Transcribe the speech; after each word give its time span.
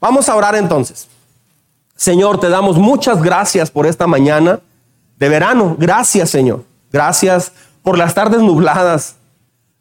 Vamos 0.00 0.28
a 0.28 0.34
orar 0.34 0.54
entonces. 0.54 1.08
Señor, 1.94 2.40
te 2.40 2.48
damos 2.48 2.78
muchas 2.78 3.22
gracias 3.22 3.70
por 3.70 3.86
esta 3.86 4.06
mañana 4.06 4.60
de 5.18 5.28
verano. 5.28 5.76
Gracias, 5.78 6.30
Señor. 6.30 6.64
Gracias 6.90 7.52
por 7.82 7.98
las 7.98 8.14
tardes 8.14 8.40
nubladas. 8.40 9.16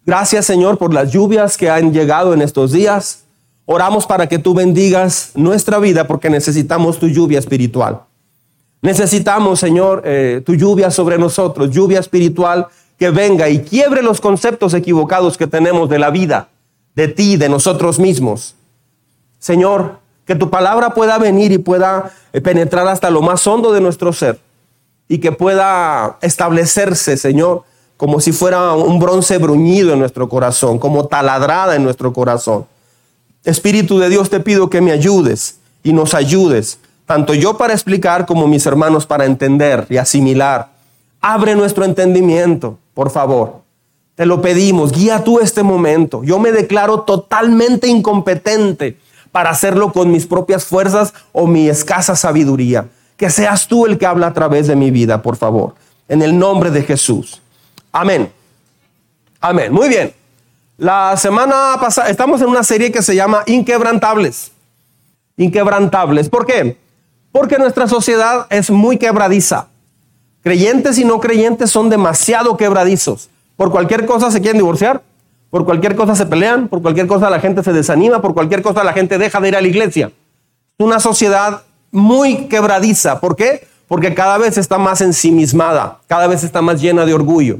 Gracias, 0.06 0.46
Señor, 0.46 0.78
por 0.78 0.94
las 0.94 1.12
lluvias 1.12 1.56
que 1.56 1.70
han 1.70 1.94
llegado 1.94 2.34
en 2.34 2.42
estos 2.42 2.72
días. 2.72 3.24
Oramos 3.66 4.06
para 4.06 4.28
que 4.28 4.40
tú 4.40 4.54
bendigas 4.54 5.32
nuestra 5.36 5.80
vida 5.80 6.08
porque 6.08 6.30
necesitamos 6.30 7.00
tu 7.00 7.08
lluvia 7.08 7.40
espiritual. 7.40 8.02
Necesitamos, 8.82 9.60
Señor, 9.60 10.02
eh, 10.06 10.42
tu 10.46 10.56
lluvia 10.56 10.92
sobre 10.92 11.18
nosotros, 11.18 11.70
lluvia 11.70 12.00
espiritual 12.00 12.68
que 12.98 13.12
venga 13.12 13.48
y 13.48 13.60
quiebre 13.60 14.02
los 14.02 14.20
conceptos 14.20 14.74
equivocados 14.74 15.38
que 15.38 15.48
tenemos 15.48 15.90
de 15.90 16.00
la 16.00 16.10
vida, 16.10 16.50
de 16.96 17.08
ti, 17.08 17.38
de 17.38 17.48
nosotros 17.48 18.00
mismos. 18.00 18.56
Señor, 19.38 20.00
que 20.30 20.36
tu 20.36 20.52
palabra 20.52 20.92
pueda 20.92 21.18
venir 21.18 21.52
y 21.52 21.58
pueda 21.58 22.12
eh, 22.34 22.40
penetrar 22.40 22.88
hasta 22.88 23.10
lo 23.10 23.24
más 23.24 23.48
hondo 23.48 23.72
de 23.72 23.82
nuestro 23.82 24.14
ser 24.14 24.40
y 25.08 25.18
que 25.18 25.32
pueda 25.32 26.20
establecerse, 26.22 27.18
Señor, 27.18 27.64
como 27.98 28.22
si 28.22 28.32
fuera 28.32 28.74
un 28.74 29.00
bronce 29.00 29.40
bruñido 29.40 29.92
en 29.92 29.98
nuestro 29.98 30.30
corazón, 30.30 30.78
como 30.78 31.08
taladrada 31.08 31.76
en 31.76 31.84
nuestro 31.84 32.14
corazón. 32.14 32.68
Espíritu 33.44 33.98
de 33.98 34.10
Dios, 34.10 34.30
te 34.30 34.40
pido 34.40 34.70
que 34.70 34.82
me 34.82 34.92
ayudes 34.92 35.58
y 35.82 35.94
nos 35.94 36.14
ayudes, 36.14 36.78
tanto 37.08 37.34
yo 37.34 37.58
para 37.58 37.74
explicar 37.74 38.28
como 38.28 38.48
mis 38.48 38.68
hermanos 38.68 39.08
para 39.08 39.26
entender 39.26 39.88
y 39.90 39.98
asimilar. 39.98 40.70
Abre 41.22 41.56
nuestro 41.56 41.86
entendimiento, 41.86 42.78
por 42.94 43.10
favor. 43.10 43.64
Te 44.14 44.28
lo 44.28 44.44
pedimos, 44.44 44.92
guía 44.92 45.24
tú 45.24 45.40
este 45.40 45.64
momento. 45.64 46.24
Yo 46.24 46.38
me 46.38 46.52
declaro 46.52 47.00
totalmente 47.00 47.88
incompetente 47.88 49.00
para 49.32 49.50
hacerlo 49.50 49.92
con 49.92 50.12
mis 50.12 50.26
propias 50.26 50.66
fuerzas 50.66 51.14
o 51.32 51.48
mi 51.48 51.70
escasa 51.70 52.16
sabiduría. 52.16 52.88
Que 53.18 53.30
seas 53.30 53.68
tú 53.68 53.86
el 53.86 53.98
que 53.98 54.06
habla 54.06 54.28
a 54.28 54.34
través 54.34 54.68
de 54.68 54.76
mi 54.76 54.92
vida, 54.92 55.22
por 55.22 55.36
favor. 55.36 55.76
En 56.08 56.22
el 56.22 56.38
nombre 56.38 56.72
de 56.72 56.84
Jesús. 56.84 57.42
Amén. 57.92 58.32
Amén. 59.42 59.72
Muy 59.72 59.90
bien. 59.90 60.14
La 60.78 61.18
semana 61.18 61.76
pasada 61.80 62.10
estamos 62.10 62.42
en 62.42 62.48
una 62.48 62.64
serie 62.64 62.92
que 62.92 63.02
se 63.02 63.16
llama 63.16 63.44
Inquebrantables. 63.46 64.52
Inquebrantables. 65.36 66.30
¿Por 66.30 66.46
qué? 66.46 66.78
Porque 67.32 67.58
nuestra 67.58 67.88
sociedad 67.88 68.48
es 68.50 68.70
muy 68.70 68.98
quebradiza. 68.98 69.68
Creyentes 70.42 70.98
y 70.98 71.04
no 71.04 71.20
creyentes 71.20 71.70
son 71.70 71.90
demasiado 71.90 72.56
quebradizos. 72.56 73.30
Por 73.58 73.72
cualquier 73.72 74.06
cosa 74.06 74.32
se 74.32 74.40
quieren 74.40 74.58
divorciar, 74.58 75.04
por 75.50 75.66
cualquier 75.66 75.96
cosa 75.96 76.16
se 76.16 76.26
pelean, 76.26 76.68
por 76.68 76.82
cualquier 76.82 77.08
cosa 77.08 77.30
la 77.30 77.40
gente 77.40 77.64
se 77.64 77.74
desanima, 77.74 78.22
por 78.22 78.34
cualquier 78.34 78.62
cosa 78.62 78.84
la 78.84 78.94
gente 78.94 79.18
deja 79.18 79.40
de 79.40 79.48
ir 79.48 79.56
a 79.56 79.62
la 79.62 79.68
iglesia. 79.68 80.08
Es 80.78 80.86
una 80.86 81.00
sociedad 81.00 81.64
muy 81.92 82.48
quebradiza. 82.48 83.20
¿Por 83.20 83.36
qué? 83.36 83.68
Porque 83.88 84.14
cada 84.14 84.38
vez 84.38 84.58
está 84.58 84.78
más 84.78 85.02
ensimismada, 85.02 86.00
cada 86.08 86.28
vez 86.28 86.44
está 86.44 86.62
más 86.62 86.80
llena 86.80 87.06
de 87.06 87.14
orgullo. 87.14 87.58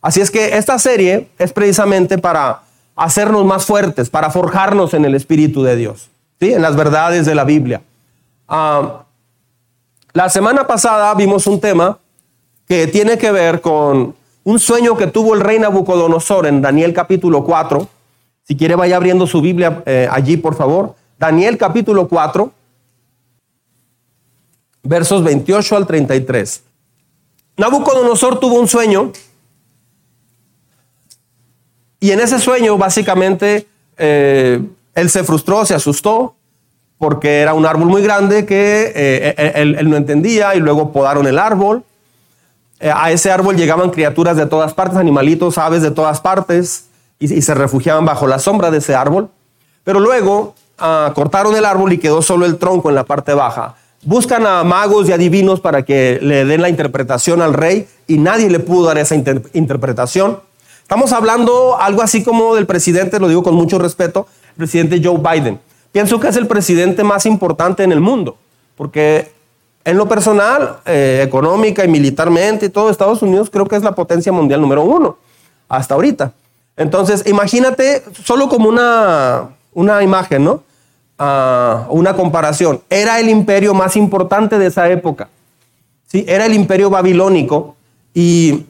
Así 0.00 0.20
es 0.20 0.30
que 0.30 0.56
esta 0.56 0.78
serie 0.78 1.28
es 1.38 1.52
precisamente 1.52 2.18
para 2.18 2.60
hacernos 2.94 3.44
más 3.44 3.64
fuertes, 3.64 4.10
para 4.10 4.30
forjarnos 4.30 4.94
en 4.94 5.04
el 5.04 5.14
Espíritu 5.14 5.62
de 5.62 5.76
Dios, 5.76 6.10
¿sí? 6.38 6.52
en 6.52 6.62
las 6.62 6.76
verdades 6.76 7.26
de 7.26 7.34
la 7.34 7.44
Biblia. 7.44 7.82
Ah, 8.46 9.04
la 10.12 10.28
semana 10.28 10.66
pasada 10.66 11.12
vimos 11.14 11.46
un 11.48 11.60
tema 11.60 11.98
que 12.68 12.86
tiene 12.86 13.18
que 13.18 13.32
ver 13.32 13.60
con 13.60 14.14
un 14.44 14.58
sueño 14.58 14.96
que 14.96 15.06
tuvo 15.06 15.34
el 15.34 15.40
rey 15.40 15.58
Nabucodonosor 15.58 16.46
en 16.46 16.60
Daniel 16.60 16.92
capítulo 16.92 17.44
4. 17.44 17.88
Si 18.46 18.56
quiere 18.56 18.74
vaya 18.74 18.96
abriendo 18.96 19.26
su 19.26 19.40
Biblia 19.40 19.82
eh, 19.86 20.06
allí, 20.10 20.36
por 20.36 20.54
favor. 20.54 20.94
Daniel 21.18 21.56
capítulo 21.56 22.06
4, 22.08 22.52
versos 24.82 25.24
28 25.24 25.76
al 25.76 25.86
33. 25.86 26.62
Nabucodonosor 27.56 28.38
tuvo 28.38 28.60
un 28.60 28.68
sueño 28.68 29.12
y 32.00 32.10
en 32.10 32.20
ese 32.20 32.38
sueño 32.38 32.76
básicamente 32.76 33.66
eh, 33.96 34.60
él 34.94 35.08
se 35.08 35.24
frustró, 35.24 35.64
se 35.64 35.74
asustó 35.74 36.34
porque 36.98 37.40
era 37.40 37.54
un 37.54 37.64
árbol 37.64 37.86
muy 37.86 38.02
grande 38.02 38.44
que 38.44 38.92
eh, 38.94 39.52
él 39.54 39.88
no 39.88 39.96
entendía 39.96 40.54
y 40.54 40.60
luego 40.60 40.92
podaron 40.92 41.26
el 41.26 41.38
árbol 41.38 41.84
a 42.92 43.10
ese 43.10 43.30
árbol 43.30 43.56
llegaban 43.56 43.90
criaturas 43.90 44.36
de 44.36 44.46
todas 44.46 44.74
partes, 44.74 44.98
animalitos, 44.98 45.58
aves 45.58 45.82
de 45.82 45.90
todas 45.90 46.20
partes, 46.20 46.86
y, 47.18 47.42
se 47.42 47.54
refugiaban 47.54 48.04
bajo 48.04 48.26
la 48.26 48.38
sombra 48.38 48.70
de 48.70 48.78
ese 48.78 48.94
árbol. 48.94 49.28
Pero 49.84 50.00
luego 50.00 50.54
ah, 50.78 51.12
cortaron 51.14 51.54
el 51.56 51.64
árbol 51.64 51.92
y 51.92 51.98
quedó 51.98 52.22
solo 52.22 52.46
el 52.46 52.58
tronco 52.58 52.88
en 52.88 52.94
la 52.94 53.04
parte 53.04 53.34
baja. 53.34 53.76
Buscan 54.02 54.46
a 54.46 54.64
magos 54.64 55.08
y 55.08 55.12
adivinos 55.12 55.60
para 55.60 55.84
que 55.84 56.18
le 56.20 56.44
den 56.44 56.60
la 56.60 56.68
interpretación 56.68 57.40
al 57.40 57.54
rey 57.54 57.88
y 58.06 58.18
nadie 58.18 58.50
le 58.50 58.60
pudo 58.60 58.88
dar 58.88 58.98
esa 58.98 59.14
interpretación. 59.14 60.40
Estamos 60.82 61.12
hablando 61.12 61.78
algo 61.80 62.02
así 62.02 62.22
como 62.22 62.54
del 62.54 62.66
presidente, 62.66 63.18
lo 63.18 63.28
digo 63.28 63.42
con 63.42 63.54
mucho 63.54 63.78
respeto, 63.78 64.26
el 64.50 64.54
presidente 64.56 65.00
Joe 65.02 65.18
Biden. 65.18 65.58
Pienso 65.92 66.20
que 66.20 66.28
es 66.28 66.36
el 66.36 66.46
presidente 66.46 67.02
más 67.02 67.24
importante 67.24 67.82
en 67.82 67.92
el 67.92 68.00
mundo, 68.00 68.36
porque 68.76 69.32
en 69.84 69.96
lo 69.96 70.08
personal, 70.08 70.78
eh, 70.86 71.22
económica 71.24 71.84
y 71.84 71.88
militarmente 71.88 72.70
todo, 72.70 72.90
Estados 72.90 73.22
Unidos 73.22 73.50
creo 73.50 73.66
que 73.66 73.76
es 73.76 73.82
la 73.82 73.94
potencia 73.94 74.32
mundial 74.32 74.60
número 74.60 74.82
uno 74.82 75.18
hasta 75.68 75.94
ahorita. 75.94 76.32
Entonces, 76.76 77.24
imagínate 77.26 78.02
solo 78.24 78.48
como 78.48 78.68
una, 78.68 79.50
una 79.72 80.02
imagen, 80.02 80.44
¿no? 80.44 80.62
Ah, 81.18 81.86
una 81.90 82.14
comparación. 82.14 82.80
Era 82.90 83.20
el 83.20 83.28
imperio 83.28 83.72
más 83.74 83.96
importante 83.96 84.58
de 84.58 84.66
esa 84.66 84.88
época. 84.88 85.28
¿sí? 86.06 86.24
Era 86.26 86.46
el 86.46 86.54
imperio 86.54 86.90
babilónico 86.90 87.76
y 88.12 88.66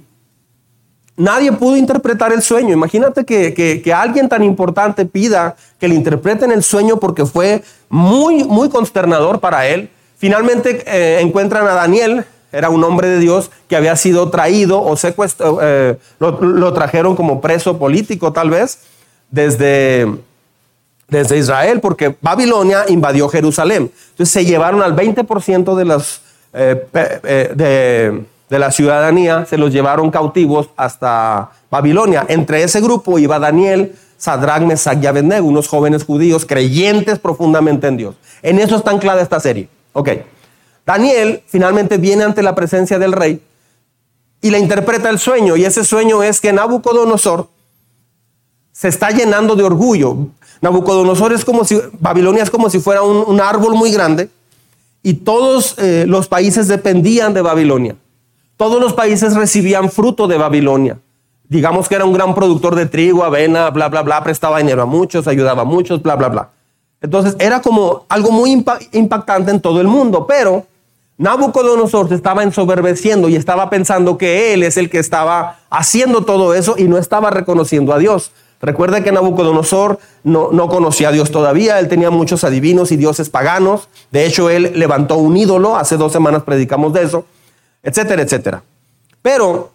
nadie 1.16 1.52
pudo 1.52 1.76
interpretar 1.76 2.32
el 2.32 2.42
sueño. 2.42 2.74
Imagínate 2.74 3.24
que, 3.24 3.54
que, 3.54 3.80
que, 3.80 3.92
alguien 3.94 4.28
tan 4.28 4.42
importante 4.42 5.06
pida 5.06 5.56
que 5.78 5.88
le 5.88 5.94
interpreten 5.94 6.52
el 6.52 6.62
sueño 6.62 6.98
porque 6.98 7.24
fue 7.24 7.62
muy, 7.88 8.44
muy 8.44 8.68
consternador 8.68 9.40
para 9.40 9.66
él. 9.66 9.88
Finalmente 10.16 10.82
eh, 10.86 11.20
encuentran 11.20 11.66
a 11.66 11.74
Daniel, 11.74 12.24
era 12.52 12.70
un 12.70 12.82
hombre 12.84 13.08
de 13.08 13.18
Dios 13.18 13.50
que 13.68 13.76
había 13.76 13.96
sido 13.96 14.30
traído 14.30 14.80
o 14.80 14.96
secuestrado, 14.96 15.58
eh, 15.60 15.98
lo, 16.20 16.72
trajeron 16.72 17.16
como 17.16 17.40
preso 17.40 17.78
político 17.78 18.32
tal 18.32 18.50
vez 18.50 18.78
desde, 19.30 20.06
desde 21.08 21.36
Israel, 21.38 21.80
porque 21.80 22.14
Babilonia 22.20 22.84
invadió 22.88 23.28
Jerusalén. 23.28 23.90
Entonces 24.10 24.32
se 24.32 24.44
llevaron 24.44 24.82
al 24.82 24.94
20% 24.94 25.74
de, 25.74 25.84
las, 25.84 26.20
eh, 26.52 26.86
de, 27.54 28.24
de 28.48 28.58
la 28.58 28.70
ciudadanía, 28.70 29.46
se 29.46 29.58
los 29.58 29.72
llevaron 29.72 30.12
cautivos 30.12 30.70
hasta 30.76 31.50
Babilonia. 31.70 32.24
Entre 32.28 32.62
ese 32.62 32.80
grupo 32.80 33.18
iba 33.18 33.40
Daniel, 33.40 33.96
Sadrach, 34.16 34.62
Mesach 34.62 35.02
y 35.02 35.06
Abednego, 35.06 35.46
unos 35.46 35.66
jóvenes 35.66 36.04
judíos 36.04 36.46
creyentes 36.46 37.18
profundamente 37.18 37.88
en 37.88 37.96
Dios. 37.96 38.14
En 38.42 38.58
eso 38.58 38.76
está 38.76 38.92
anclada 38.92 39.20
esta 39.20 39.40
serie. 39.40 39.68
Ok. 39.94 40.10
Daniel 40.84 41.42
finalmente 41.46 41.96
viene 41.96 42.24
ante 42.24 42.42
la 42.42 42.54
presencia 42.54 42.98
del 42.98 43.12
rey 43.12 43.40
y 44.42 44.50
le 44.50 44.58
interpreta 44.58 45.08
el 45.08 45.18
sueño. 45.18 45.56
Y 45.56 45.64
ese 45.64 45.84
sueño 45.84 46.22
es 46.22 46.42
que 46.42 46.52
Nabucodonosor 46.52 47.48
se 48.72 48.88
está 48.88 49.10
llenando 49.10 49.56
de 49.56 49.64
orgullo. 49.64 50.28
Nabucodonosor 50.60 51.32
es 51.32 51.44
como 51.44 51.64
si, 51.64 51.80
Babilonia 51.98 52.42
es 52.42 52.50
como 52.50 52.68
si 52.68 52.80
fuera 52.80 53.02
un, 53.02 53.40
árbol 53.40 53.74
muy 53.74 53.90
grande 53.90 54.28
y 55.02 55.14
todos 55.14 55.76
eh, 55.78 56.04
los 56.06 56.28
países 56.28 56.68
dependían 56.68 57.32
de 57.32 57.40
Babilonia. 57.40 57.96
Todos 58.56 58.80
los 58.80 58.92
países 58.92 59.34
recibían 59.34 59.90
fruto 59.90 60.26
de 60.26 60.36
Babilonia. 60.36 60.98
Digamos 61.48 61.88
que 61.88 61.94
era 61.94 62.04
un 62.04 62.12
gran 62.12 62.34
productor 62.34 62.74
de 62.74 62.86
trigo, 62.86 63.24
avena, 63.24 63.70
bla, 63.70 63.88
bla, 63.88 64.02
bla, 64.02 64.22
prestaba 64.24 64.58
dinero 64.58 64.82
a 64.82 64.86
muchos, 64.86 65.26
ayudaba 65.26 65.62
a 65.62 65.64
muchos, 65.64 66.02
bla, 66.02 66.16
bla, 66.16 66.28
bla. 66.28 66.50
Entonces 67.04 67.36
era 67.38 67.60
como 67.60 68.06
algo 68.08 68.30
muy 68.30 68.64
impactante 68.92 69.50
en 69.50 69.60
todo 69.60 69.82
el 69.82 69.86
mundo, 69.86 70.26
pero 70.26 70.64
Nabucodonosor 71.18 72.08
se 72.08 72.14
estaba 72.14 72.42
ensoberbeciendo 72.42 73.28
y 73.28 73.36
estaba 73.36 73.68
pensando 73.68 74.16
que 74.16 74.54
él 74.54 74.62
es 74.62 74.78
el 74.78 74.88
que 74.88 75.00
estaba 75.00 75.58
haciendo 75.68 76.24
todo 76.24 76.54
eso 76.54 76.76
y 76.78 76.84
no 76.84 76.96
estaba 76.96 77.28
reconociendo 77.28 77.92
a 77.92 77.98
Dios. 77.98 78.32
Recuerda 78.62 79.04
que 79.04 79.12
Nabucodonosor 79.12 79.98
no, 80.22 80.48
no 80.50 80.68
conocía 80.68 81.10
a 81.10 81.12
Dios 81.12 81.30
todavía, 81.30 81.78
él 81.78 81.88
tenía 81.88 82.08
muchos 82.10 82.42
adivinos 82.42 82.90
y 82.90 82.96
dioses 82.96 83.28
paganos. 83.28 83.90
De 84.10 84.24
hecho, 84.24 84.48
él 84.48 84.72
levantó 84.74 85.18
un 85.18 85.36
ídolo, 85.36 85.76
hace 85.76 85.98
dos 85.98 86.10
semanas 86.10 86.44
predicamos 86.44 86.94
de 86.94 87.02
eso, 87.02 87.26
etcétera, 87.82 88.22
etcétera. 88.22 88.62
Pero 89.20 89.72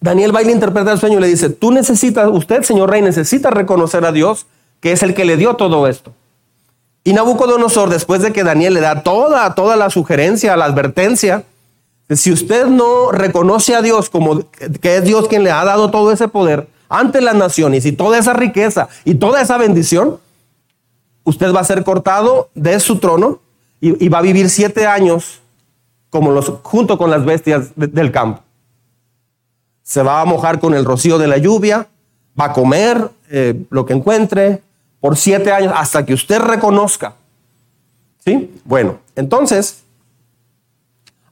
Daniel 0.00 0.34
va 0.34 0.42
y 0.42 0.46
le 0.46 0.52
interpreta 0.52 0.90
el 0.90 0.98
sueño 0.98 1.18
y 1.18 1.20
le 1.22 1.28
dice, 1.28 1.48
tú 1.48 1.70
necesitas, 1.70 2.28
usted, 2.28 2.64
señor 2.64 2.90
rey, 2.90 3.02
necesita 3.02 3.50
reconocer 3.50 4.04
a 4.04 4.10
Dios, 4.10 4.46
que 4.80 4.90
es 4.90 5.04
el 5.04 5.14
que 5.14 5.24
le 5.24 5.36
dio 5.36 5.54
todo 5.54 5.86
esto. 5.86 6.12
Y 7.02 7.12
Nabucodonosor, 7.12 7.88
después 7.88 8.20
de 8.20 8.32
que 8.32 8.44
Daniel 8.44 8.74
le 8.74 8.80
da 8.80 9.02
toda, 9.02 9.54
toda 9.54 9.76
la 9.76 9.90
sugerencia, 9.90 10.56
la 10.56 10.66
advertencia, 10.66 11.44
si 12.10 12.32
usted 12.32 12.66
no 12.66 13.10
reconoce 13.12 13.74
a 13.74 13.82
Dios 13.82 14.10
como 14.10 14.50
que 14.50 14.96
es 14.96 15.04
Dios 15.04 15.28
quien 15.28 15.44
le 15.44 15.50
ha 15.50 15.64
dado 15.64 15.90
todo 15.90 16.12
ese 16.12 16.28
poder 16.28 16.68
ante 16.88 17.20
las 17.20 17.36
naciones 17.36 17.86
y 17.86 17.92
toda 17.92 18.18
esa 18.18 18.32
riqueza 18.32 18.88
y 19.04 19.14
toda 19.14 19.40
esa 19.40 19.56
bendición, 19.56 20.18
usted 21.24 21.54
va 21.54 21.60
a 21.60 21.64
ser 21.64 21.84
cortado 21.84 22.50
de 22.54 22.80
su 22.80 22.98
trono 22.98 23.40
y, 23.80 24.08
va 24.10 24.18
a 24.18 24.22
vivir 24.22 24.50
siete 24.50 24.86
años 24.86 25.40
como 26.10 26.32
los, 26.32 26.52
junto 26.62 26.98
con 26.98 27.10
las 27.10 27.24
bestias 27.24 27.70
del 27.76 28.12
campo. 28.12 28.42
Se 29.82 30.02
va 30.02 30.20
a 30.20 30.24
mojar 30.26 30.60
con 30.60 30.74
el 30.74 30.84
rocío 30.84 31.16
de 31.16 31.28
la 31.28 31.38
lluvia, 31.38 31.86
va 32.38 32.46
a 32.46 32.52
comer 32.52 33.08
eh, 33.30 33.64
lo 33.70 33.86
que 33.86 33.94
encuentre 33.94 34.62
por 35.00 35.16
siete 35.16 35.50
años 35.52 35.72
hasta 35.76 36.04
que 36.04 36.14
usted 36.14 36.38
reconozca. 36.40 37.14
¿Sí? 38.24 38.50
Bueno, 38.64 38.98
entonces, 39.16 39.82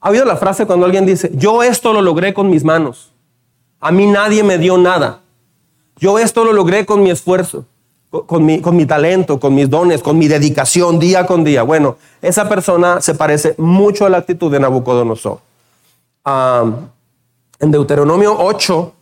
ha 0.00 0.08
habido 0.08 0.24
la 0.24 0.36
frase 0.36 0.66
cuando 0.66 0.86
alguien 0.86 1.04
dice, 1.04 1.30
yo 1.34 1.62
esto 1.62 1.92
lo 1.92 2.02
logré 2.02 2.32
con 2.32 2.48
mis 2.50 2.64
manos. 2.64 3.12
A 3.80 3.92
mí 3.92 4.06
nadie 4.06 4.42
me 4.42 4.58
dio 4.58 4.78
nada. 4.78 5.20
Yo 5.98 6.18
esto 6.18 6.44
lo 6.44 6.52
logré 6.52 6.86
con 6.86 7.02
mi 7.02 7.10
esfuerzo, 7.10 7.66
con 8.10 8.44
mi, 8.44 8.60
con 8.60 8.76
mi 8.76 8.86
talento, 8.86 9.38
con 9.38 9.54
mis 9.54 9.68
dones, 9.68 10.02
con 10.02 10.16
mi 10.16 10.28
dedicación 10.28 10.98
día 10.98 11.26
con 11.26 11.44
día. 11.44 11.62
Bueno, 11.62 11.96
esa 12.22 12.48
persona 12.48 13.00
se 13.00 13.14
parece 13.14 13.54
mucho 13.58 14.06
a 14.06 14.08
la 14.08 14.18
actitud 14.18 14.50
de 14.50 14.60
Nabucodonosor. 14.60 15.40
en 16.24 17.70
Deuteronomio 17.70 18.36
8, 18.38 18.92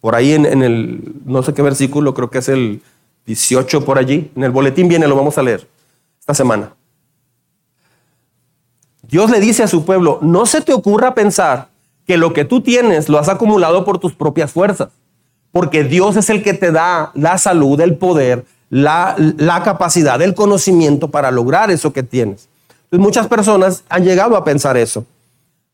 por 0.00 0.14
ahí 0.14 0.32
en, 0.32 0.46
en, 0.46 0.62
el, 0.62 1.12
no 1.26 1.42
sé 1.42 1.52
qué 1.52 1.62
versículo, 1.62 2.14
creo 2.14 2.30
que 2.30 2.38
es 2.38 2.48
el 2.48 2.82
18 3.30 3.84
por 3.84 3.96
allí, 3.96 4.30
en 4.34 4.42
el 4.42 4.50
boletín 4.50 4.88
viene, 4.88 5.06
lo 5.06 5.14
vamos 5.14 5.38
a 5.38 5.42
leer 5.42 5.68
esta 6.18 6.34
semana. 6.34 6.72
Dios 9.02 9.30
le 9.30 9.38
dice 9.38 9.62
a 9.62 9.68
su 9.68 9.84
pueblo, 9.84 10.18
no 10.20 10.46
se 10.46 10.60
te 10.60 10.72
ocurra 10.72 11.14
pensar 11.14 11.68
que 12.06 12.16
lo 12.16 12.32
que 12.32 12.44
tú 12.44 12.60
tienes 12.60 13.08
lo 13.08 13.18
has 13.18 13.28
acumulado 13.28 13.84
por 13.84 13.98
tus 13.98 14.14
propias 14.14 14.50
fuerzas, 14.50 14.88
porque 15.52 15.84
Dios 15.84 16.16
es 16.16 16.28
el 16.28 16.42
que 16.42 16.54
te 16.54 16.72
da 16.72 17.12
la 17.14 17.38
salud, 17.38 17.80
el 17.80 17.96
poder, 17.96 18.44
la, 18.68 19.14
la 19.16 19.62
capacidad, 19.62 20.20
el 20.22 20.34
conocimiento 20.34 21.08
para 21.08 21.30
lograr 21.30 21.70
eso 21.70 21.92
que 21.92 22.02
tienes. 22.02 22.48
Entonces, 22.84 23.00
muchas 23.00 23.28
personas 23.28 23.84
han 23.88 24.04
llegado 24.04 24.36
a 24.36 24.44
pensar 24.44 24.76
eso. 24.76 25.04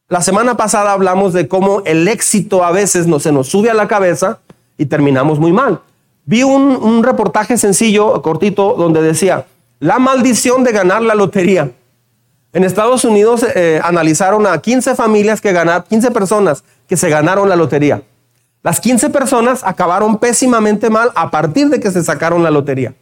La 0.08 0.20
semana 0.20 0.58
pasada 0.58 0.92
hablamos 0.92 1.32
de 1.32 1.48
cómo 1.48 1.82
el 1.86 2.06
éxito 2.06 2.64
a 2.64 2.70
veces 2.70 3.06
no, 3.06 3.18
se 3.18 3.32
nos 3.32 3.48
sube 3.48 3.70
a 3.70 3.74
la 3.74 3.88
cabeza 3.88 4.40
y 4.76 4.86
terminamos 4.86 5.38
muy 5.38 5.52
mal. 5.52 5.80
Vi 6.26 6.42
un, 6.42 7.04
reportaje 7.04 7.56
sencillo, 7.56 8.20
cortito, 8.20 8.74
donde 8.74 9.00
decía, 9.00 9.46
la 9.78 10.00
maldición 10.00 10.64
de 10.64 10.72
ganar 10.72 11.00
la 11.02 11.14
lotería. 11.14 11.70
En 12.52 12.64
Estados 12.64 13.04
Unidos 13.04 13.46
eh, 13.54 13.80
analizaron 13.82 14.44
a 14.46 14.60
15 14.60 14.96
familias 14.96 15.40
que 15.40 15.52
ganaron, 15.52 15.84
15 15.88 16.10
personas 16.10 16.64
que 16.88 16.96
se 16.96 17.08
ganaron 17.08 17.48
la 17.48 17.54
lotería. 17.54 18.02
Las 18.64 18.80
15 18.80 19.10
personas 19.10 19.62
acabaron 19.62 20.18
pésimamente 20.18 20.90
mal 20.90 21.12
a 21.14 21.30
partir 21.30 21.68
de 21.68 21.78
que 21.78 21.92
se 21.92 22.02
sacaron 22.02 22.42
la 22.42 22.50
lotería. 22.50 22.92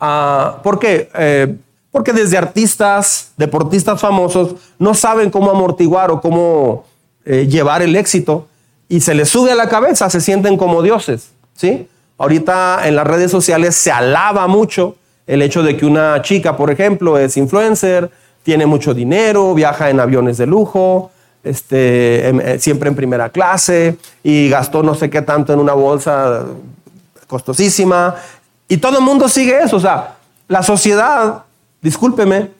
Ah, 0.00 0.60
¿Por 0.62 0.78
qué? 0.78 1.10
Eh, 1.14 1.54
porque 1.90 2.14
desde 2.14 2.38
artistas, 2.38 3.32
deportistas 3.36 4.00
famosos, 4.00 4.54
no 4.78 4.94
saben 4.94 5.30
cómo 5.30 5.50
amortiguar 5.50 6.10
o 6.10 6.22
cómo 6.22 6.86
eh, 7.26 7.46
llevar 7.46 7.82
el 7.82 7.94
éxito 7.96 8.48
y 8.88 9.02
se 9.02 9.14
les 9.14 9.28
sube 9.28 9.52
a 9.52 9.54
la 9.54 9.68
cabeza, 9.68 10.08
se 10.08 10.22
sienten 10.22 10.56
como 10.56 10.80
dioses. 10.80 11.30
¿sí? 11.54 11.86
Ahorita 12.18 12.86
en 12.86 12.96
las 12.96 13.06
redes 13.06 13.30
sociales 13.30 13.74
se 13.76 13.90
alaba 13.90 14.46
mucho 14.46 14.96
el 15.26 15.42
hecho 15.42 15.62
de 15.62 15.76
que 15.76 15.86
una 15.86 16.20
chica, 16.22 16.56
por 16.56 16.70
ejemplo, 16.70 17.18
es 17.18 17.36
influencer, 17.36 18.10
tiene 18.42 18.66
mucho 18.66 18.94
dinero, 18.94 19.54
viaja 19.54 19.90
en 19.90 20.00
aviones 20.00 20.36
de 20.36 20.46
lujo, 20.46 21.10
este, 21.42 22.28
em, 22.28 22.40
eh, 22.40 22.58
siempre 22.58 22.88
en 22.88 22.94
primera 22.94 23.30
clase 23.30 23.96
y 24.22 24.48
gastó 24.48 24.82
no 24.82 24.94
sé 24.94 25.10
qué 25.10 25.22
tanto 25.22 25.52
en 25.52 25.58
una 25.58 25.72
bolsa 25.72 26.44
costosísima. 27.26 28.14
Y 28.68 28.76
todo 28.78 28.98
el 28.98 29.04
mundo 29.04 29.28
sigue 29.28 29.58
eso. 29.62 29.76
O 29.76 29.80
sea, 29.80 30.16
la 30.48 30.62
sociedad, 30.62 31.44
discúlpeme, 31.80 32.50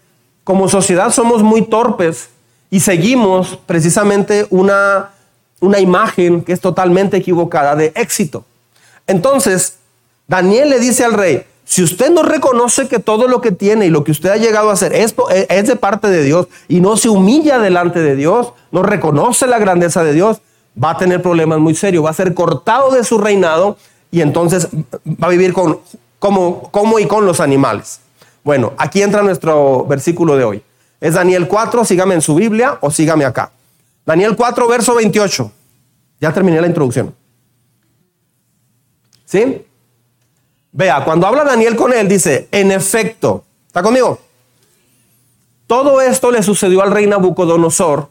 como 0.43 0.69
sociedad 0.69 1.11
somos 1.11 1.43
muy 1.43 1.63
torpes 1.63 2.29
y 2.71 2.81
seguimos 2.81 3.59
precisamente 3.67 4.47
una, 4.51 5.11
una 5.61 5.79
imagen 5.79 6.43
que 6.43 6.53
es 6.53 6.61
totalmente 6.61 7.17
equivocada 7.17 7.75
de 7.77 7.93
éxito. 7.95 8.45
Entonces, 9.07 9.77
Daniel 10.27 10.71
le 10.71 10.81
dice 10.81 11.05
al 11.05 11.13
rey, 11.13 11.45
si 11.65 11.83
usted 11.83 12.11
no 12.11 12.23
reconoce 12.23 12.89
que 12.89 12.99
todo 12.99 13.27
lo 13.27 13.41
que 13.41 13.51
tiene 13.51 13.87
y 13.87 13.91
lo 13.91 14.05
que 14.05 14.13
usted 14.13 14.31
ha 14.31 14.37
llegado 14.37 14.71
a 14.71 14.75
hacer 14.75 14.93
es, 14.95 15.15
es 15.31 15.67
de 15.67 15.77
parte 15.77 16.09
de 16.09 16.23
Dios 16.23 16.47
y 16.69 16.81
no 16.81 16.97
se 16.97 17.09
humilla 17.09 17.59
delante 17.59 18.01
de 18.01 18.17
Dios, 18.17 18.53
no 18.71 18.83
reconoce 18.83 19.47
la 19.47 19.59
grandeza 19.59 20.05
de 20.05 20.13
Dios, 20.13 20.41
va 20.83 20.91
a 20.91 20.99
tener 20.99 21.23
problemas 21.23 21.59
muy 21.59 21.75
serios, 21.75 22.05
va 22.05 22.11
a 22.11 22.15
ser 22.15 22.35
cortado 22.35 22.91
de 22.91 23.03
su 23.05 23.19
reinado 23.19 23.79
y 24.11 24.21
entonces 24.21 24.69
va 25.07 25.29
a 25.29 25.31
vivir 25.31 25.53
con, 25.53 25.81
como, 26.19 26.71
como 26.71 26.99
y 26.99 27.07
con 27.07 27.25
los 27.25 27.41
animales. 27.41 28.01
Bueno, 28.43 28.75
aquí 28.77 29.03
entra 29.03 29.23
nuestro 29.23 29.87
versículo 29.87 30.37
de 30.37 30.45
hoy. 30.45 30.63
Es 31.01 31.15
Daniel 31.15 31.49
4, 31.49 31.85
sígame 31.85 32.15
en 32.15 32.21
su 32.21 32.35
Biblia 32.35 32.79
o 32.81 32.91
sígame 32.91 33.25
acá. 33.25 33.51
Daniel 34.05 34.37
4, 34.37 34.69
verso 34.69 34.95
28. 34.95 35.51
Ya 36.21 36.33
terminé 36.33 36.61
la 36.61 36.67
introducción. 36.67 37.15
¿Sí? 39.35 39.67
Vea, 40.71 41.05
cuando 41.05 41.27
habla 41.27 41.43
Daniel 41.43 41.75
con 41.75 41.93
él, 41.93 42.07
dice, 42.07 42.47
en 42.53 42.71
efecto, 42.71 43.43
¿está 43.67 43.83
conmigo? 43.83 44.21
Todo 45.67 46.01
esto 46.01 46.31
le 46.31 46.41
sucedió 46.45 46.85
al 46.85 46.93
rey 46.93 47.09
Nabucodonosor. 47.09 48.11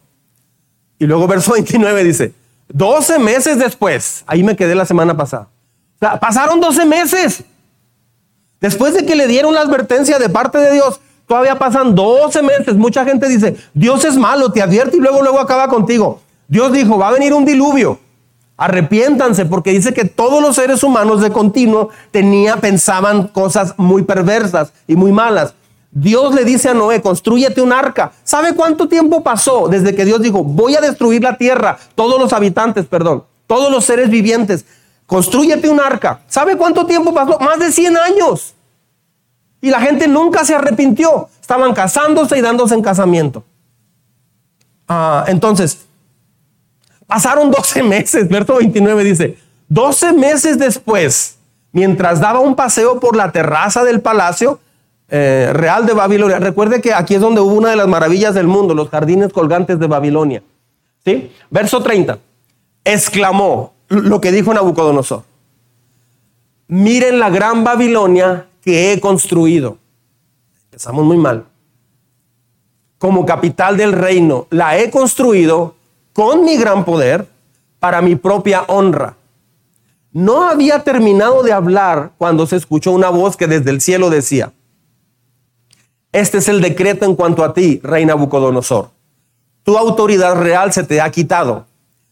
Y 0.99 1.05
luego 1.05 1.25
verso 1.25 1.53
29 1.53 2.03
dice, 2.03 2.33
12 2.67 3.19
meses 3.19 3.57
después, 3.57 4.25
ahí 4.27 4.43
me 4.43 4.57
quedé 4.57 4.75
la 4.75 4.85
semana 4.85 5.15
pasada. 5.15 5.47
Pasaron 6.19 6.59
12 6.59 6.85
meses. 6.85 7.45
Después 8.59 8.93
de 8.93 9.05
que 9.05 9.15
le 9.15 9.27
dieron 9.27 9.53
la 9.53 9.61
advertencia 9.61 10.19
de 10.19 10.27
parte 10.27 10.57
de 10.57 10.73
Dios, 10.73 10.99
todavía 11.25 11.57
pasan 11.57 11.95
12 11.95 12.41
meses. 12.41 12.75
Mucha 12.75 13.05
gente 13.05 13.29
dice, 13.29 13.55
Dios 13.73 14.03
es 14.03 14.17
malo, 14.17 14.51
te 14.51 14.61
advierte 14.61 14.97
y 14.97 14.99
luego, 14.99 15.21
luego 15.21 15.39
acaba 15.39 15.69
contigo. 15.69 16.19
Dios 16.49 16.73
dijo, 16.73 16.97
va 16.97 17.07
a 17.07 17.11
venir 17.13 17.33
un 17.33 17.45
diluvio. 17.45 17.97
Arrepiéntanse 18.63 19.45
porque 19.45 19.71
dice 19.71 19.93
que 19.93 20.05
todos 20.05 20.41
los 20.41 20.55
seres 20.55 20.83
humanos 20.83 21.19
de 21.19 21.31
continuo 21.31 21.89
tenía, 22.11 22.55
pensaban 22.55 23.27
cosas 23.27 23.73
muy 23.75 24.03
perversas 24.03 24.71
y 24.87 24.95
muy 24.95 25.11
malas. 25.11 25.53
Dios 25.91 26.33
le 26.33 26.45
dice 26.45 26.69
a 26.69 26.73
Noé, 26.73 27.01
construyete 27.01 27.61
un 27.61 27.73
arca. 27.73 28.13
¿Sabe 28.23 28.55
cuánto 28.55 28.87
tiempo 28.87 29.21
pasó 29.21 29.67
desde 29.67 29.93
que 29.93 30.05
Dios 30.05 30.21
dijo, 30.21 30.45
voy 30.45 30.77
a 30.77 30.79
destruir 30.79 31.21
la 31.21 31.37
tierra, 31.37 31.77
todos 31.93 32.17
los 32.17 32.31
habitantes, 32.31 32.85
perdón, 32.85 33.25
todos 33.47 33.69
los 33.69 33.83
seres 33.83 34.09
vivientes? 34.09 34.63
Construyete 35.07 35.67
un 35.67 35.81
arca. 35.81 36.21
¿Sabe 36.27 36.55
cuánto 36.55 36.85
tiempo 36.85 37.13
pasó? 37.13 37.37
Más 37.39 37.59
de 37.59 37.69
100 37.69 37.97
años. 37.97 38.53
Y 39.59 39.71
la 39.71 39.81
gente 39.81 40.07
nunca 40.07 40.45
se 40.45 40.55
arrepintió. 40.55 41.27
Estaban 41.41 41.73
casándose 41.73 42.37
y 42.37 42.41
dándose 42.41 42.75
en 42.75 42.81
casamiento. 42.81 43.43
Ah, 44.87 45.25
entonces, 45.27 45.85
Pasaron 47.13 47.51
12 47.51 47.83
meses, 47.83 48.27
verso 48.27 48.55
29 48.55 49.03
dice, 49.03 49.37
12 49.69 50.13
meses 50.13 50.57
después, 50.57 51.37
mientras 51.71 52.19
daba 52.19 52.39
un 52.39 52.55
paseo 52.55 52.99
por 52.99 53.15
la 53.15 53.31
terraza 53.31 53.83
del 53.83 54.01
palacio 54.01 54.59
eh, 55.09 55.51
real 55.53 55.85
de 55.85 55.93
Babilonia, 55.93 56.39
recuerde 56.39 56.81
que 56.81 56.91
aquí 56.91 57.13
es 57.13 57.21
donde 57.21 57.39
hubo 57.39 57.53
una 57.53 57.69
de 57.69 57.75
las 57.75 57.87
maravillas 57.87 58.33
del 58.33 58.47
mundo, 58.47 58.73
los 58.73 58.89
jardines 58.89 59.31
colgantes 59.31 59.77
de 59.77 59.85
Babilonia. 59.85 60.41
¿Sí? 61.05 61.31
Verso 61.51 61.83
30, 61.83 62.17
exclamó 62.83 63.75
lo 63.89 64.19
que 64.19 64.31
dijo 64.31 64.51
Nabucodonosor. 64.51 65.21
Miren 66.67 67.19
la 67.19 67.29
gran 67.29 67.63
Babilonia 67.63 68.47
que 68.59 68.91
he 68.91 68.99
construido. 68.99 69.77
Empezamos 70.65 71.05
muy 71.05 71.17
mal. 71.17 71.45
Como 72.97 73.23
capital 73.23 73.77
del 73.77 73.91
reino, 73.91 74.47
la 74.49 74.79
he 74.79 74.89
construido 74.89 75.75
con 76.13 76.45
mi 76.45 76.57
gran 76.57 76.85
poder 76.85 77.27
para 77.79 78.01
mi 78.01 78.15
propia 78.15 78.63
honra. 78.67 79.17
No 80.11 80.43
había 80.47 80.83
terminado 80.83 81.41
de 81.41 81.51
hablar 81.51 82.11
cuando 82.19 82.45
se 82.45 82.55
escuchó 82.55 82.91
una 82.91 83.09
voz 83.09 83.35
que 83.35 83.47
desde 83.47 83.71
el 83.71 83.81
cielo 83.81 84.11
decía, 84.11 84.53
este 86.11 86.37
es 86.37 86.47
el 86.47 86.61
decreto 86.61 87.05
en 87.05 87.15
cuanto 87.15 87.43
a 87.43 87.55
ti, 87.55 87.81
rey 87.83 88.05
Nabucodonosor. 88.05 88.91
Tu 89.63 89.75
autoridad 89.75 90.35
real 90.35 90.71
se 90.71 90.83
te 90.83 91.01
ha 91.01 91.09
quitado. 91.09 91.65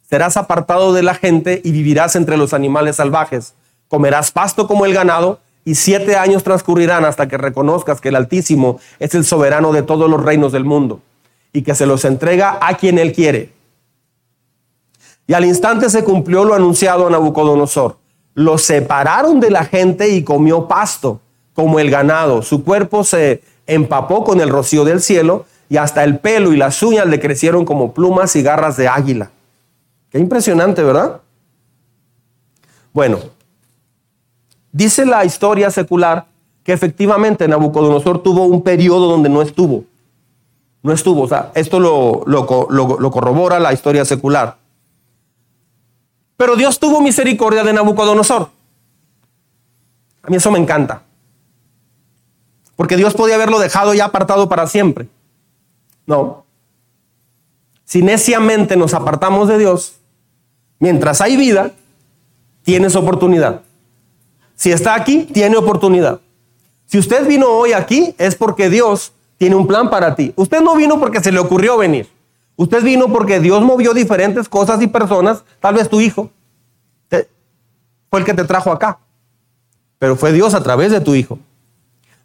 Serás 0.09 0.35
apartado 0.35 0.93
de 0.93 1.03
la 1.03 1.13
gente 1.13 1.61
y 1.63 1.71
vivirás 1.71 2.15
entre 2.15 2.37
los 2.37 2.55
animales 2.55 2.95
salvajes. 2.95 3.53
Comerás 3.87 4.31
pasto 4.31 4.67
como 4.67 4.87
el 4.87 4.95
ganado 4.95 5.39
y 5.63 5.75
siete 5.75 6.15
años 6.15 6.43
transcurrirán 6.43 7.05
hasta 7.05 7.27
que 7.27 7.37
reconozcas 7.37 8.01
que 8.01 8.09
el 8.09 8.15
Altísimo 8.15 8.79
es 8.97 9.13
el 9.13 9.23
soberano 9.23 9.71
de 9.71 9.83
todos 9.83 10.09
los 10.09 10.23
reinos 10.23 10.51
del 10.51 10.65
mundo 10.65 11.01
y 11.53 11.61
que 11.61 11.75
se 11.75 11.85
los 11.85 12.03
entrega 12.03 12.57
a 12.59 12.77
quien 12.77 12.97
él 12.97 13.13
quiere 13.13 13.60
y 15.31 15.33
al 15.33 15.45
instante 15.45 15.89
se 15.89 16.03
cumplió 16.03 16.43
lo 16.43 16.55
anunciado 16.55 17.07
a 17.07 17.09
Nabucodonosor. 17.09 17.95
Lo 18.33 18.57
separaron 18.57 19.39
de 19.39 19.49
la 19.49 19.63
gente 19.63 20.09
y 20.09 20.25
comió 20.25 20.67
pasto 20.67 21.21
como 21.53 21.79
el 21.79 21.89
ganado. 21.89 22.41
Su 22.41 22.65
cuerpo 22.65 23.05
se 23.05 23.41
empapó 23.65 24.25
con 24.25 24.41
el 24.41 24.49
rocío 24.49 24.83
del 24.83 24.99
cielo 24.99 25.45
y 25.69 25.77
hasta 25.77 26.03
el 26.03 26.19
pelo 26.19 26.51
y 26.51 26.57
las 26.57 26.83
uñas 26.83 27.05
le 27.05 27.21
crecieron 27.21 27.63
como 27.63 27.93
plumas 27.93 28.35
y 28.35 28.41
garras 28.41 28.75
de 28.75 28.89
águila. 28.89 29.31
Qué 30.09 30.19
impresionante, 30.19 30.83
¿verdad? 30.83 31.21
Bueno, 32.91 33.19
dice 34.73 35.05
la 35.05 35.23
historia 35.23 35.71
secular 35.71 36.25
que 36.65 36.73
efectivamente 36.73 37.47
Nabucodonosor 37.47 38.21
tuvo 38.21 38.43
un 38.43 38.63
periodo 38.63 39.07
donde 39.07 39.29
no 39.29 39.41
estuvo. 39.41 39.85
No 40.83 40.91
estuvo. 40.91 41.21
O 41.21 41.27
sea, 41.29 41.53
esto 41.55 41.79
lo, 41.79 42.23
lo, 42.25 42.99
lo 42.99 43.11
corrobora 43.11 43.61
la 43.61 43.71
historia 43.71 44.03
secular. 44.03 44.59
Pero 46.41 46.55
Dios 46.55 46.79
tuvo 46.79 47.01
misericordia 47.01 47.63
de 47.63 47.71
Nabucodonosor. 47.71 48.49
A 50.23 50.27
mí 50.27 50.37
eso 50.37 50.49
me 50.49 50.57
encanta. 50.57 51.03
Porque 52.75 52.97
Dios 52.97 53.13
podía 53.13 53.35
haberlo 53.35 53.59
dejado 53.59 53.93
ya 53.93 54.05
apartado 54.05 54.49
para 54.49 54.65
siempre. 54.65 55.07
No. 56.07 56.43
Si 57.85 58.01
neciamente 58.01 58.75
nos 58.75 58.95
apartamos 58.95 59.49
de 59.49 59.59
Dios, 59.59 59.97
mientras 60.79 61.21
hay 61.21 61.37
vida, 61.37 61.73
tienes 62.63 62.95
oportunidad. 62.95 63.61
Si 64.55 64.71
está 64.71 64.95
aquí, 64.95 65.27
tiene 65.31 65.57
oportunidad. 65.57 66.21
Si 66.87 66.97
usted 66.97 67.27
vino 67.27 67.49
hoy 67.49 67.73
aquí, 67.73 68.15
es 68.17 68.33
porque 68.33 68.71
Dios 68.71 69.13
tiene 69.37 69.53
un 69.55 69.67
plan 69.67 69.91
para 69.91 70.15
ti. 70.15 70.33
Usted 70.35 70.59
no 70.61 70.75
vino 70.75 70.99
porque 70.99 71.21
se 71.21 71.31
le 71.31 71.37
ocurrió 71.37 71.77
venir. 71.77 72.09
Usted 72.61 72.83
vino 72.83 73.11
porque 73.11 73.39
Dios 73.39 73.63
movió 73.63 73.91
diferentes 73.91 74.47
cosas 74.47 74.79
y 74.83 74.85
personas, 74.85 75.43
tal 75.59 75.73
vez 75.73 75.89
tu 75.89 75.99
hijo. 75.99 76.29
Fue 77.09 78.19
el 78.19 78.23
que 78.23 78.35
te 78.35 78.43
trajo 78.43 78.71
acá. 78.71 78.99
Pero 79.97 80.15
fue 80.15 80.31
Dios 80.31 80.53
a 80.53 80.61
través 80.61 80.91
de 80.91 81.01
tu 81.01 81.15
hijo. 81.15 81.39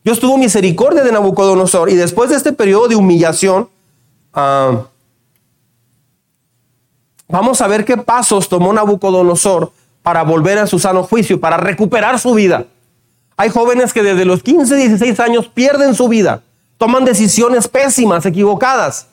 Dios 0.05 0.21
tuvo 0.21 0.37
misericordia 0.37 1.02
de 1.02 1.11
Nabucodonosor 1.11 1.88
y 1.88 1.95
después 1.95 2.28
de 2.28 2.37
este 2.37 2.52
periodo 2.52 2.87
de 2.88 2.97
humillación, 2.97 3.71
ah, 4.35 4.83
vamos 7.28 7.62
a 7.62 7.66
ver 7.66 7.87
qué 7.87 7.97
pasos 7.97 8.47
tomó 8.47 8.75
Nabucodonosor 8.75 9.73
para 10.02 10.23
volver 10.23 10.59
a 10.59 10.66
su 10.66 10.78
sano 10.78 11.02
juicio, 11.02 11.40
para 11.40 11.57
recuperar 11.57 12.19
su 12.19 12.35
vida. 12.35 12.66
Hay 13.38 13.49
jóvenes 13.49 13.95
que 13.95 14.02
desde 14.02 14.26
los 14.26 14.43
15, 14.43 14.76
16 14.76 15.19
años 15.19 15.49
pierden 15.49 15.95
su 15.95 16.09
vida, 16.09 16.43
toman 16.76 17.07
decisiones 17.07 17.69
pésimas, 17.69 18.26
equivocadas. 18.26 19.07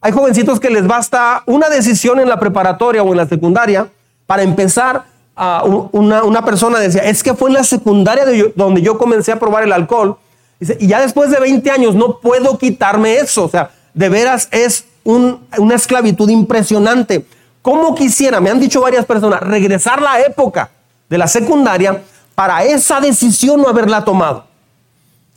Hay 0.00 0.12
jovencitos 0.12 0.60
que 0.60 0.70
les 0.70 0.86
basta 0.86 1.42
una 1.46 1.68
decisión 1.68 2.20
en 2.20 2.28
la 2.28 2.38
preparatoria 2.38 3.02
o 3.02 3.10
en 3.10 3.16
la 3.16 3.26
secundaria 3.26 3.88
para 4.26 4.42
empezar 4.42 5.04
a 5.34 5.62
una, 5.64 6.44
persona 6.44 6.78
decía, 6.78 7.02
es 7.02 7.22
que 7.22 7.34
fue 7.34 7.50
en 7.50 7.54
la 7.54 7.64
secundaria 7.64 8.24
donde 8.54 8.82
yo 8.82 8.98
comencé 8.98 9.32
a 9.32 9.38
probar 9.38 9.62
el 9.64 9.72
alcohol. 9.72 10.16
y 10.60 10.86
ya 10.86 11.00
después 11.00 11.30
de 11.30 11.38
20 11.38 11.70
años 11.70 11.94
no 11.94 12.18
puedo 12.18 12.58
quitarme 12.58 13.16
eso. 13.16 13.44
O 13.44 13.48
sea, 13.48 13.70
de 13.94 14.08
veras 14.08 14.48
es 14.50 14.84
una 15.04 15.74
esclavitud 15.74 16.28
impresionante. 16.28 17.24
¿Cómo 17.62 17.94
quisiera, 17.94 18.40
me 18.40 18.50
han 18.50 18.60
dicho 18.60 18.80
varias 18.80 19.04
personas, 19.04 19.40
regresar 19.40 20.00
la 20.00 20.20
época 20.20 20.70
de 21.08 21.18
la 21.18 21.26
secundaria 21.26 22.02
para 22.34 22.64
esa 22.64 23.00
decisión 23.00 23.60
no 23.60 23.68
haberla 23.68 24.04
tomado? 24.04 24.44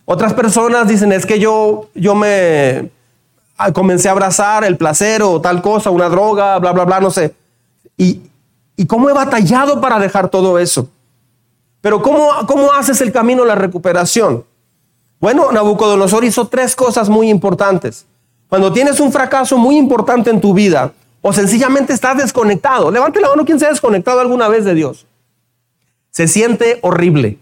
Otras 0.06 0.34
personas 0.34 0.88
dicen, 0.88 1.12
es 1.12 1.26
que 1.26 1.40
yo, 1.40 1.90
yo 1.94 2.16
me 2.16 2.90
comencé 3.74 4.08
a 4.08 4.12
abrazar 4.12 4.64
el 4.64 4.78
placer 4.78 5.22
o 5.22 5.40
tal 5.42 5.62
cosa, 5.62 5.90
una 5.90 6.10
droga, 6.10 6.58
bla, 6.60 6.72
bla, 6.72 6.86
bla, 6.86 7.00
no 7.00 7.12
sé. 7.12 7.36
Y, 7.98 8.22
y 8.76 8.86
cómo 8.86 9.10
he 9.10 9.14
batallado 9.14 9.80
para 9.80 10.00
dejar 10.00 10.30
todo 10.30 10.58
eso. 10.58 10.90
Pero 11.82 12.02
¿cómo, 12.02 12.30
cómo 12.48 12.74
haces 12.74 13.02
el 13.02 13.12
camino 13.12 13.44
a 13.44 13.48
la 13.48 13.56
recuperación? 13.56 14.44
Bueno, 15.20 15.52
Nabucodonosor 15.52 16.24
hizo 16.24 16.48
tres 16.48 16.76
cosas 16.76 17.10
muy 17.10 17.30
importantes. 17.30 18.06
Cuando 18.48 18.74
tienes 18.74 19.00
un 19.00 19.12
fracaso 19.12 19.58
muy 19.58 19.78
importante 19.78 20.30
en 20.30 20.42
tu 20.42 20.54
vida, 20.54 20.94
o 21.22 21.32
sencillamente 21.32 21.94
estás 21.94 22.18
desconectado. 22.18 22.92
Levante 22.92 23.22
la 23.22 23.30
mano 23.30 23.46
quien 23.46 23.60
se 23.60 23.66
ha 23.66 23.70
desconectado 23.70 24.20
alguna 24.20 24.48
vez 24.48 24.66
de 24.66 24.74
Dios. 24.74 25.06
Se 26.10 26.28
siente 26.28 26.80
horrible. 26.82 27.38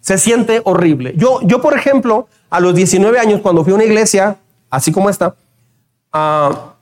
Se 0.00 0.18
siente 0.18 0.60
horrible. 0.64 1.14
Yo, 1.16 1.40
yo 1.42 1.62
por 1.62 1.74
ejemplo, 1.74 2.28
a 2.50 2.60
los 2.60 2.74
19 2.74 3.18
años, 3.18 3.40
cuando 3.40 3.62
fui 3.62 3.72
a 3.72 3.76
una 3.76 3.84
iglesia, 3.84 4.36
así 4.74 4.92
como 4.92 5.10
esta, 5.10 5.34
ah, 6.12 6.72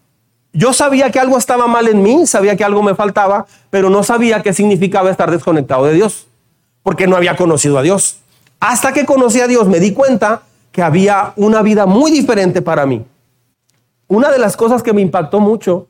yo 0.52 0.72
sabía 0.72 1.10
que 1.10 1.18
algo 1.18 1.38
estaba 1.38 1.66
mal 1.66 1.88
en 1.88 2.02
mí, 2.02 2.26
sabía 2.26 2.56
que 2.56 2.64
algo 2.64 2.82
me 2.82 2.94
faltaba, 2.94 3.46
pero 3.70 3.88
no 3.88 4.02
sabía 4.02 4.42
qué 4.42 4.52
significaba 4.52 5.10
estar 5.10 5.30
desconectado 5.30 5.84
de 5.84 5.94
Dios, 5.94 6.26
porque 6.82 7.06
no 7.06 7.16
había 7.16 7.36
conocido 7.36 7.78
a 7.78 7.82
Dios. 7.82 8.18
Hasta 8.60 8.92
que 8.92 9.06
conocí 9.06 9.40
a 9.40 9.46
Dios 9.46 9.66
me 9.68 9.80
di 9.80 9.92
cuenta 9.92 10.42
que 10.70 10.82
había 10.82 11.32
una 11.36 11.62
vida 11.62 11.86
muy 11.86 12.10
diferente 12.10 12.62
para 12.62 12.86
mí 12.86 13.04
una 14.12 14.30
de 14.30 14.38
las 14.38 14.58
cosas 14.58 14.82
que 14.82 14.92
me 14.92 15.00
impactó 15.00 15.40
mucho 15.40 15.86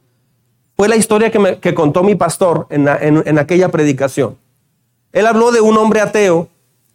fue 0.77 0.89
la 0.89 0.95
historia 0.95 1.33
que, 1.33 1.41
me, 1.41 1.59
contó 1.75 2.05
mi 2.05 2.15
pastor 2.15 2.69
en, 2.71 2.89
aquella 3.37 3.69
predicación. 3.71 4.39
Él 5.11 5.27
habló 5.27 5.51
de 5.51 5.61
un 5.61 5.77
hombre 5.77 6.01
ateo 6.01 6.47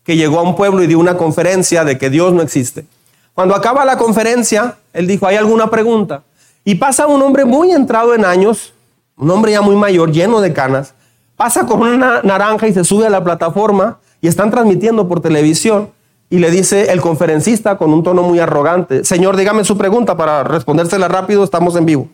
que 0.06 0.16
llegó 0.16 0.40
a 0.40 0.44
un 0.44 0.56
pueblo 0.56 0.82
y 0.82 0.88
dio 0.88 0.98
una 1.00 1.18
conferencia 1.18 1.84
de 1.84 1.98
que 1.98 2.10
Dios 2.10 2.32
no 2.32 2.42
existe. 2.42 2.86
Cuando 3.34 3.56
acaba 3.56 3.84
la 3.84 3.98
conferencia, 3.98 4.78
él 4.98 5.06
dijo, 5.06 5.27
¿hay 5.27 5.36
alguna 5.36 5.70
pregunta? 5.70 6.24
Y 6.66 6.75
pasa 6.75 7.06
un 7.06 7.22
hombre 7.22 7.46
muy 7.46 7.72
entrado 7.72 8.16
en 8.16 8.25
años, 8.25 8.74
un 9.16 9.30
hombre 9.30 9.51
ya 9.51 9.62
muy 9.62 9.75
mayor, 9.75 10.12
lleno 10.12 10.42
de 10.42 10.54
canas, 10.54 10.96
pasa 11.36 11.68
con 11.68 11.82
una 11.82 12.22
naranja 12.24 12.68
y 12.68 12.74
se 12.74 12.84
sube 12.84 13.06
a 13.06 13.10
la 13.12 13.24
plataforma 13.24 14.00
y 14.22 14.27
están 14.27 14.50
transmitiendo 14.50 15.08
por 15.08 15.22
televisión 15.22 15.92
y 16.32 16.39
le 16.39 16.50
dice 16.50 16.92
el 16.92 17.00
conferencista 17.00 17.77
con 17.77 17.94
un 17.94 18.01
tono 18.04 18.24
muy 18.24 18.39
arrogante, 18.39 19.06
Señor, 19.06 19.38
dígame 19.38 19.63
su 19.63 19.77
pregunta 19.77 20.18
para 20.18 20.44
respondérsela 20.44 21.08
rápido, 21.08 21.44
estamos 21.44 21.75
en 21.75 21.86
vivo. 21.86 22.10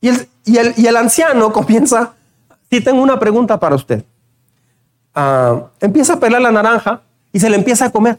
Y 0.00 0.08
el, 0.58 0.96
anciano 0.96 1.52
comienza, 1.52 2.14
sí 2.70 2.80
tengo 2.80 3.02
una 3.02 3.20
pregunta 3.20 3.60
para 3.60 3.76
usted. 3.76 4.04
Ah, 5.14 5.68
empieza 5.80 6.14
a 6.14 6.20
pelar 6.20 6.42
la 6.42 6.50
naranja 6.50 7.02
y 7.32 7.38
se 7.38 7.48
le 7.48 7.56
empieza 7.56 7.86
a 7.86 7.90
comer. 7.92 8.18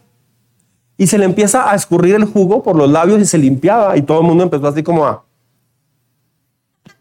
Y 0.98 1.08
se 1.08 1.18
le 1.18 1.26
empieza 1.26 1.70
a 1.70 1.76
escurrir 1.76 2.16
el 2.16 2.26
jugo 2.26 2.64
por 2.64 2.76
los 2.76 2.90
labios 2.90 3.20
y 3.22 3.26
se 3.26 3.38
limpiaba 3.38 3.98
y 3.98 4.02
todo 4.02 4.22
el 4.22 4.28
mundo 4.28 4.44
empezó 4.44 4.68
así 4.68 4.82
como 4.82 5.06
a, 5.06 5.24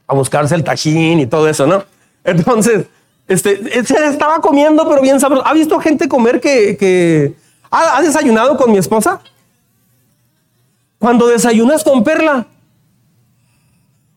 a 0.06 0.14
buscarse 0.14 0.54
el 0.54 0.64
tajín 0.64 1.20
y 1.20 1.26
todo 1.26 1.48
eso, 1.48 1.66
¿no? 1.66 1.84
Entonces, 2.24 2.86
este, 3.28 3.84
se 3.84 4.06
estaba 4.06 4.40
comiendo, 4.40 4.88
pero 4.88 5.00
bien 5.00 5.20
sabroso. 5.20 5.46
¿Ha 5.46 5.52
visto 5.54 5.78
gente 5.78 6.08
comer 6.08 6.40
que, 6.40 6.76
que 6.76 7.36
¿Has 7.74 8.04
desayunado 8.04 8.56
con 8.56 8.70
mi 8.70 8.78
esposa? 8.78 9.20
Cuando 10.98 11.26
desayunas 11.26 11.82
con 11.82 12.04
Perla. 12.04 12.46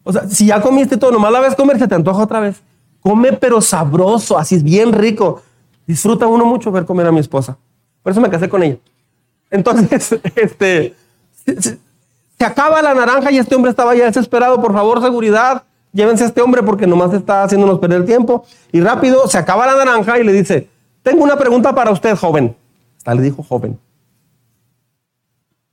O 0.04 0.14
sea, 0.14 0.28
si 0.30 0.46
ya 0.46 0.62
comiste 0.62 0.96
todo, 0.96 1.12
nomás 1.12 1.32
la 1.32 1.40
ves 1.40 1.56
comer, 1.56 1.80
se 1.80 1.88
te 1.88 1.96
antoja 1.96 2.22
otra 2.22 2.40
vez. 2.40 2.62
Come 3.02 3.34
pero 3.34 3.60
sabroso, 3.60 4.38
así 4.38 4.56
es 4.56 4.64
bien 4.64 4.94
rico. 4.94 5.42
Disfruta 5.88 6.28
uno 6.28 6.46
mucho 6.46 6.72
ver 6.72 6.86
comer 6.86 7.08
a 7.08 7.12
mi 7.12 7.20
esposa. 7.20 7.58
Por 8.04 8.12
eso 8.12 8.22
me 8.22 8.30
casé 8.30 8.48
con 8.48 8.62
ella. 8.62 8.78
Entonces, 9.50 10.20
este, 10.36 10.96
se, 11.46 11.80
acaba 12.46 12.82
la 12.82 12.94
naranja 12.94 13.32
y 13.32 13.38
este 13.38 13.56
hombre 13.56 13.72
estaba 13.72 13.96
ya 13.96 14.06
desesperado. 14.06 14.62
Por 14.62 14.74
favor, 14.74 15.02
seguridad, 15.02 15.64
llévense 15.94 16.24
a 16.24 16.28
este 16.28 16.42
hombre 16.42 16.64
porque 16.64 16.88
nomás 16.88 17.14
está 17.14 17.44
haciéndonos 17.44 17.80
perder 17.80 18.02
el 18.02 18.06
tiempo. 18.06 18.46
Y 18.72 18.82
rápido 18.82 19.28
se 19.28 19.38
acaba 19.38 19.66
la 19.66 19.84
naranja 19.84 20.20
y 20.20 20.24
le 20.24 20.34
dice, 20.34 20.70
tengo 21.04 21.24
una 21.24 21.38
pregunta 21.38 21.74
para 21.74 21.92
usted, 21.92 22.16
joven 22.16 22.56
le 23.16 23.22
dijo 23.22 23.44
joven. 23.44 23.80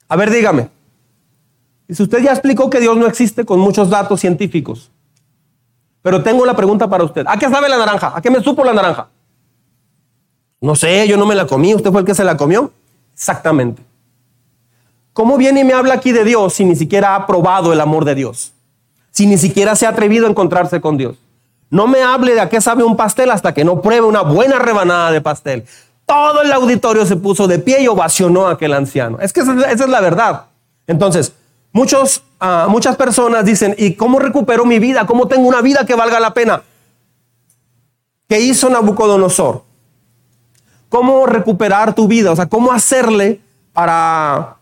A 0.08 0.16
ver, 0.16 0.30
dígame. 0.30 0.68
si 1.88 2.02
usted 2.02 2.22
ya 2.22 2.32
explicó 2.32 2.70
que 2.70 2.80
Dios 2.80 2.96
no 2.96 3.06
existe 3.06 3.44
con 3.44 3.58
muchos 3.58 3.90
datos 3.90 4.20
científicos. 4.20 4.90
Pero 6.02 6.22
tengo 6.22 6.44
la 6.44 6.54
pregunta 6.54 6.88
para 6.88 7.04
usted. 7.04 7.24
¿A 7.26 7.38
qué 7.38 7.48
sabe 7.48 7.68
la 7.68 7.78
naranja? 7.78 8.12
¿A 8.14 8.20
qué 8.20 8.30
me 8.30 8.42
supo 8.42 8.64
la 8.64 8.74
naranja? 8.74 9.08
No 10.60 10.76
sé, 10.76 11.08
yo 11.08 11.16
no 11.16 11.26
me 11.26 11.34
la 11.34 11.46
comí. 11.46 11.74
¿Usted 11.74 11.90
fue 11.90 12.00
el 12.00 12.06
que 12.06 12.14
se 12.14 12.24
la 12.24 12.36
comió? 12.36 12.70
Exactamente. 13.14 13.82
¿Cómo 15.12 15.36
viene 15.36 15.60
y 15.60 15.64
me 15.64 15.72
habla 15.72 15.94
aquí 15.94 16.12
de 16.12 16.24
Dios 16.24 16.54
si 16.54 16.64
ni 16.64 16.74
siquiera 16.74 17.14
ha 17.14 17.26
probado 17.26 17.72
el 17.72 17.80
amor 17.80 18.04
de 18.04 18.16
Dios? 18.16 18.52
Si 19.12 19.26
ni 19.26 19.38
siquiera 19.38 19.76
se 19.76 19.86
ha 19.86 19.90
atrevido 19.90 20.26
a 20.26 20.30
encontrarse 20.30 20.80
con 20.80 20.96
Dios. 20.96 21.16
No 21.70 21.86
me 21.86 22.02
hable 22.02 22.34
de 22.34 22.40
a 22.40 22.48
qué 22.48 22.60
sabe 22.60 22.82
un 22.82 22.96
pastel 22.96 23.30
hasta 23.30 23.54
que 23.54 23.64
no 23.64 23.80
pruebe 23.80 24.06
una 24.06 24.22
buena 24.22 24.58
rebanada 24.58 25.12
de 25.12 25.20
pastel. 25.20 25.64
Todo 26.04 26.42
el 26.42 26.52
auditorio 26.52 27.06
se 27.06 27.16
puso 27.16 27.46
de 27.46 27.58
pie 27.60 27.80
y 27.80 27.88
ovacionó 27.88 28.48
a 28.48 28.52
aquel 28.52 28.72
anciano. 28.74 29.18
Es 29.20 29.32
que 29.32 29.40
esa, 29.40 29.70
es 29.70 29.88
la 29.88 30.00
verdad. 30.00 30.46
Entonces, 30.86 31.32
muchos, 31.72 32.22
ah, 32.40 32.66
muchas 32.68 32.96
personas 32.96 33.44
dicen, 33.44 33.74
¿y 33.78 33.94
cómo 33.94 34.18
recupero 34.18 34.64
mi 34.64 34.78
vida? 34.78 35.06
¿Cómo 35.06 35.28
tengo 35.28 35.48
una 35.48 35.62
vida 35.62 35.86
que 35.86 35.94
valga 35.94 36.20
la 36.20 36.34
pena? 36.34 36.62
¿Qué 38.28 38.40
hizo 38.40 38.68
Nabucodonosor? 38.68 39.62
¿Cómo 40.94 41.26
recuperar 41.26 41.92
tu 41.92 42.06
vida? 42.06 42.30
O 42.30 42.36
sea, 42.36 42.46
¿cómo 42.46 42.70
hacerle 42.70 43.40
para 43.72 44.58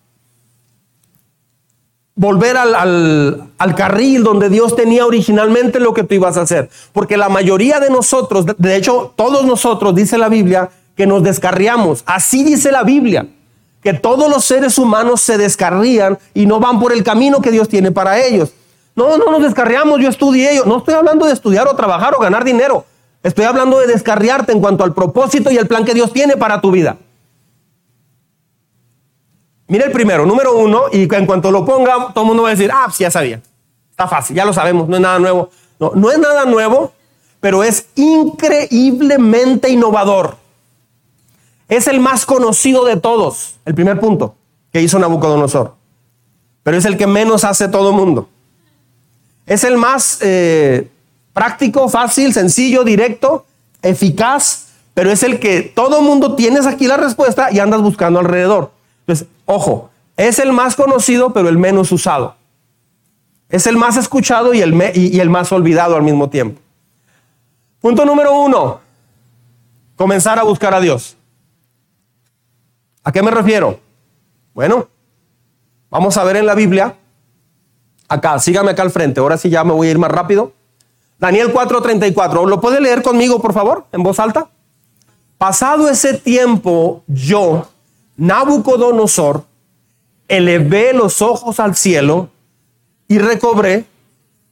volver 2.15 2.57
al, 2.57 3.51
al, 3.59 3.75
carril 3.75 4.25
donde 4.25 4.49
Dios 4.49 4.75
tenía 4.75 5.05
originalmente 5.05 5.79
lo 5.79 5.93
que 5.93 6.05
tú 6.05 6.15
ibas 6.15 6.39
a 6.39 6.41
hacer? 6.41 6.71
Porque 6.95 7.19
la 7.19 7.29
mayoría 7.29 7.81
de 7.81 7.91
nosotros, 7.91 8.47
de 8.57 8.77
hecho, 8.77 9.13
todos 9.15 9.45
nosotros, 9.45 9.95
dice 9.95 10.17
la 10.17 10.31
Biblia, 10.31 10.71
que 10.97 11.07
nos 11.07 11.23
descarriamos. 11.23 12.03
Así 12.07 12.43
dice 12.43 12.73
la 12.73 12.83
Biblia, 12.83 13.27
que 13.83 13.93
todos 13.93 14.31
los 14.31 14.43
seres 14.43 14.79
humanos 14.79 15.21
se 15.21 15.37
descarrían 15.37 16.19
y 16.33 16.47
no 16.47 16.61
van 16.61 16.81
por 16.81 16.95
el 16.95 17.05
camino 17.05 17.43
que 17.43 17.51
Dios 17.51 17.69
tiene 17.69 17.93
para 17.93 18.25
ellos. 18.25 18.55
No, 18.97 19.19
no 19.19 19.31
nos 19.31 19.43
descarriamos, 19.43 20.01
yo 20.01 20.09
estudié, 20.09 20.57
yo 20.57 20.65
no 20.65 20.79
estoy 20.79 20.95
hablando 20.95 21.27
de 21.27 21.35
estudiar 21.35 21.69
o 21.69 21.77
trabajar 21.77 22.15
o 22.15 22.21
ganar 22.21 22.43
dinero. 22.43 22.87
Estoy 23.23 23.45
hablando 23.45 23.79
de 23.79 23.87
descarriarte 23.87 24.53
en 24.53 24.61
cuanto 24.61 24.85
al 24.85 24.95
propósito 24.95 25.51
y 25.51 25.57
el 25.57 25.69
plan 25.69 25.85
que 25.85 25.95
Dios 25.95 26.13
tiene 26.13 26.37
para 26.37 26.61
tu 26.61 26.71
vida. 26.71 26.97
Mira 29.69 29.87
el 29.87 29.93
primero, 29.93 30.27
número 30.27 30.57
uno, 30.57 30.85
y 30.93 31.13
en 31.15 31.27
cuanto 31.27 31.51
lo 31.51 31.65
ponga, 31.65 32.13
todo 32.13 32.25
el 32.25 32.29
mundo 32.29 32.43
va 32.43 32.51
a 32.51 32.53
decir, 32.53 32.71
ah, 32.73 32.89
sí, 32.93 33.05
ya 33.05 33.11
sabía. 33.11 33.41
Está 33.91 34.09
fácil, 34.09 34.37
ya 34.37 34.45
lo 34.45 34.53
sabemos, 34.53 34.89
no 34.89 34.97
es 34.97 35.03
nada 35.03 35.19
nuevo. 35.19 35.51
No, 35.79 35.93
no 35.95 36.11
es 36.11 36.19
nada 36.19 36.45
nuevo, 36.45 36.93
pero 37.41 37.63
es 37.63 37.87
increíblemente 37.95 39.71
innovador. 39.71 40.37
Es 41.69 41.87
el 41.87 42.01
más 42.01 42.27
conocido 42.27 42.85
de 42.85 42.97
todos, 42.97 43.55
el 43.65 43.75
primer 43.75 43.99
punto 43.99 44.35
que 44.73 44.81
hizo 44.81 44.99
Nabucodonosor. 44.99 45.75
Pero 46.63 46.77
es 46.77 46.85
el 46.85 46.97
que 46.97 47.07
menos 47.07 47.45
hace 47.45 47.69
todo 47.69 47.91
el 47.91 47.97
mundo. 47.97 48.29
Es 49.47 49.65
el 49.65 49.77
más 49.77 50.19
eh, 50.23 50.89
práctico, 51.33 51.89
fácil, 51.89 52.33
sencillo, 52.33 52.85
directo, 52.85 53.47
eficaz, 53.83 54.69
pero 54.95 55.11
es 55.11 55.23
el 55.23 55.41
que 55.41 55.63
todo 55.63 56.03
mundo 56.03 56.35
tienes 56.35 56.67
aquí 56.67 56.87
la 56.87 56.97
respuesta 56.97 57.51
y 57.51 57.59
andas 57.59 57.81
buscando 57.81 58.21
alrededor. 58.21 58.73
Entonces, 59.01 59.27
ojo, 59.47 59.91
es 60.17 60.39
el 60.39 60.53
más 60.53 60.77
conocido, 60.77 61.33
pero 61.33 61.49
el 61.49 61.59
menos 61.59 61.91
usado. 61.93 62.37
Es 63.49 63.67
el 63.67 63.77
más 63.77 63.97
escuchado 63.97 64.55
y 64.55 64.61
el, 64.61 64.75
y 64.95 65.21
el 65.21 65.31
más 65.31 65.53
olvidado 65.53 65.97
al 65.97 66.03
mismo 66.03 66.29
tiempo. 66.31 66.61
Punto 67.81 68.05
número 68.05 68.33
uno, 68.39 68.81
comenzar 69.97 70.39
a 70.39 70.43
buscar 70.43 70.75
a 70.75 70.81
Dios. 70.81 71.17
¿A 73.05 73.11
qué 73.11 73.23
me 73.23 73.31
refiero? 73.31 73.81
Bueno, 74.55 74.89
vamos 75.91 76.17
a 76.17 76.25
ver 76.25 76.37
en 76.37 76.47
la 76.47 76.55
Biblia, 76.55 76.97
acá, 78.09 78.39
sígame 78.39 78.71
acá 78.71 78.83
al 78.83 78.91
frente, 78.91 79.21
ahora 79.21 79.37
sí 79.37 79.51
ya 79.51 79.65
me 79.65 79.73
voy 79.73 79.89
a 79.89 79.91
ir 79.91 79.99
más 79.99 80.11
rápido. 80.11 80.53
Daniel 81.23 81.53
4:34, 81.53 82.47
¿lo 82.47 82.61
puede 82.61 82.81
leer 82.81 83.01
conmigo, 83.01 83.41
por 83.41 83.53
favor, 83.53 83.85
en 83.93 84.03
voz 84.03 84.19
alta? 84.19 84.49
Pasado 85.39 85.89
ese 85.89 86.15
tiempo, 86.15 87.05
yo, 87.07 87.69
Nabucodonosor, 88.17 89.45
elevé 90.27 90.93
los 90.93 91.23
ojos 91.23 91.61
al 91.61 91.77
cielo 91.77 92.29
y 93.07 93.21
recobré 93.21 93.85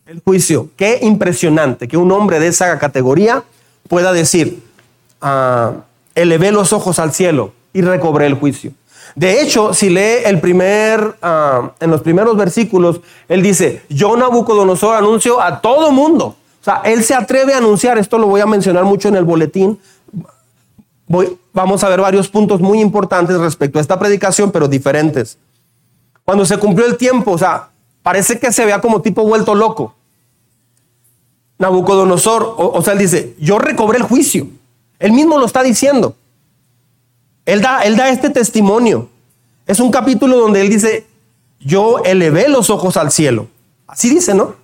el 0.07 0.23
juicio. 0.25 0.69
Qué 0.77 1.01
impresionante 1.03 1.89
que 1.89 1.97
un 1.97 2.13
hombre 2.13 2.39
de 2.39 2.47
esa 2.47 2.79
categoría 2.79 3.43
pueda 3.89 4.13
decir, 4.13 4.63
uh, 5.23 5.75
elevé 6.15 6.53
los 6.53 6.73
ojos 6.73 7.01
al 7.01 7.13
cielo 7.13 7.53
y 7.73 7.83
recobré 7.83 8.27
el 8.27 8.35
juicio. 8.35 8.71
De 9.17 9.43
hecho, 9.43 9.75
si 9.75 9.91
lee 9.91 10.23
el 10.25 10.41
primer, 10.41 11.17
ah, 11.21 11.73
en 11.81 11.91
los 11.91 12.01
primeros 12.03 12.37
versículos, 12.37 13.01
él 13.29 13.43
dice, 13.43 13.83
yo 13.89 14.17
Nabucodonosor 14.17 14.95
anuncio 14.95 15.41
a 15.41 15.61
todo 15.61 15.91
mundo. 15.91 16.37
O 16.61 16.65
sea, 16.65 16.83
él 16.85 17.03
se 17.03 17.15
atreve 17.15 17.55
a 17.55 17.59
anunciar, 17.59 17.97
esto 17.99 18.19
lo 18.19 18.27
voy 18.27 18.41
a 18.41 18.47
mencionar 18.47 18.85
mucho 18.85 19.09
en 19.09 19.17
el 19.17 19.25
boletín. 19.25 19.79
Vamos 21.53 21.83
a 21.83 21.89
ver 21.89 22.01
varios 22.01 22.29
puntos 22.29 22.61
muy 22.61 22.81
importantes 22.81 23.39
respecto 23.39 23.79
a 23.79 23.83
esta 23.83 23.99
predicación, 23.99 24.51
pero 24.53 24.69
diferentes. 24.69 25.39
Cuando 26.25 26.45
se 26.45 26.59
cumplió 26.59 26.87
el 26.87 26.97
tiempo, 26.97 27.33
o 27.33 27.39
sea, 27.39 27.71
parece 28.03 28.39
que 28.39 28.53
se 28.53 28.65
vea 28.65 28.81
como 28.81 29.01
tipo 29.01 29.25
vuelto 29.25 29.55
loco. 29.55 29.95
Nabucodonosor, 31.59 32.55
o 32.57 32.81
sea, 32.83 32.93
él 32.93 32.99
dice, 33.01 33.35
yo 33.39 33.59
recobré 33.59 33.99
el 33.99 34.05
juicio. 34.05 34.47
Él 34.99 35.13
mismo 35.13 35.39
lo 35.39 35.47
está 35.47 35.63
diciendo. 35.63 36.15
Él 37.47 37.63
da, 37.63 37.83
él 37.83 37.97
da 37.97 38.11
este 38.11 38.31
testimonio. 38.31 39.09
Es 39.67 39.81
un 39.81 39.91
capítulo 39.91 40.37
donde 40.37 40.61
él 40.61 40.69
dice, 40.69 41.07
yo 41.59 41.99
elevé 42.05 42.49
los 42.49 42.71
ojos 42.71 42.97
al 42.97 43.11
cielo. 43.11 43.49
Así 43.87 44.11
dice, 44.11 44.35
¿no? 44.35 44.55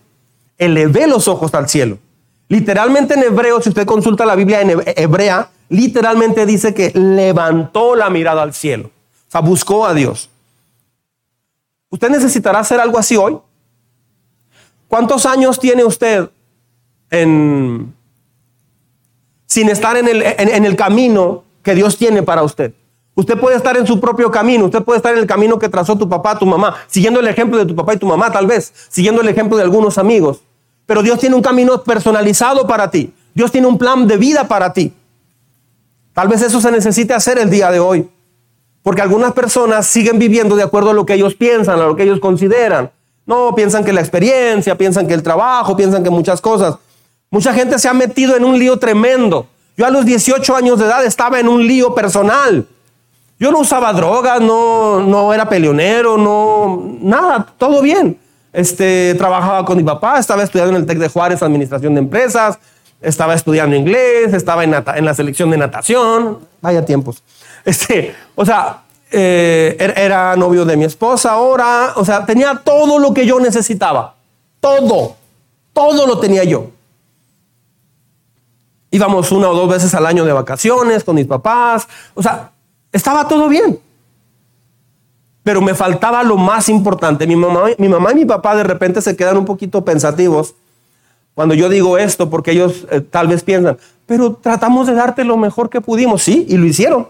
Elevé 0.58 1.06
los 1.06 1.28
ojos 1.28 1.54
al 1.54 1.68
cielo. 1.68 1.98
Literalmente 2.48 3.14
en 3.14 3.24
hebreo, 3.24 3.60
si 3.60 3.68
usted 3.68 3.86
consulta 3.86 4.24
la 4.24 4.34
Biblia 4.34 4.60
en 4.60 4.82
hebrea, 4.96 5.50
literalmente 5.68 6.46
dice 6.46 6.74
que 6.74 6.92
levantó 6.94 7.96
la 7.96 8.08
mirada 8.10 8.42
al 8.42 8.54
cielo. 8.54 8.90
O 9.28 9.30
sea, 9.30 9.40
buscó 9.40 9.86
a 9.86 9.94
Dios. 9.94 10.30
¿Usted 11.90 12.08
necesitará 12.10 12.60
hacer 12.60 12.80
algo 12.80 12.98
así 12.98 13.16
hoy? 13.16 13.38
¿Cuántos 14.88 15.26
años 15.26 15.58
tiene 15.58 15.84
usted 15.84 16.30
en, 17.10 17.94
sin 19.46 19.68
estar 19.68 19.96
en 19.96 20.08
el, 20.08 20.22
en 20.22 20.64
el 20.64 20.76
camino 20.76 21.44
que 21.66 21.74
Dios 21.74 21.98
tiene 21.98 22.22
para 22.22 22.44
usted. 22.44 22.72
Usted 23.16 23.36
puede 23.40 23.56
estar 23.56 23.76
en 23.76 23.88
su 23.88 23.98
propio 23.98 24.30
camino, 24.30 24.66
usted 24.66 24.84
puede 24.84 24.98
estar 24.98 25.12
en 25.12 25.18
el 25.18 25.26
camino 25.26 25.58
que 25.58 25.68
trazó 25.68 25.98
tu 25.98 26.08
papá, 26.08 26.38
tu 26.38 26.46
mamá, 26.46 26.76
siguiendo 26.86 27.18
el 27.18 27.26
ejemplo 27.26 27.58
de 27.58 27.66
tu 27.66 27.74
papá 27.74 27.94
y 27.94 27.96
tu 27.96 28.06
mamá 28.06 28.30
tal 28.30 28.46
vez, 28.46 28.72
siguiendo 28.88 29.20
el 29.20 29.28
ejemplo 29.28 29.56
de 29.56 29.64
algunos 29.64 29.98
amigos. 29.98 30.42
Pero 30.86 31.02
Dios 31.02 31.18
tiene 31.18 31.36
un 31.36 31.42
camino 31.42 31.82
personalizado 31.82 32.66
para 32.66 32.90
ti. 32.90 33.12
Dios 33.34 33.52
tiene 33.52 33.66
un 33.66 33.76
plan 33.76 34.06
de 34.06 34.16
vida 34.16 34.48
para 34.48 34.72
ti. 34.72 34.92
Tal 36.14 36.28
vez 36.28 36.40
eso 36.42 36.60
se 36.60 36.70
necesite 36.70 37.12
hacer 37.12 37.38
el 37.38 37.50
día 37.50 37.70
de 37.70 37.80
hoy. 37.80 38.08
Porque 38.82 39.02
algunas 39.02 39.32
personas 39.32 39.86
siguen 39.86 40.18
viviendo 40.18 40.56
de 40.56 40.62
acuerdo 40.62 40.90
a 40.90 40.94
lo 40.94 41.04
que 41.04 41.14
ellos 41.14 41.34
piensan, 41.34 41.80
a 41.80 41.84
lo 41.84 41.96
que 41.96 42.04
ellos 42.04 42.20
consideran. 42.20 42.90
No, 43.26 43.54
piensan 43.54 43.84
que 43.84 43.92
la 43.92 44.00
experiencia, 44.00 44.78
piensan 44.78 45.08
que 45.08 45.14
el 45.14 45.22
trabajo, 45.22 45.76
piensan 45.76 46.04
que 46.04 46.10
muchas 46.10 46.40
cosas. 46.40 46.76
Mucha 47.30 47.52
gente 47.52 47.78
se 47.78 47.88
ha 47.88 47.92
metido 47.92 48.36
en 48.36 48.44
un 48.44 48.58
lío 48.58 48.78
tremendo 48.78 49.48
yo 49.76 49.84
a 49.84 49.90
los 49.90 50.06
18 50.06 50.56
años 50.56 50.78
de 50.78 50.86
edad 50.86 51.04
estaba 51.04 51.38
en 51.38 51.48
un 51.48 51.66
lío 51.66 51.94
personal. 51.94 52.66
Yo 53.38 53.50
no 53.50 53.58
usaba 53.58 53.92
drogas, 53.92 54.40
no, 54.40 55.00
no 55.00 55.34
era 55.34 55.46
peleonero, 55.46 56.16
no, 56.16 56.96
nada, 57.00 57.46
todo 57.58 57.82
bien. 57.82 58.18
Este, 58.52 59.14
trabajaba 59.16 59.64
con 59.64 59.76
mi 59.76 59.84
papá, 59.84 60.18
estaba 60.18 60.42
estudiando 60.42 60.74
en 60.74 60.82
el 60.82 60.86
TEC 60.86 60.98
de 60.98 61.08
Juárez, 61.08 61.42
Administración 61.42 61.94
de 61.94 62.00
Empresas, 62.00 62.58
estaba 63.00 63.34
estudiando 63.34 63.76
inglés, 63.76 64.32
estaba 64.32 64.64
en, 64.64 64.70
la 64.70 65.14
selección 65.14 65.50
de 65.50 65.58
natación, 65.58 66.38
vaya 66.60 66.84
tiempos. 66.84 67.22
Este, 67.66 68.14
o 68.36 68.46
sea, 68.46 68.84
eh, 69.10 69.76
er, 69.80 69.98
era 69.98 70.36
novio 70.36 70.64
de 70.64 70.76
mi 70.76 70.84
esposa 70.84 71.32
ahora, 71.32 71.94
o 71.96 72.04
sea, 72.04 72.24
tenía 72.24 72.60
todo 72.62 73.00
lo 73.00 73.12
que 73.12 73.26
yo 73.26 73.40
necesitaba, 73.40 74.14
todo, 74.60 75.16
todo 75.72 76.06
lo 76.06 76.20
tenía 76.20 76.44
yo. 76.44 76.70
Íbamos 78.92 79.32
una 79.32 79.48
o 79.50 79.54
dos 79.54 79.68
veces 79.68 79.92
al 79.94 80.06
año 80.06 80.24
de 80.24 80.32
vacaciones 80.32 81.02
con 81.02 81.16
mis 81.16 81.26
papás. 81.26 81.88
O 82.14 82.22
sea, 82.22 82.52
estaba 82.92 83.26
todo 83.26 83.48
bien. 83.48 83.78
Pero 85.46 85.62
me 85.62 85.76
faltaba 85.76 86.24
lo 86.24 86.36
más 86.36 86.68
importante. 86.68 87.24
Mi 87.24 87.36
mamá, 87.36 87.66
mi 87.78 87.88
mamá 87.88 88.10
y 88.10 88.16
mi 88.16 88.24
papá 88.24 88.56
de 88.56 88.64
repente 88.64 89.00
se 89.00 89.14
quedan 89.14 89.36
un 89.36 89.44
poquito 89.44 89.84
pensativos 89.84 90.56
cuando 91.34 91.54
yo 91.54 91.68
digo 91.68 91.98
esto, 91.98 92.28
porque 92.28 92.50
ellos 92.50 92.84
eh, 92.90 93.00
tal 93.00 93.28
vez 93.28 93.44
piensan, 93.44 93.78
pero 94.06 94.32
tratamos 94.34 94.88
de 94.88 94.94
darte 94.94 95.22
lo 95.22 95.36
mejor 95.36 95.70
que 95.70 95.80
pudimos. 95.80 96.22
Sí, 96.22 96.46
y 96.48 96.56
lo 96.56 96.66
hicieron. 96.66 97.08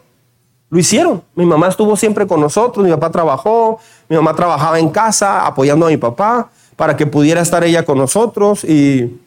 Lo 0.69 0.79
hicieron. 0.79 1.23
Mi 1.35 1.47
mamá 1.47 1.69
estuvo 1.69 1.97
siempre 1.97 2.27
con 2.27 2.41
nosotros, 2.41 2.85
mi 2.85 2.91
papá 2.91 3.11
trabajó, 3.11 3.79
mi 4.09 4.17
mamá 4.17 4.35
trabajaba 4.35 4.79
en 4.79 4.91
casa 4.91 5.47
apoyando 5.47 5.87
a 5.87 5.89
mi 5.89 5.97
papá 5.97 6.51
para 6.77 6.95
que 6.95 7.07
pudiera 7.07 7.41
estar 7.41 7.65
ella 7.65 7.85
con 7.85 7.97
nosotros 7.97 8.65
y 8.65 9.19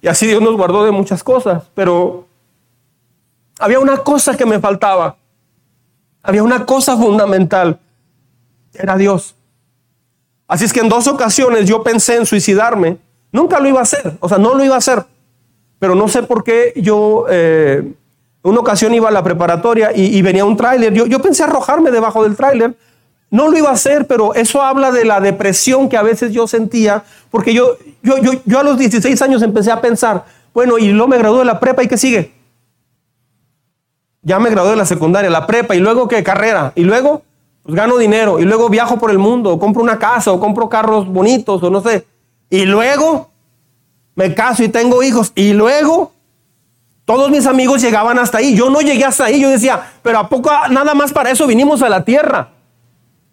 y 0.00 0.08
así 0.08 0.26
Dios 0.26 0.40
nos 0.40 0.56
guardó 0.56 0.84
de 0.84 0.90
muchas 0.90 1.24
cosas, 1.24 1.64
pero 1.74 2.26
había 3.58 3.80
una 3.80 3.98
cosa 3.98 4.36
que 4.36 4.46
me 4.46 4.60
faltaba. 4.60 5.16
Había 6.22 6.42
una 6.42 6.64
cosa 6.64 6.96
fundamental. 6.96 7.80
Era 8.74 8.96
Dios. 8.96 9.34
Así 10.46 10.64
es 10.64 10.72
que 10.72 10.80
en 10.80 10.88
dos 10.88 11.06
ocasiones 11.06 11.68
yo 11.68 11.82
pensé 11.82 12.16
en 12.16 12.26
suicidarme. 12.26 12.98
Nunca 13.32 13.60
lo 13.60 13.68
iba 13.68 13.80
a 13.80 13.82
hacer. 13.82 14.16
O 14.20 14.28
sea, 14.28 14.38
no 14.38 14.54
lo 14.54 14.64
iba 14.64 14.74
a 14.74 14.78
hacer. 14.78 15.04
Pero 15.78 15.94
no 15.94 16.08
sé 16.08 16.22
por 16.22 16.44
qué 16.44 16.72
yo... 16.76 17.26
Eh, 17.30 17.92
una 18.42 18.60
ocasión 18.60 18.94
iba 18.94 19.08
a 19.08 19.12
la 19.12 19.22
preparatoria 19.22 19.90
y, 19.94 20.22
venía 20.22 20.44
un 20.44 20.56
tráiler. 20.56 20.94
Yo, 20.94 21.06
yo 21.06 21.20
pensé 21.20 21.42
arrojarme 21.42 21.90
debajo 21.90 22.22
del 22.22 22.36
tráiler 22.36 22.74
no 23.30 23.50
lo 23.50 23.58
iba 23.58 23.68
a 23.68 23.74
hacer, 23.74 24.06
pero 24.06 24.34
eso 24.34 24.62
habla 24.62 24.90
de 24.90 25.04
la 25.04 25.20
depresión 25.20 25.88
que 25.88 25.96
a 25.96 26.02
veces 26.02 26.32
yo 26.32 26.46
sentía, 26.46 27.04
porque 27.30 27.52
yo, 27.52 27.76
yo, 28.02 28.18
yo, 28.18 28.32
yo 28.44 28.58
a 28.58 28.62
los 28.62 28.78
16 28.78 29.20
años 29.22 29.42
empecé 29.42 29.70
a 29.70 29.80
pensar, 29.80 30.24
bueno, 30.54 30.78
y 30.78 30.88
luego 30.88 31.08
me 31.08 31.18
gradué 31.18 31.40
de 31.40 31.44
la 31.44 31.60
prepa 31.60 31.82
y 31.82 31.88
qué 31.88 31.98
sigue. 31.98 32.32
Ya 34.22 34.38
me 34.38 34.50
gradué 34.50 34.70
de 34.70 34.76
la 34.76 34.86
secundaria, 34.86 35.30
la 35.30 35.46
prepa, 35.46 35.74
y 35.74 35.80
luego 35.80 36.08
qué 36.08 36.22
carrera, 36.22 36.72
y 36.74 36.84
luego 36.84 37.22
pues 37.68 37.76
gano 37.76 37.98
dinero, 37.98 38.38
y 38.38 38.44
luego 38.44 38.70
viajo 38.70 38.98
por 38.98 39.10
el 39.10 39.18
mundo, 39.18 39.50
o 39.50 39.58
compro 39.58 39.82
una 39.82 39.98
casa, 39.98 40.32
o 40.32 40.40
compro 40.40 40.70
carros 40.70 41.06
bonitos, 41.06 41.62
o 41.62 41.68
no 41.68 41.82
sé. 41.82 42.06
Y 42.48 42.64
luego 42.64 43.28
me 44.14 44.32
caso 44.32 44.62
y 44.62 44.70
tengo 44.70 45.02
hijos, 45.02 45.32
y 45.34 45.52
luego 45.52 46.12
todos 47.04 47.30
mis 47.30 47.44
amigos 47.44 47.82
llegaban 47.82 48.18
hasta 48.18 48.38
ahí. 48.38 48.56
Yo 48.56 48.70
no 48.70 48.80
llegué 48.80 49.04
hasta 49.04 49.26
ahí, 49.26 49.38
yo 49.38 49.50
decía, 49.50 49.82
pero 50.00 50.18
¿a 50.18 50.30
poco 50.30 50.50
nada 50.70 50.94
más 50.94 51.12
para 51.12 51.30
eso 51.30 51.46
vinimos 51.46 51.82
a 51.82 51.90
la 51.90 52.06
tierra? 52.06 52.52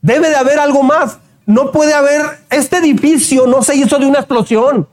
Debe 0.02 0.28
de 0.28 0.36
haber 0.36 0.60
algo 0.60 0.84
más. 0.84 1.18
No 1.46 1.72
puede 1.72 1.94
haber, 1.94 2.46
este 2.50 2.80
edificio 2.80 3.48
no 3.48 3.62
se 3.62 3.78
hizo 3.78 3.98
de 4.00 4.06
una 4.06 4.20
explosión. 4.20 4.86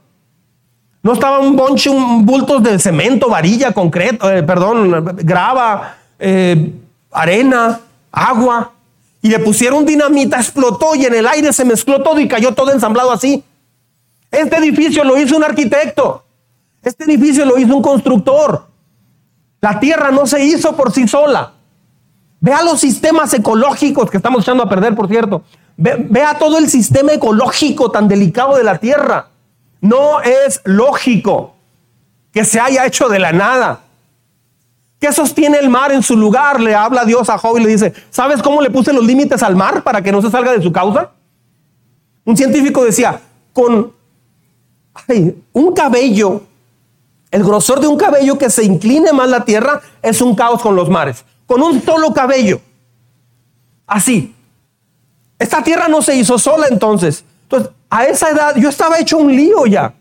No 1.01 1.11
estaba 1.11 1.39
un 1.39 1.57
bonche, 1.57 1.89
un 1.89 2.25
bultos 2.25 2.63
de 2.63 2.79
cemento, 2.79 3.27
varilla, 3.27 3.73
concreto, 3.73 4.31
eh, 4.31 4.41
perdón, 4.41 5.17
grava, 5.17 5.97
eh, 6.17 6.71
arena, 7.11 7.81
agua. 8.09 8.72
Y 9.23 9.29
le 9.29 9.39
pusieron 9.39 9.85
dinamita, 9.85 10.37
explotó 10.37 10.95
y 10.95 11.05
en 11.05 11.15
el 11.15 11.25
aire 11.25 11.53
se 11.53 11.63
mezcló 11.63 12.03
todo 12.03 12.19
y 12.19 12.27
cayó 12.27 12.53
todo 12.53 12.73
ensamblado 12.73 13.09
así. 13.09 13.41
Este 14.29 14.57
edificio 14.57 15.05
lo 15.05 15.17
hizo 15.17 15.37
un 15.37 15.45
arquitecto. 15.45 16.25
Este 16.83 17.05
edificio 17.05 17.45
lo 17.45 17.57
hizo 17.57 17.73
un 17.73 17.81
constructor. 17.81 18.67
La 19.61 19.79
tierra 19.79 20.11
no 20.11 20.27
se 20.27 20.43
hizo 20.43 20.75
por 20.75 20.91
sí 20.91 21.07
sola. 21.07 21.53
Vea 22.41 22.63
los 22.63 22.81
sistemas 22.81 23.33
ecológicos 23.33 24.11
que 24.11 24.17
estamos 24.17 24.43
echando 24.43 24.63
a 24.63 24.69
perder, 24.69 24.93
por 24.93 25.07
cierto. 25.07 25.43
vea 25.77 26.37
todo 26.37 26.57
el 26.57 26.69
sistema 26.69 27.13
ecológico 27.13 27.91
tan 27.91 28.09
delicado 28.09 28.57
de 28.57 28.65
la 28.65 28.77
tierra. 28.77 29.29
No 29.79 30.19
es 30.19 30.59
lógico 30.65 31.55
que 32.33 32.43
se 32.43 32.59
haya 32.59 32.85
hecho 32.85 33.07
de 33.07 33.19
la 33.19 33.31
nada. 33.31 33.83
¿Qué 35.03 35.11
sostiene 35.11 35.57
el 35.57 35.69
mar 35.69 35.91
en 35.91 36.01
su 36.01 36.15
lugar? 36.15 36.61
Le 36.61 36.73
habla 36.73 37.03
Dios 37.03 37.29
a 37.29 37.37
Job 37.37 37.57
y 37.57 37.63
le 37.65 37.71
dice, 37.71 37.93
¿sabes 38.09 38.41
cómo 38.41 38.61
le 38.61 38.69
puse 38.69 38.93
los 38.93 39.03
límites 39.03 39.43
al 39.43 39.53
mar 39.53 39.83
para 39.83 40.01
que 40.01 40.13
no 40.13 40.21
se 40.21 40.31
salga 40.31 40.53
de 40.53 40.63
su 40.63 40.71
causa? 40.71 41.11
Un 42.23 42.37
científico 42.37 42.85
decía, 42.85 43.19
con 43.51 43.91
un 45.51 45.73
cabello, 45.73 46.43
el 47.31 47.43
grosor 47.43 47.81
de 47.81 47.87
un 47.87 47.97
cabello 47.97 48.37
que 48.37 48.49
se 48.49 48.63
incline 48.63 49.11
más 49.11 49.27
la 49.27 49.43
tierra 49.43 49.81
es 50.01 50.21
un 50.21 50.35
caos 50.35 50.61
con 50.61 50.73
los 50.73 50.89
mares. 50.89 51.25
Con 51.47 51.61
un 51.61 51.81
solo 51.81 52.13
cabello. 52.13 52.61
Así. 53.85 54.33
Esta 55.37 55.61
tierra 55.61 55.89
no 55.89 56.01
se 56.01 56.15
hizo 56.15 56.39
sola 56.39 56.67
entonces. 56.71 57.25
Entonces, 57.41 57.71
a 57.89 58.05
esa 58.05 58.29
edad 58.29 58.55
yo 58.55 58.69
estaba 58.69 58.97
hecho 58.99 59.17
un 59.17 59.35
lío 59.35 59.65
ya. 59.65 59.93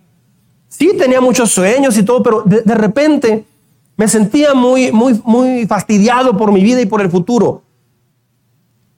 Sí, 0.68 0.92
tenía 0.96 1.20
muchos 1.20 1.50
sueños 1.50 1.98
y 1.98 2.04
todo, 2.04 2.22
pero 2.22 2.42
de, 2.42 2.62
de 2.62 2.74
repente 2.76 3.46
me 3.96 4.08
sentía 4.08 4.54
muy, 4.54 4.90
muy, 4.92 5.20
muy 5.24 5.66
fastidiado 5.66 6.36
por 6.36 6.52
mi 6.52 6.62
vida 6.62 6.80
y 6.80 6.86
por 6.86 7.00
el 7.00 7.10
futuro. 7.10 7.62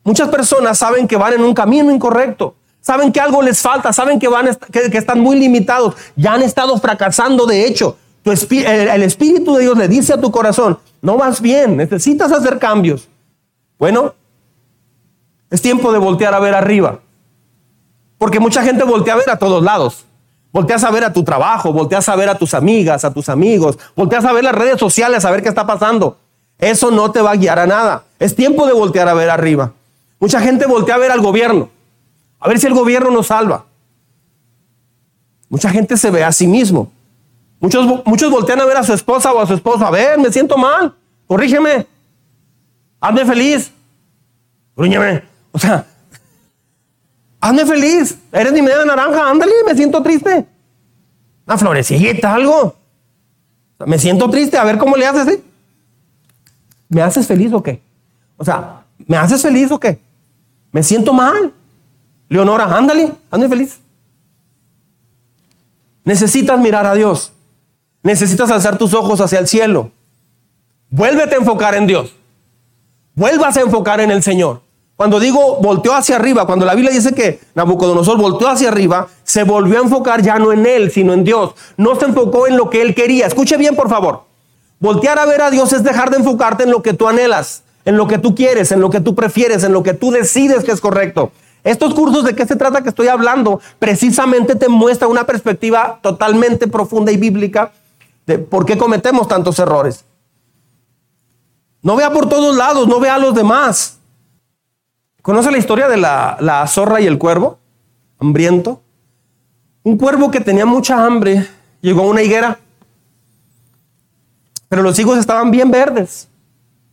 Muchas 0.04 0.28
personas 0.28 0.78
saben 0.78 1.08
que 1.08 1.16
van 1.16 1.32
en 1.34 1.42
un 1.42 1.54
camino 1.54 1.90
incorrecto. 1.90 2.54
Saben 2.80 3.10
que 3.10 3.20
algo 3.20 3.40
les 3.40 3.60
falta, 3.62 3.92
saben 3.94 4.18
que, 4.18 4.28
van, 4.28 4.56
que, 4.70 4.98
están 4.98 5.18
muy 5.18 5.38
limitados, 5.38 5.94
ya 6.16 6.34
han 6.34 6.42
estado 6.42 6.76
fracasando 6.78 7.46
de 7.46 7.66
hecho. 7.66 7.96
el, 8.24 9.02
Espíritu 9.02 9.54
de 9.54 9.62
Dios 9.62 9.78
le 9.78 9.88
dice 9.88 10.12
a 10.12 10.20
tu 10.20 10.30
corazón, 10.30 10.78
no 11.00 11.16
vas 11.16 11.40
bien, 11.40 11.78
necesitas 11.78 12.30
hacer 12.30 12.58
cambios. 12.58 13.08
Bueno, 13.78 14.14
es 15.50 15.62
tiempo 15.62 15.92
de 15.92 15.98
voltear 15.98 16.34
a 16.34 16.40
ver 16.40 16.54
arriba. 16.54 17.00
Porque 18.18 18.38
mucha 18.38 18.62
gente 18.62 18.84
voltea 18.84 19.14
a 19.14 19.16
ver 19.16 19.30
a 19.30 19.38
todos 19.38 19.62
lados. 19.62 20.04
Volteas 20.54 20.84
a 20.84 20.90
ver 20.92 21.02
a 21.02 21.12
tu 21.12 21.24
trabajo, 21.24 21.72
volteas 21.72 22.08
a 22.08 22.14
ver 22.14 22.28
a 22.28 22.38
tus 22.38 22.54
amigas, 22.54 23.04
a 23.04 23.12
tus 23.12 23.28
amigos, 23.28 23.76
volteas 23.96 24.24
a 24.24 24.32
ver 24.32 24.44
las 24.44 24.54
redes 24.54 24.78
sociales, 24.78 25.24
a 25.24 25.30
ver 25.32 25.42
qué 25.42 25.48
está 25.48 25.66
pasando. 25.66 26.16
Eso 26.60 26.92
no 26.92 27.10
te 27.10 27.20
va 27.20 27.32
a 27.32 27.36
guiar 27.36 27.58
a 27.58 27.66
nada. 27.66 28.04
Es 28.20 28.36
tiempo 28.36 28.64
de 28.64 28.72
voltear 28.72 29.08
a 29.08 29.14
ver 29.14 29.30
arriba. 29.30 29.72
Mucha 30.20 30.40
gente 30.40 30.66
voltea 30.66 30.94
a 30.94 30.98
ver 30.98 31.10
al 31.10 31.20
gobierno. 31.20 31.70
A 32.38 32.48
ver 32.48 32.60
si 32.60 32.68
el 32.68 32.72
gobierno 32.72 33.10
nos 33.10 33.26
salva. 33.26 33.64
Mucha 35.48 35.70
gente 35.70 35.96
se 35.96 36.12
ve 36.12 36.22
a 36.22 36.30
sí 36.30 36.46
mismo. 36.46 36.92
Muchos, 37.58 38.04
muchos 38.04 38.30
voltean 38.30 38.60
a 38.60 38.64
ver 38.64 38.76
a 38.76 38.84
su 38.84 38.92
esposa 38.92 39.32
o 39.32 39.40
a 39.40 39.48
su 39.48 39.54
esposo. 39.54 39.84
A 39.84 39.90
ver, 39.90 40.20
me 40.20 40.30
siento 40.30 40.56
mal. 40.56 40.94
Corrígeme. 41.26 41.84
Hazme 43.00 43.24
feliz. 43.24 43.72
Gruñeme. 44.76 45.24
O 45.50 45.58
sea, 45.58 45.84
hazme 47.44 47.66
feliz. 47.66 48.18
Eres 48.32 48.52
mi 48.52 48.62
media 48.62 48.84
naranja. 48.84 49.30
Ándale, 49.30 49.52
me 49.66 49.74
siento 49.74 50.02
triste. 50.02 50.46
Una 51.46 51.58
florecillita, 51.58 52.34
algo. 52.34 52.74
Me 53.86 53.98
siento 53.98 54.30
triste. 54.30 54.56
A 54.56 54.64
ver 54.64 54.78
cómo 54.78 54.96
le 54.96 55.06
haces. 55.06 55.28
¿eh? 55.28 55.42
¿Me 56.88 57.02
haces 57.02 57.26
feliz 57.26 57.52
o 57.52 57.62
qué? 57.62 57.82
O 58.36 58.44
sea, 58.44 58.84
¿me 59.06 59.16
haces 59.16 59.42
feliz 59.42 59.70
o 59.70 59.78
qué? 59.78 59.98
Me 60.72 60.82
siento 60.82 61.12
mal. 61.12 61.52
Leonora, 62.28 62.64
ándale, 62.64 63.12
ande 63.30 63.48
feliz. 63.48 63.78
Necesitas 66.04 66.58
mirar 66.58 66.86
a 66.86 66.94
Dios. 66.94 67.32
Necesitas 68.02 68.50
alzar 68.50 68.78
tus 68.78 68.94
ojos 68.94 69.20
hacia 69.20 69.38
el 69.38 69.48
cielo. 69.48 69.90
Vuélvete 70.90 71.34
a 71.34 71.38
enfocar 71.38 71.74
en 71.74 71.86
Dios. 71.86 72.14
Vuelvas 73.14 73.56
a 73.56 73.60
enfocar 73.60 74.00
en 74.00 74.10
el 74.10 74.22
Señor. 74.22 74.62
Cuando 74.96 75.18
digo 75.18 75.58
volteó 75.60 75.94
hacia 75.94 76.16
arriba, 76.16 76.46
cuando 76.46 76.64
la 76.64 76.74
Biblia 76.74 76.92
dice 76.92 77.12
que 77.12 77.40
Nabucodonosor 77.54 78.16
volteó 78.16 78.48
hacia 78.48 78.68
arriba, 78.68 79.08
se 79.24 79.42
volvió 79.42 79.78
a 79.78 79.82
enfocar 79.82 80.22
ya 80.22 80.38
no 80.38 80.52
en 80.52 80.66
él, 80.66 80.90
sino 80.92 81.12
en 81.12 81.24
Dios. 81.24 81.54
No 81.76 81.96
se 81.96 82.04
enfocó 82.04 82.46
en 82.46 82.56
lo 82.56 82.70
que 82.70 82.80
él 82.80 82.94
quería. 82.94 83.26
Escuche 83.26 83.56
bien, 83.56 83.74
por 83.74 83.88
favor. 83.88 84.22
Voltear 84.78 85.18
a 85.18 85.26
ver 85.26 85.42
a 85.42 85.50
Dios 85.50 85.72
es 85.72 85.82
dejar 85.82 86.10
de 86.10 86.18
enfocarte 86.18 86.62
en 86.62 86.70
lo 86.70 86.82
que 86.82 86.92
tú 86.92 87.08
anhelas, 87.08 87.64
en 87.84 87.96
lo 87.96 88.06
que 88.06 88.18
tú 88.18 88.34
quieres, 88.34 88.70
en 88.70 88.80
lo 88.80 88.90
que 88.90 89.00
tú 89.00 89.14
prefieres, 89.14 89.64
en 89.64 89.72
lo 89.72 89.82
que 89.82 89.94
tú 89.94 90.12
decides 90.12 90.62
que 90.62 90.72
es 90.72 90.80
correcto. 90.80 91.32
Estos 91.64 91.94
cursos 91.94 92.24
de 92.24 92.36
qué 92.36 92.46
se 92.46 92.56
trata 92.56 92.82
que 92.82 92.90
estoy 92.90 93.08
hablando 93.08 93.60
precisamente 93.78 94.54
te 94.54 94.68
muestra 94.68 95.08
una 95.08 95.24
perspectiva 95.24 95.98
totalmente 96.02 96.68
profunda 96.68 97.10
y 97.10 97.16
bíblica 97.16 97.72
de 98.26 98.38
por 98.38 98.66
qué 98.66 98.76
cometemos 98.76 99.26
tantos 99.26 99.58
errores. 99.58 100.04
No 101.82 101.96
vea 101.96 102.12
por 102.12 102.28
todos 102.28 102.54
lados, 102.54 102.86
no 102.86 103.00
vea 103.00 103.14
a 103.14 103.18
los 103.18 103.34
demás. 103.34 103.98
¿Conoce 105.24 105.50
la 105.50 105.56
historia 105.56 105.88
de 105.88 105.96
la, 105.96 106.66
zorra 106.68 107.00
y 107.00 107.06
el 107.06 107.16
cuervo? 107.16 107.58
Hambriento. 108.18 108.82
Un 109.82 109.96
cuervo 109.96 110.30
que 110.30 110.38
tenía 110.38 110.66
mucha 110.66 111.02
hambre 111.02 111.48
llegó 111.80 112.02
a 112.02 112.08
una 112.08 112.20
higuera, 112.20 112.58
pero 114.68 114.82
los 114.82 114.98
higos 114.98 115.16
estaban 115.16 115.50
bien 115.50 115.70
verdes, 115.70 116.28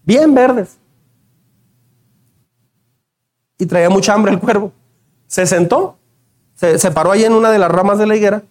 bien 0.05 0.33
verdes 0.33 0.77
y 3.57 3.65
traía 3.65 3.89
mucha 3.89 4.13
hambre 4.13 4.31
el 4.31 4.39
cuervo. 4.39 4.71
Se 5.27 5.45
sentó, 5.45 5.97
se, 6.55 6.89
paró 6.91 7.11
ahí 7.11 7.25
en 7.25 7.33
una 7.33 7.51
de 7.51 7.59
las 7.59 7.69
ramas 7.69 7.99
de 7.99 8.07
la 8.07 8.15
higuera 8.15 8.43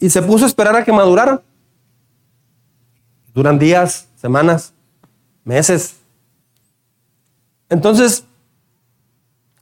y 0.00 0.10
se 0.10 0.22
puso 0.22 0.44
a 0.44 0.48
esperar 0.48 0.74
a 0.74 0.84
que 0.84 0.90
madurara. 0.92 1.40
Duran 3.32 3.60
días, 3.60 4.08
semanas, 4.16 4.72
meses. 5.44 6.00
Entonces, 7.68 8.24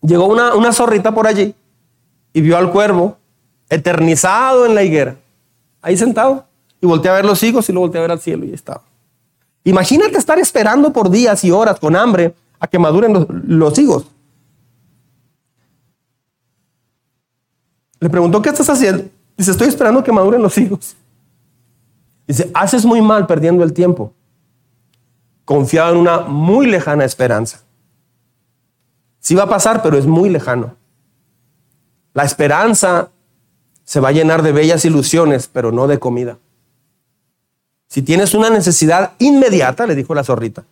llegó 0.09 0.27
una, 0.27 0.55
una 0.55 0.73
zorrita 0.73 1.13
por 1.13 1.27
allí 1.27 1.55
y 2.33 2.41
vio 2.41 2.57
al 2.57 2.73
cuervo 2.73 3.19
eternizado 3.69 4.67
en 4.67 4.75
la 4.75 4.83
higuera, 4.83 5.17
ahí 5.83 5.97
sentado, 5.97 6.47
y 6.81 6.87
volteó 6.87 7.13
a 7.13 7.17
ver 7.17 7.25
los 7.25 7.43
higos 7.43 7.69
y 7.69 7.73
lo 7.73 7.81
volteó 7.81 8.01
a 8.01 8.03
ver 8.03 8.13
al 8.13 8.21
cielo 8.21 8.45
y 8.45 8.53
estaba. 8.53 8.83
Imagínate 9.65 10.17
estar 10.17 10.39
esperando 10.39 10.93
por 10.93 11.11
días 11.11 11.45
y 11.45 11.51
horas 11.51 11.79
con 11.79 11.95
hambre 11.95 12.35
a 12.59 12.67
que 12.67 12.79
maduren 12.79 13.27
los, 13.47 13.79
higos. 13.79 14.07
Le 18.01 18.09
preguntó, 18.09 18.41
¿qué 18.41 18.49
estás 18.49 18.71
haciendo? 18.71 19.05
Dice, 19.37 19.51
estoy 19.51 19.69
esperando 19.69 20.03
que 20.03 20.13
maduren 20.13 20.41
los 20.41 20.57
higos. 20.57 20.97
Dice, 22.27 22.51
haces 22.55 22.85
muy 22.85 23.01
mal 23.01 23.27
perdiendo 23.27 23.65
el 23.65 23.73
tiempo. 23.73 24.13
Confiado 25.45 25.93
en 25.93 25.99
una 25.99 26.21
muy 26.21 26.67
lejana 26.67 27.05
esperanza. 27.05 27.61
Sí 29.21 29.35
va 29.35 29.45
a 29.45 29.49
pasar, 29.49 29.83
pero 29.83 29.99
es 29.99 30.07
muy 30.07 30.29
lejano. 30.29 30.77
La 32.15 32.25
esperanza 32.25 33.11
se 33.85 34.01
va 34.01 34.09
a 34.09 34.13
llenar 34.13 34.43
de 34.43 34.53
bellas 34.53 34.85
ilusiones, 34.85 35.49
pero 35.53 35.73
no 35.73 35.87
de 35.87 35.99
comida. 35.99 36.39
Si 37.87 38.03
tienes 38.03 38.35
una 38.35 38.51
necesidad 38.51 39.13
inmediata, 39.19 39.87
le 39.87 39.95
dijo 39.95 40.15
la 40.15 40.25
zorrita, 40.25 40.65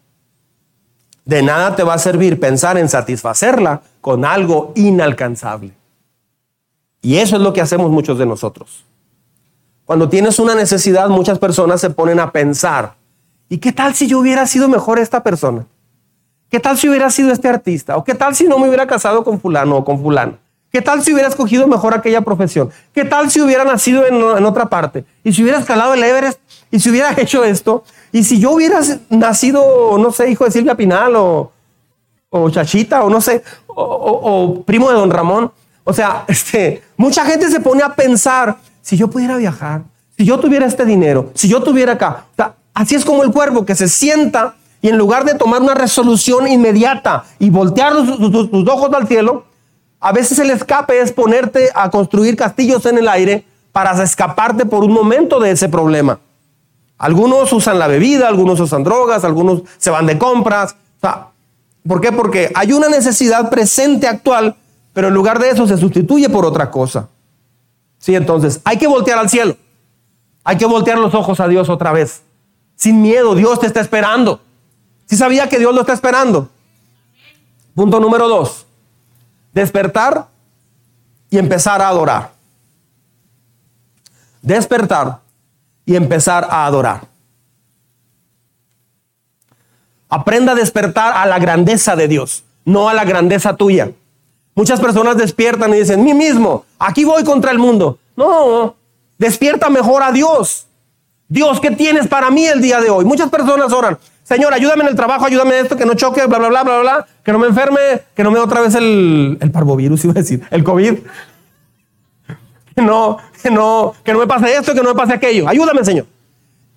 de 1.25 1.43
nada 1.43 1.75
te 1.75 1.83
va 1.83 1.95
a 1.95 1.99
servir 1.99 2.39
pensar 2.39 2.79
en 2.79 2.89
satisfacerla 2.89 3.83
con 4.01 4.25
algo 4.25 4.73
inalcanzable. 4.77 5.73
Y 7.03 7.17
eso 7.17 7.37
es 7.37 7.43
lo 7.43 7.53
que 7.53 7.61
hacemos 7.61 7.91
muchos 7.91 8.19
de 8.19 8.27
nosotros. 8.27 8.85
Cuando 9.85 10.09
tienes 10.09 10.39
una 10.39 10.55
necesidad, 10.55 11.09
muchas 11.09 11.39
personas 11.39 11.81
se 11.81 11.91
ponen 11.91 12.21
a 12.21 12.33
pensar, 12.33 12.97
¿y 13.49 13.59
qué 13.59 13.73
tal 13.73 13.95
si 13.95 14.09
yo 14.09 14.19
hubiera 14.19 14.47
sido 14.47 14.69
mejor 14.69 14.99
esta 14.99 15.23
persona? 15.23 15.67
¿Qué 16.51 16.61
tal 16.61 16.79
si 16.79 16.89
hubiera 16.89 17.11
sido 17.11 17.33
este 17.33 17.49
artista? 17.49 17.97
¿O 17.97 18.05
qué 18.05 18.15
tal 18.15 18.35
si 18.35 18.45
no 18.45 18.59
me 18.59 18.69
hubiera 18.69 18.87
casado 18.87 19.25
con 19.25 19.41
fulano 19.41 19.79
o 19.79 19.85
con 19.85 20.01
fulano? 20.01 20.39
¿Qué 20.71 20.81
tal 20.81 21.03
si 21.03 21.13
hubiera 21.13 21.29
escogido 21.29 21.67
mejor 21.67 21.95
aquella 21.95 22.21
profesión? 22.21 22.71
¿Qué 22.93 23.05
tal 23.05 23.31
si 23.31 23.41
hubiera 23.41 23.65
nacido 23.65 24.07
en, 24.07 24.45
otra 24.45 24.67
parte? 24.67 25.05
¿Y 25.25 25.33
si 25.33 25.43
hubiera 25.43 25.59
escalado 25.59 25.95
el 25.95 26.03
Everest? 26.03 26.39
¿Y 26.71 26.79
si 26.79 26.91
hubiera 26.91 27.13
hecho 27.17 27.45
esto? 27.45 27.85
Y 28.13 28.23
si 28.25 28.39
yo 28.39 28.53
hubiera 28.53 28.81
nacido, 29.11 29.99
no 29.99 30.13
sé, 30.13 30.31
hijo 30.31 30.45
de 30.45 30.51
Silvia 30.51 30.75
Pinal 30.75 31.15
o, 31.17 31.53
Chachita 32.51 33.03
o 33.03 33.11
no 33.11 33.21
sé, 33.21 33.43
o, 33.67 34.63
primo 34.65 34.91
de 34.91 34.97
don 34.97 35.11
Ramón, 35.11 35.51
o 35.83 35.93
sea, 35.93 36.25
este, 36.29 36.83
mucha 36.97 37.25
gente 37.25 37.51
se 37.51 37.61
pone 37.61 37.83
a 37.83 37.95
pensar, 37.95 38.57
si 38.83 38.97
yo 38.97 39.09
pudiera 39.09 39.37
viajar, 39.37 39.83
si 40.17 40.25
yo 40.25 40.39
tuviera 40.39 40.67
este 40.67 40.85
dinero, 40.85 41.31
si 41.35 41.49
yo 41.49 41.63
tuviera 41.63 41.95
acá, 41.95 42.27
así 42.75 42.95
es 42.95 43.05
como 43.05 43.23
el 43.25 43.33
cuervo 43.33 43.65
que 43.65 43.75
se 43.75 43.89
sienta 43.89 44.55
y 44.87 44.88
en 44.88 44.99
lugar 44.99 45.25
de 45.25 45.35
tomar 45.35 45.61
una 45.62 45.75
resolución 45.75 46.46
inmediata 46.46 47.25
y 47.40 47.51
voltear 47.51 47.92
tus 47.92 48.68
ojos 48.68 48.88
al 48.94 49.09
cielo, 49.09 49.44
a 49.99 50.12
veces 50.12 50.38
el 50.38 50.49
escape 50.49 51.01
es 51.01 51.11
ponerte 51.11 51.70
a 51.75 51.90
construir 51.90 52.37
castillos 52.37 52.87
en 52.87 52.99
el 52.99 53.09
aire 53.09 53.44
para 53.72 54.01
escaparte 54.01 54.64
por 54.64 54.85
un 54.85 54.92
momento 54.92 55.40
de 55.40 55.51
ese 55.51 55.68
problema. 55.68 56.20
Algunos 56.99 57.53
usan 57.53 57.81
la 57.81 57.88
bebida, 57.88 58.29
algunos 58.29 58.61
usan 58.61 58.85
drogas, 58.85 59.25
algunos 59.25 59.62
se 59.77 59.90
van 59.90 60.07
de 60.07 60.18
compras. 60.18 60.77
¿Por 61.88 62.01
qué? 62.01 62.12
Porque 62.12 62.53
hay 62.55 62.72
una 62.72 62.88
necesidad 62.88 63.51
presente 63.51 64.07
actual, 64.07 64.55
pero 64.92 65.09
en 65.09 65.14
lugar 65.14 65.40
de 65.40 65.51
eso 65.51 65.66
se 65.66 65.79
sustituye 65.79 66.29
por 66.29 66.46
otra 66.46 66.70
cosa. 66.70 67.09
Sí, 67.99 68.14
entonces 68.14 68.61
hay 68.62 68.77
que 68.77 68.87
voltear 68.87 69.18
al 69.18 69.29
cielo. 69.29 69.57
Hay 70.44 70.59
que 70.59 70.66
voltear 70.66 70.96
los 70.99 71.12
ojos 71.12 71.40
a 71.40 71.49
Dios 71.49 71.68
otra 71.68 71.90
vez. 71.90 72.22
Sin 72.77 73.03
miedo, 73.03 73.35
Dios 73.35 73.59
te 73.59 73.66
está 73.66 73.81
esperando. 73.81 74.46
Si 75.07 75.16
sabía 75.16 75.49
que 75.49 75.59
Dios 75.59 75.75
lo 75.75 75.81
está 75.81 75.92
esperando. 75.92 76.51
Punto 77.75 78.01
número 78.01 78.29
dos. 78.29 78.66
Despertar 79.53 80.29
y 81.31 81.38
empezar 81.38 81.81
a 81.81 81.88
adorar. 81.88 82.33
Despertar 84.42 85.21
y 85.85 85.97
empezar 85.97 86.47
a 86.51 86.66
adorar. 86.66 87.07
Aprenda 90.09 90.53
a 90.53 90.55
despertar 90.55 91.16
a 91.16 91.27
la 91.27 91.38
grandeza 91.38 91.97
de 91.97 92.07
Dios, 92.07 92.45
no 92.64 92.88
a 92.88 92.95
la 92.95 93.05
grandeza 93.05 93.57
tuya. 93.57 93.90
Muchas 94.55 94.81
personas 94.81 95.16
despiertan 95.16 95.75
y 95.75 95.79
dicen, 95.79 96.03
mí 96.03 96.14
mismo, 96.14 96.64
aquí 96.79 97.05
voy 97.05 97.25
contra 97.25 97.51
el 97.51 97.59
mundo. 97.59 97.99
No, 98.16 98.77
despierta 99.19 99.69
mejor 99.69 100.03
a 100.03 100.12
Dios. 100.12 100.66
Dios, 101.29 101.61
¿qué 101.61 101.73
tienes 101.73 102.07
para 102.07 102.31
mí 102.31 102.47
el 102.47 102.62
día 102.62 102.81
de 102.81 102.88
hoy? 102.88 103.05
Muchas 103.05 103.29
personas 103.31 103.73
oran, 103.73 103.99
Señor, 104.27 104.53
ayúdame 104.53 104.83
en 104.83 104.89
el 104.89 104.97
trabajo, 104.97 105.25
ayúdame 105.25 105.57
en 105.57 105.67
esto, 105.67 105.77
que 105.77 105.87
no 105.87 105.95
choque, 105.95 106.27
bla, 106.27 106.39
bla, 106.39 106.49
bla, 106.49 106.62
bla, 106.65 106.79
bla, 106.81 107.07
que 107.23 107.31
no 107.31 107.39
me 107.39 107.47
enferme, 107.47 107.79
que 108.12 108.25
no 108.25 108.33
me 108.33 108.39
dé 108.39 108.45
otra 108.45 108.61
vez 108.61 108.75
el, 108.75 109.39
el 109.41 109.53
parvovirus, 109.53 110.05
iba 110.05 110.11
a 110.11 110.15
decir, 110.15 110.43
el 110.51 110.65
COVID. 110.65 110.95
Que 112.75 112.83
no, 112.83 113.19
que 113.41 113.51
no, 113.53 113.95
que 114.03 114.12
no 114.12 114.19
me 114.19 114.27
pase 114.27 114.53
esto, 114.53 114.75
que 114.75 114.83
no 114.83 114.89
me 114.89 114.97
pase 114.97 115.12
aquello. 115.12 115.49
Ayúdame, 115.49 115.85
Señor. 115.85 116.07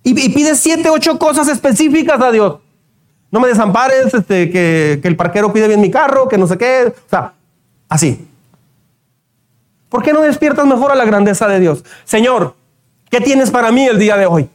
Y, 0.04 0.14
pide 0.14 0.54
siete, 0.54 0.90
ocho 0.90 1.18
cosas 1.18 1.48
específicas 1.48 2.20
a 2.22 2.30
Dios. 2.30 2.58
No 3.32 3.40
me 3.40 3.48
desampares, 3.48 4.14
este, 4.14 4.48
que, 4.48 5.00
que 5.02 5.08
el 5.08 5.16
parquero 5.16 5.50
cuide 5.50 5.66
bien 5.66 5.80
mi 5.80 5.90
carro, 5.90 6.28
que 6.28 6.38
no 6.38 6.46
sé 6.46 6.56
qué. 6.56 6.94
O 6.94 7.10
sea, 7.10 7.32
así. 7.88 8.28
¿Por 9.88 10.04
qué 10.04 10.12
no 10.12 10.20
despiertas 10.20 10.66
mejor 10.66 10.92
a 10.92 10.94
la 10.94 11.04
grandeza 11.04 11.48
de 11.48 11.58
Dios? 11.58 11.84
Señor, 12.04 12.54
¿qué 13.10 13.20
tienes 13.20 13.50
para 13.50 13.72
mí 13.72 13.86
el 13.86 13.98
día 13.98 14.16
de 14.16 14.26
hoy? 14.26 14.48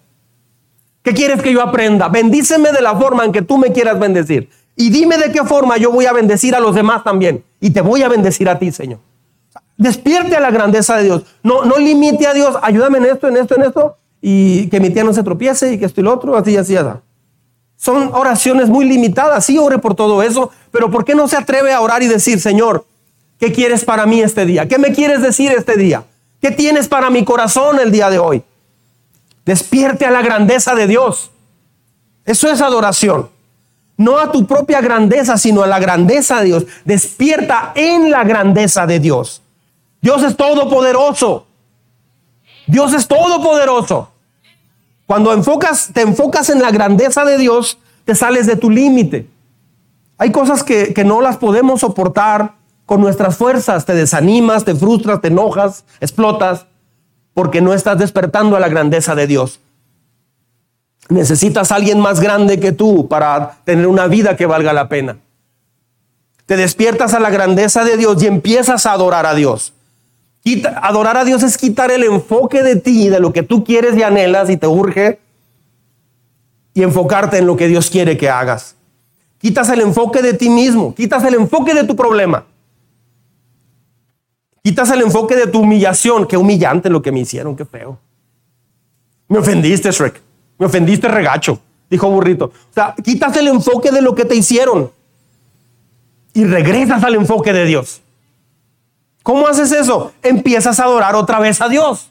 ¿Qué 1.06 1.14
quieres 1.14 1.40
que 1.44 1.54
yo 1.54 1.62
aprenda? 1.62 2.08
Bendíceme 2.10 2.72
de 2.72 2.82
la 2.82 2.96
forma 2.96 3.24
en 3.26 3.32
que 3.32 3.44
tú 3.44 3.60
me 3.60 3.72
quieras 3.72 4.00
bendecir. 4.00 4.50
Y 4.76 4.90
dime 4.90 5.20
de 5.20 5.32
qué 5.32 5.44
forma 5.44 5.78
yo 5.78 5.92
voy 5.92 6.08
a 6.08 6.14
bendecir 6.14 6.56
a 6.56 6.60
los 6.60 6.74
demás 6.74 7.04
también. 7.04 7.44
Y 7.62 7.70
te 7.70 7.82
voy 7.82 8.02
a 8.02 8.10
bendecir 8.10 8.50
a 8.50 8.58
ti, 8.58 8.72
Señor. 8.72 8.98
Despierte 9.78 10.36
a 10.36 10.40
la 10.40 10.50
grandeza 10.50 10.98
de 10.98 11.04
Dios. 11.04 11.24
No, 11.44 11.64
no 11.64 11.78
limite 11.78 12.26
a 12.26 12.34
Dios. 12.34 12.58
Ayúdame 12.60 12.98
en 12.98 13.06
esto, 13.06 13.28
en 13.28 13.38
esto, 13.38 13.56
en 13.56 13.62
esto. 13.62 13.98
Y 14.20 14.68
que 14.70 14.80
mi 14.80 14.90
tía 14.90 15.04
no 15.04 15.14
se 15.14 15.22
tropiece 15.22 15.74
y 15.74 15.78
que 15.78 15.86
esto 15.86 16.02
y 16.02 16.04
lo 16.04 16.12
otro, 16.12 16.36
así, 16.36 16.58
así, 16.58 16.76
así. 16.76 16.90
Son 17.78 18.10
oraciones 18.12 18.70
muy 18.70 18.86
limitadas. 18.86 19.46
Sí, 19.46 19.60
ore 19.60 19.78
por 19.78 19.94
todo 19.94 20.24
eso. 20.24 20.50
Pero 20.72 20.90
¿por 20.90 21.06
qué 21.06 21.14
no 21.14 21.28
se 21.28 21.38
atreve 21.38 21.72
a 21.72 21.82
orar 21.82 22.02
y 22.02 22.08
decir, 22.08 22.40
Señor, 22.40 22.84
¿qué 23.40 23.52
quieres 23.52 23.86
para 23.86 24.08
mí 24.08 24.22
este 24.22 24.44
día? 24.48 24.68
¿Qué 24.68 24.80
me 24.80 24.92
quieres 24.92 25.22
decir 25.22 25.52
este 25.52 25.78
día? 25.78 26.04
¿Qué 26.42 26.50
tienes 26.50 26.88
para 26.88 27.12
mi 27.12 27.24
corazón 27.24 27.80
el 27.80 27.92
día 27.92 28.10
de 28.10 28.18
hoy? 28.18 28.44
Despierte 29.46 30.06
a 30.06 30.12
la 30.12 30.24
grandeza 30.24 30.74
de 30.74 30.88
Dios. 30.88 31.30
Eso 32.26 32.52
es 32.52 32.62
adoración. 32.62 33.30
No 33.96 34.18
a 34.18 34.32
tu 34.32 34.46
propia 34.46 34.82
grandeza, 34.82 35.38
sino 35.38 35.62
a 35.62 35.68
la 35.68 35.80
grandeza 35.80 36.40
de 36.40 36.46
Dios. 36.46 36.66
Despierta 36.84 37.72
en 37.76 38.10
la 38.10 38.24
grandeza 38.24 38.88
de 38.88 39.00
Dios. 39.00 39.44
Dios 40.02 40.24
es 40.24 40.36
todopoderoso. 40.36 41.46
Dios 42.66 42.94
es 42.94 43.08
todopoderoso. 43.08 44.10
Cuando 45.06 45.32
enfocas, 45.32 45.92
te 45.94 46.02
enfocas 46.02 46.50
en 46.50 46.62
la 46.62 46.72
grandeza 46.72 47.24
de 47.24 47.38
Dios, 47.38 47.78
te 48.06 48.16
sales 48.16 48.48
de 48.48 48.56
tu 48.56 48.72
límite. 48.72 49.30
Hay 50.18 50.32
cosas 50.32 50.64
que, 50.64 50.94
que 50.94 51.04
no 51.04 51.22
las 51.22 51.38
podemos 51.38 51.82
soportar 51.82 52.56
con 52.88 53.00
nuestras 53.02 53.38
fuerzas. 53.38 53.86
Te 53.86 53.94
desanimas, 53.94 54.66
te 54.66 54.74
frustras, 54.74 55.22
te 55.22 55.28
enojas, 55.28 55.86
explotas 56.00 56.66
porque 57.36 57.62
no 57.62 57.74
estás 57.74 58.00
despertando 58.00 58.56
a 58.56 58.60
la 58.62 58.70
grandeza 58.70 59.14
de 59.14 59.28
Dios. 59.28 59.60
Necesitas 61.10 61.72
a 61.72 61.76
alguien 61.76 62.00
más 62.00 62.22
grande 62.22 62.60
que 62.60 62.72
tú 62.72 63.08
para 63.08 63.58
tener 63.66 63.86
una 63.86 64.08
vida 64.08 64.38
que 64.38 64.48
valga 64.48 64.74
la 64.74 64.88
pena. 64.88 65.18
Te 66.46 66.56
despiertas 66.56 67.14
a 67.14 67.20
la 67.20 67.30
grandeza 67.30 67.84
de 67.84 67.98
Dios 67.98 68.24
y 68.24 68.28
empiezas 68.28 68.86
a 68.86 68.94
adorar 68.94 69.26
a 69.28 69.36
Dios. 69.36 69.74
adorar 70.82 71.18
a 71.18 71.26
Dios 71.26 71.44
es 71.44 71.58
quitar 71.58 71.92
el 71.92 72.04
enfoque 72.04 72.64
de 72.64 72.78
ti, 72.78 73.10
de 73.10 73.20
lo 73.20 73.34
que 73.34 73.44
tú 73.44 73.66
quieres 73.66 73.98
y 73.98 74.04
anhelas 74.04 74.50
y 74.50 74.56
te 74.56 74.68
urge, 74.68 75.20
y 76.74 76.84
enfocarte 76.84 77.38
en 77.38 77.48
lo 77.48 77.58
que 77.58 77.68
Dios 77.68 77.90
quiere 77.90 78.18
que 78.18 78.30
hagas. 78.30 78.76
Quitas 79.40 79.70
el 79.70 79.82
enfoque 79.82 80.22
de 80.22 80.34
ti 80.34 80.50
mismo, 80.50 80.96
quitas 80.96 81.24
el 81.26 81.36
enfoque 81.36 81.74
de 81.74 81.84
tu 81.84 81.98
problema. 81.98 82.46
Quitas 84.66 84.90
el 84.90 85.04
enfoque 85.04 85.36
de 85.36 85.46
tu 85.46 85.60
humillación. 85.60 86.26
Qué 86.26 86.38
humillante 86.38 86.90
lo 86.90 87.00
que 87.00 87.12
me 87.12 87.20
hicieron, 87.20 87.56
qué 87.56 87.66
feo. 87.66 88.00
Me 89.28 89.38
ofendiste, 89.38 89.92
Shrek. 89.92 90.20
Me 90.58 90.66
ofendiste, 90.66 91.08
regacho, 91.08 91.60
dijo 91.88 92.10
Burrito. 92.10 92.46
O 92.46 92.74
sea, 92.74 92.96
quitas 93.04 93.38
el 93.38 93.48
enfoque 93.48 93.92
de 93.92 94.02
lo 94.02 94.16
que 94.16 94.26
te 94.26 94.34
hicieron 94.34 94.92
y 96.34 96.46
regresas 96.46 97.04
al 97.04 97.14
enfoque 97.14 97.54
de 97.54 97.66
Dios. 97.66 98.02
¿Cómo 99.22 99.48
haces 99.48 99.72
eso? 99.72 100.14
Empiezas 100.24 100.80
a 100.80 100.86
adorar 100.86 101.14
otra 101.14 101.38
vez 101.40 101.62
a 101.62 101.70
Dios. 101.70 102.10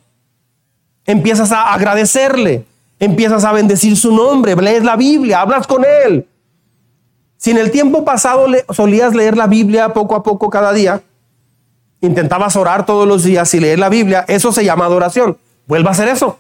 Empiezas 1.07 1.51
a 1.51 1.75
agradecerle. 1.75 2.67
Empiezas 3.01 3.45
a 3.45 3.51
bendecir 3.51 3.97
su 3.97 4.15
nombre. 4.15 4.55
Lees 4.55 4.85
la 4.85 4.95
Biblia, 4.95 5.41
hablas 5.41 5.67
con 5.67 5.85
Él. 6.07 6.29
Si 7.37 7.51
en 7.51 7.59
el 7.59 7.73
tiempo 7.73 8.05
pasado 8.05 8.47
solías 8.71 9.13
leer 9.13 9.37
la 9.37 9.49
Biblia 9.49 9.93
poco 9.93 10.15
a 10.15 10.23
poco 10.23 10.49
cada 10.51 10.73
día, 10.73 11.03
intentabas 12.05 12.57
orar 12.57 12.87
todos 12.87 13.07
los 13.07 13.25
días 13.25 13.53
y 13.55 13.61
leer 13.61 13.79
la 13.79 13.89
Biblia, 13.89 14.25
eso 14.29 14.53
se 14.53 14.65
llama 14.65 14.85
adoración. 14.85 15.37
Vuelva 15.67 15.91
a 15.91 15.93
hacer 15.93 16.09
eso. 16.09 16.39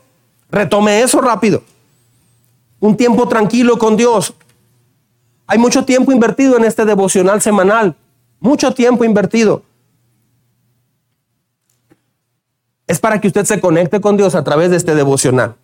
Retome 0.51 1.01
eso 1.03 1.21
rápido. 1.21 1.63
Un 2.81 2.97
tiempo 2.97 3.27
tranquilo 3.29 3.79
con 3.79 3.97
Dios. 3.97 4.35
Hay 5.47 5.59
mucho 5.59 5.85
tiempo 5.85 6.13
invertido 6.13 6.57
en 6.57 6.65
este 6.65 6.85
devocional 6.85 7.41
semanal. 7.43 7.97
Mucho 8.41 8.73
tiempo 8.73 9.05
invertido. 9.05 9.63
Es 12.87 12.99
para 12.99 13.21
que 13.21 13.29
usted 13.29 13.45
se 13.45 13.61
conecte 13.61 14.01
con 14.01 14.17
Dios 14.17 14.35
a 14.35 14.45
través 14.45 14.71
de 14.71 14.77
este 14.77 14.95
devocional. 14.95 15.57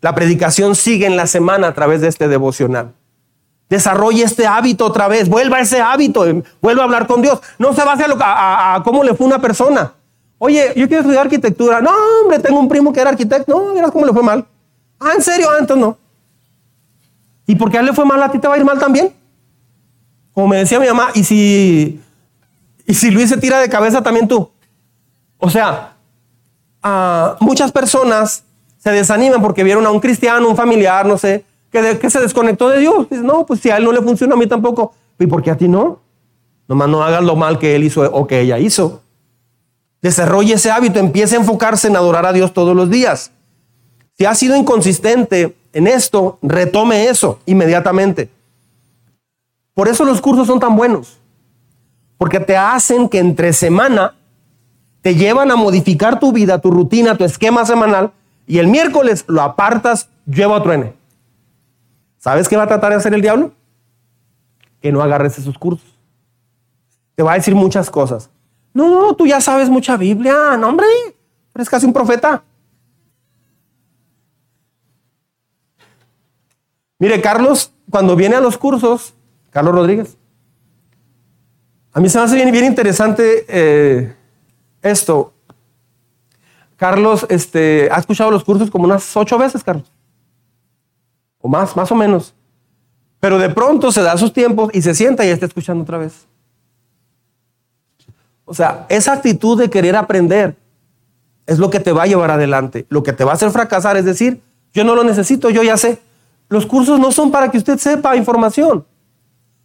La 0.00 0.14
predicación 0.14 0.76
sigue 0.76 1.06
en 1.06 1.16
la 1.16 1.26
semana 1.26 1.68
a 1.68 1.74
través 1.74 2.00
de 2.00 2.08
este 2.08 2.28
devocional. 2.28 2.94
Desarrolle 3.70 4.24
este 4.24 4.48
hábito 4.48 4.84
otra 4.84 5.06
vez, 5.06 5.28
vuelva 5.28 5.58
a 5.58 5.60
ese 5.60 5.80
hábito, 5.80 6.24
vuelva 6.60 6.82
a 6.82 6.84
hablar 6.86 7.06
con 7.06 7.22
Dios. 7.22 7.40
No 7.56 7.72
se 7.72 7.84
base 7.84 8.04
a, 8.20 8.82
cómo 8.84 9.04
le 9.04 9.14
fue 9.14 9.28
una 9.28 9.40
persona. 9.40 9.92
Oye, 10.38 10.72
yo 10.74 10.88
quiero 10.88 11.02
estudiar 11.02 11.26
arquitectura. 11.26 11.80
No, 11.80 11.92
hombre, 12.22 12.40
tengo 12.40 12.58
un 12.58 12.68
primo 12.68 12.92
que 12.92 13.00
era 13.00 13.10
arquitecto. 13.10 13.52
No, 13.52 13.72
mira 13.72 13.92
cómo 13.92 14.04
le 14.04 14.12
fue 14.12 14.24
mal. 14.24 14.44
Ah, 14.98 15.12
¿en 15.14 15.22
serio? 15.22 15.48
Ah, 15.48 15.58
entonces 15.60 15.86
no. 15.86 15.96
¿Y 17.46 17.54
porque 17.54 17.76
a 17.76 17.80
él 17.80 17.86
le 17.86 17.92
fue 17.92 18.04
mal, 18.04 18.20
a 18.20 18.32
ti 18.32 18.40
te 18.40 18.48
va 18.48 18.54
a 18.54 18.58
ir 18.58 18.64
mal 18.64 18.78
también? 18.78 19.14
Como 20.34 20.48
me 20.48 20.56
decía 20.56 20.80
mi 20.80 20.88
mamá, 20.88 21.10
¿y 21.14 21.22
si, 21.22 22.00
y 22.86 22.94
si 22.94 23.10
Luis 23.12 23.28
se 23.28 23.36
tira 23.36 23.60
de 23.60 23.68
cabeza 23.68 24.02
también 24.02 24.26
tú? 24.26 24.50
O 25.38 25.48
sea, 25.48 25.92
muchas 27.38 27.70
personas 27.70 28.42
se 28.78 28.90
desaniman 28.90 29.40
porque 29.40 29.62
vieron 29.62 29.86
a 29.86 29.90
un 29.90 30.00
cristiano, 30.00 30.48
un 30.48 30.56
familiar, 30.56 31.06
no 31.06 31.18
sé, 31.18 31.44
que, 31.70 32.10
se 32.10 32.20
desconectó 32.20 32.68
de 32.68 32.80
Dios. 32.80 33.06
No, 33.10 33.46
pues 33.46 33.60
si 33.60 33.70
a 33.70 33.76
él 33.76 33.84
no 33.84 33.92
le 33.92 34.02
funciona, 34.02 34.34
a 34.34 34.38
mí 34.38 34.46
tampoco. 34.46 34.92
¿Y 35.18 35.26
por 35.26 35.42
qué 35.42 35.50
a 35.50 35.56
ti 35.56 35.68
no? 35.68 36.00
Nomás 36.68 36.88
no 36.88 37.02
hagas 37.02 37.22
lo 37.22 37.36
mal 37.36 37.58
que 37.58 37.76
él 37.76 37.84
hizo 37.84 38.02
o 38.02 38.26
que 38.26 38.40
ella 38.40 38.58
hizo. 38.58 39.02
Desarrolle 40.02 40.54
ese 40.54 40.70
hábito, 40.70 40.98
empiece 40.98 41.36
a 41.36 41.40
enfocarse 41.40 41.88
en 41.88 41.96
adorar 41.96 42.26
a 42.26 42.32
Dios 42.32 42.52
todos 42.52 42.74
los 42.74 42.90
días. 42.90 43.32
Si 44.16 44.24
ha 44.24 44.34
sido 44.34 44.56
inconsistente 44.56 45.56
en 45.72 45.86
esto, 45.86 46.38
retome 46.42 47.06
eso 47.06 47.38
inmediatamente. 47.46 48.30
Por 49.74 49.88
eso 49.88 50.04
los 50.04 50.20
cursos 50.20 50.46
son 50.46 50.60
tan 50.60 50.76
buenos. 50.76 51.18
Porque 52.18 52.40
te 52.40 52.56
hacen 52.56 53.08
que 53.08 53.18
entre 53.18 53.52
semana 53.52 54.14
te 55.00 55.14
llevan 55.14 55.50
a 55.50 55.56
modificar 55.56 56.20
tu 56.20 56.32
vida, 56.32 56.60
tu 56.60 56.70
rutina, 56.70 57.16
tu 57.16 57.24
esquema 57.24 57.64
semanal. 57.64 58.12
Y 58.46 58.58
el 58.58 58.66
miércoles 58.66 59.24
lo 59.26 59.42
apartas, 59.42 60.08
lleva 60.26 60.56
a 60.56 60.62
truene. 60.62 60.99
¿Sabes 62.20 62.50
qué 62.50 62.56
va 62.56 62.64
a 62.64 62.68
tratar 62.68 62.90
de 62.90 62.96
hacer 62.96 63.14
el 63.14 63.22
diablo? 63.22 63.52
Que 64.82 64.92
no 64.92 65.00
agarres 65.00 65.38
esos 65.38 65.56
cursos. 65.56 65.98
Te 67.14 67.22
va 67.22 67.32
a 67.32 67.36
decir 67.36 67.54
muchas 67.54 67.90
cosas. 67.90 68.30
No, 68.74 69.14
tú 69.16 69.26
ya 69.26 69.40
sabes 69.40 69.70
mucha 69.70 69.96
Biblia. 69.96 70.54
No, 70.58 70.68
hombre, 70.68 70.86
eres 71.54 71.70
casi 71.70 71.86
un 71.86 71.94
profeta. 71.94 72.44
Mire, 76.98 77.22
Carlos, 77.22 77.72
cuando 77.88 78.14
viene 78.14 78.36
a 78.36 78.40
los 78.42 78.58
cursos, 78.58 79.14
Carlos 79.48 79.74
Rodríguez, 79.74 80.18
a 81.94 82.00
mí 82.00 82.10
se 82.10 82.18
me 82.18 82.24
hace 82.24 82.50
bien, 82.50 82.64
interesante 82.66 83.46
eh, 83.48 84.14
esto. 84.82 85.32
Carlos, 86.76 87.26
este, 87.30 87.88
ha 87.90 87.98
escuchado 87.98 88.30
los 88.30 88.44
cursos 88.44 88.70
como 88.70 88.84
unas 88.84 89.16
ocho 89.16 89.38
veces, 89.38 89.64
Carlos 89.64 89.90
o 91.40 91.48
más, 91.48 91.76
más 91.76 91.90
o 91.90 91.94
menos. 91.94 92.34
Pero 93.18 93.38
de 93.38 93.50
pronto 93.50 93.92
se 93.92 94.02
da 94.02 94.16
sus 94.16 94.32
tiempos 94.32 94.70
y 94.72 94.82
se 94.82 94.94
sienta 94.94 95.24
y 95.24 95.28
está 95.28 95.46
escuchando 95.46 95.82
otra 95.82 95.98
vez. 95.98 96.26
O 98.44 98.54
sea, 98.54 98.86
esa 98.88 99.12
actitud 99.12 99.58
de 99.58 99.70
querer 99.70 99.94
aprender 99.94 100.56
es 101.46 101.58
lo 101.58 101.70
que 101.70 101.80
te 101.80 101.92
va 101.92 102.04
a 102.04 102.06
llevar 102.06 102.30
adelante. 102.30 102.86
Lo 102.88 103.02
que 103.02 103.12
te 103.12 103.24
va 103.24 103.32
a 103.32 103.34
hacer 103.34 103.50
fracasar 103.50 103.96
es 103.96 104.04
decir, 104.04 104.40
yo 104.72 104.84
no 104.84 104.94
lo 104.94 105.04
necesito, 105.04 105.50
yo 105.50 105.62
ya 105.62 105.76
sé. 105.76 105.98
Los 106.48 106.66
cursos 106.66 106.98
no 106.98 107.12
son 107.12 107.30
para 107.30 107.50
que 107.50 107.58
usted 107.58 107.78
sepa 107.78 108.16
información. 108.16 108.84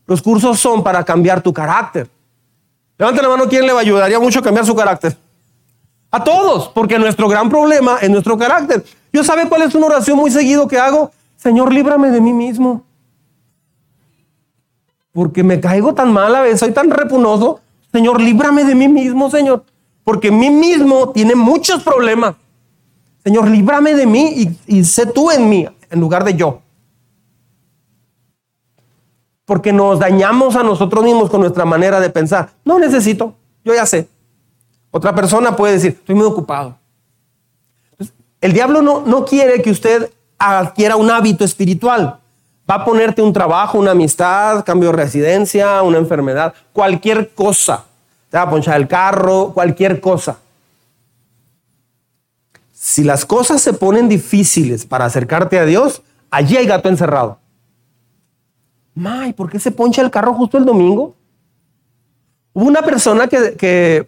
Los 0.05 0.21
cursos 0.21 0.59
son 0.59 0.83
para 0.83 1.03
cambiar 1.03 1.41
tu 1.41 1.51
carácter. 1.51 2.09
Levante 2.97 3.21
la 3.21 3.29
mano, 3.29 3.47
¿quién 3.49 3.65
le 3.65 3.71
ayudaría 3.71 4.19
mucho 4.19 4.39
a 4.39 4.41
cambiar 4.43 4.65
su 4.65 4.75
carácter? 4.75 5.17
A 6.11 6.23
todos, 6.23 6.69
porque 6.69 6.97
nuestro 6.99 7.27
gran 7.27 7.49
problema 7.49 7.97
es 8.01 8.09
nuestro 8.09 8.38
carácter. 8.38 8.85
Yo 9.11 9.23
sabe 9.23 9.49
cuál 9.49 9.63
es 9.63 9.75
una 9.75 9.88
oración 9.88 10.17
muy 10.17 10.31
seguido 10.31 10.67
que 10.67 10.77
hago. 10.77 11.11
Señor, 11.38 11.74
líbrame 11.74 12.10
de 12.12 12.21
mí 12.21 12.34
mismo. 12.34 12.84
Porque 15.12 15.43
me 15.43 15.60
caigo 15.60 15.93
tan 15.93 16.12
mal 16.12 16.36
a 16.36 16.41
veces, 16.41 16.60
soy 16.60 16.71
tan 16.71 16.89
repunoso. 16.89 17.62
Señor, 17.91 18.21
líbrame 18.21 18.63
de 18.65 18.76
mí 18.76 18.88
mismo, 18.88 19.30
Señor. 19.30 19.63
Porque 20.04 20.32
mí 20.32 20.50
mismo 20.50 21.12
tiene 21.12 21.36
muchos 21.36 21.84
problemas. 21.84 22.36
Señor, 23.24 23.50
líbrame 23.50 23.95
de 23.95 24.06
mí 24.06 24.58
y, 24.67 24.84
sé 24.84 25.06
tú 25.08 25.32
en 25.32 25.50
mí, 25.50 25.67
en 25.89 26.00
lugar 26.00 26.24
de 26.24 26.36
yo 26.36 26.62
porque 29.45 29.71
nos 29.71 30.00
dañamos 30.00 30.56
a 30.56 30.63
nosotros 30.63 31.04
mismos 31.04 31.30
con 31.30 31.39
nuestra 31.39 31.65
manera 31.65 32.00
de 32.00 32.10
pensar. 32.10 32.50
No 32.65 32.80
necesito, 32.80 33.36
yo 33.63 33.74
ya 33.74 33.86
sé. 33.86 34.10
Otra 34.91 35.13
persona 35.13 35.56
puede 35.56 35.74
decir, 35.74 35.91
estoy 35.91 36.15
muy 36.15 36.26
ocupado. 36.26 36.78
el 38.41 38.54
diablo 38.54 38.82
no, 38.82 39.02
no 39.02 39.26
quiere 39.26 39.62
que 39.62 39.71
usted 39.71 40.12
adquiera 40.38 40.95
un 40.95 41.10
hábito 41.10 41.43
espiritual. 41.43 42.19
Va 42.69 42.76
a 42.76 42.86
ponerte 42.86 43.21
un 43.21 43.32
trabajo, 43.32 43.78
una 43.78 43.91
amistad, 43.91 44.63
cambio 44.65 44.89
de 44.89 44.98
residencia, 44.98 45.82
una 45.84 45.98
enfermedad, 45.98 46.54
cualquier 46.74 47.32
cosa. 47.34 47.86
Te 48.30 48.38
va 48.38 48.43
a 48.43 48.50
ponchar 48.50 48.78
el 48.78 48.88
carro, 48.88 49.52
cualquier 49.54 50.02
cosa. 50.02 50.38
Si 52.71 53.04
las 53.04 53.26
cosas 53.26 53.62
se 53.62 53.74
ponen 53.74 54.10
difíciles 54.10 54.86
para 54.86 55.06
acercarte 55.06 55.60
a 55.60 55.65
Dios, 55.65 56.02
allí 56.30 56.58
hay 56.58 56.65
gato 56.65 56.89
encerrado. 56.89 57.39
May, 58.95 59.34
¿por 59.34 59.50
qué 59.50 59.60
se 59.60 59.71
poncha 59.71 60.02
el 60.02 60.10
carro 60.10 60.34
justo 60.34 60.58
el 60.58 60.65
domingo? 60.65 61.15
Hubo 62.54 62.65
una 62.65 62.82
persona 62.82 63.28
que, 63.28 64.08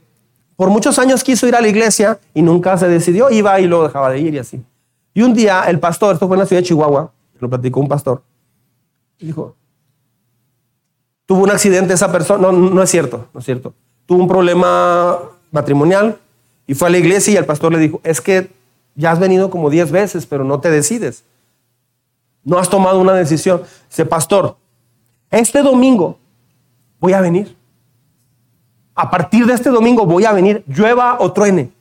por 0.55 0.69
muchos 0.69 0.97
años 0.97 1.23
quiso 1.23 1.47
ir 1.47 1.55
a 1.55 1.61
la 1.61 1.67
iglesia 1.67 2.19
y 2.33 2.41
nunca 2.41 2.77
se 2.77 2.87
decidió, 2.87 3.29
iba 3.29 3.59
y 3.59 3.67
lo 3.67 3.83
dejaba 3.83 4.09
de 4.11 4.19
ir 4.19 4.33
y 4.33 4.39
así. 4.39 4.63
Y 5.17 5.23
un 5.23 5.33
día 5.33 5.63
el 5.63 5.79
pastor, 5.79 6.13
esto 6.13 6.27
fue 6.27 6.35
en 6.35 6.41
la 6.41 6.45
ciudad 6.45 6.61
de 6.61 6.67
Chihuahua, 6.67 7.11
lo 7.39 7.49
platicó 7.49 7.79
un 7.79 7.87
pastor, 7.87 8.21
dijo, 9.19 9.55
tuvo 11.25 11.41
un 11.41 11.49
accidente 11.49 11.95
esa 11.95 12.11
persona, 12.11 12.39
no, 12.39 12.51
no 12.51 12.83
es 12.83 12.91
cierto, 12.91 13.25
no 13.33 13.39
es 13.39 13.45
cierto, 13.47 13.73
tuvo 14.05 14.21
un 14.21 14.27
problema 14.27 15.17
matrimonial 15.49 16.19
y 16.67 16.75
fue 16.75 16.89
a 16.89 16.91
la 16.91 16.99
iglesia 16.99 17.33
y 17.33 17.37
el 17.37 17.45
pastor 17.45 17.71
le 17.71 17.79
dijo, 17.79 17.99
es 18.03 18.21
que 18.21 18.51
ya 18.93 19.11
has 19.11 19.17
venido 19.17 19.49
como 19.49 19.71
10 19.71 19.91
veces, 19.91 20.27
pero 20.27 20.43
no 20.43 20.59
te 20.59 20.69
decides. 20.69 21.23
No 22.43 22.59
has 22.59 22.69
tomado 22.69 22.99
una 22.99 23.13
decisión. 23.13 23.63
Dice, 23.89 24.05
pastor, 24.05 24.55
este 25.31 25.63
domingo 25.63 26.19
voy 26.99 27.13
a 27.13 27.21
venir. 27.21 27.57
A 28.93 29.09
partir 29.09 29.47
de 29.47 29.53
este 29.55 29.71
domingo 29.71 30.05
voy 30.05 30.25
a 30.25 30.31
venir, 30.31 30.63
llueva 30.67 31.17
o 31.19 31.33
truene. 31.33 31.71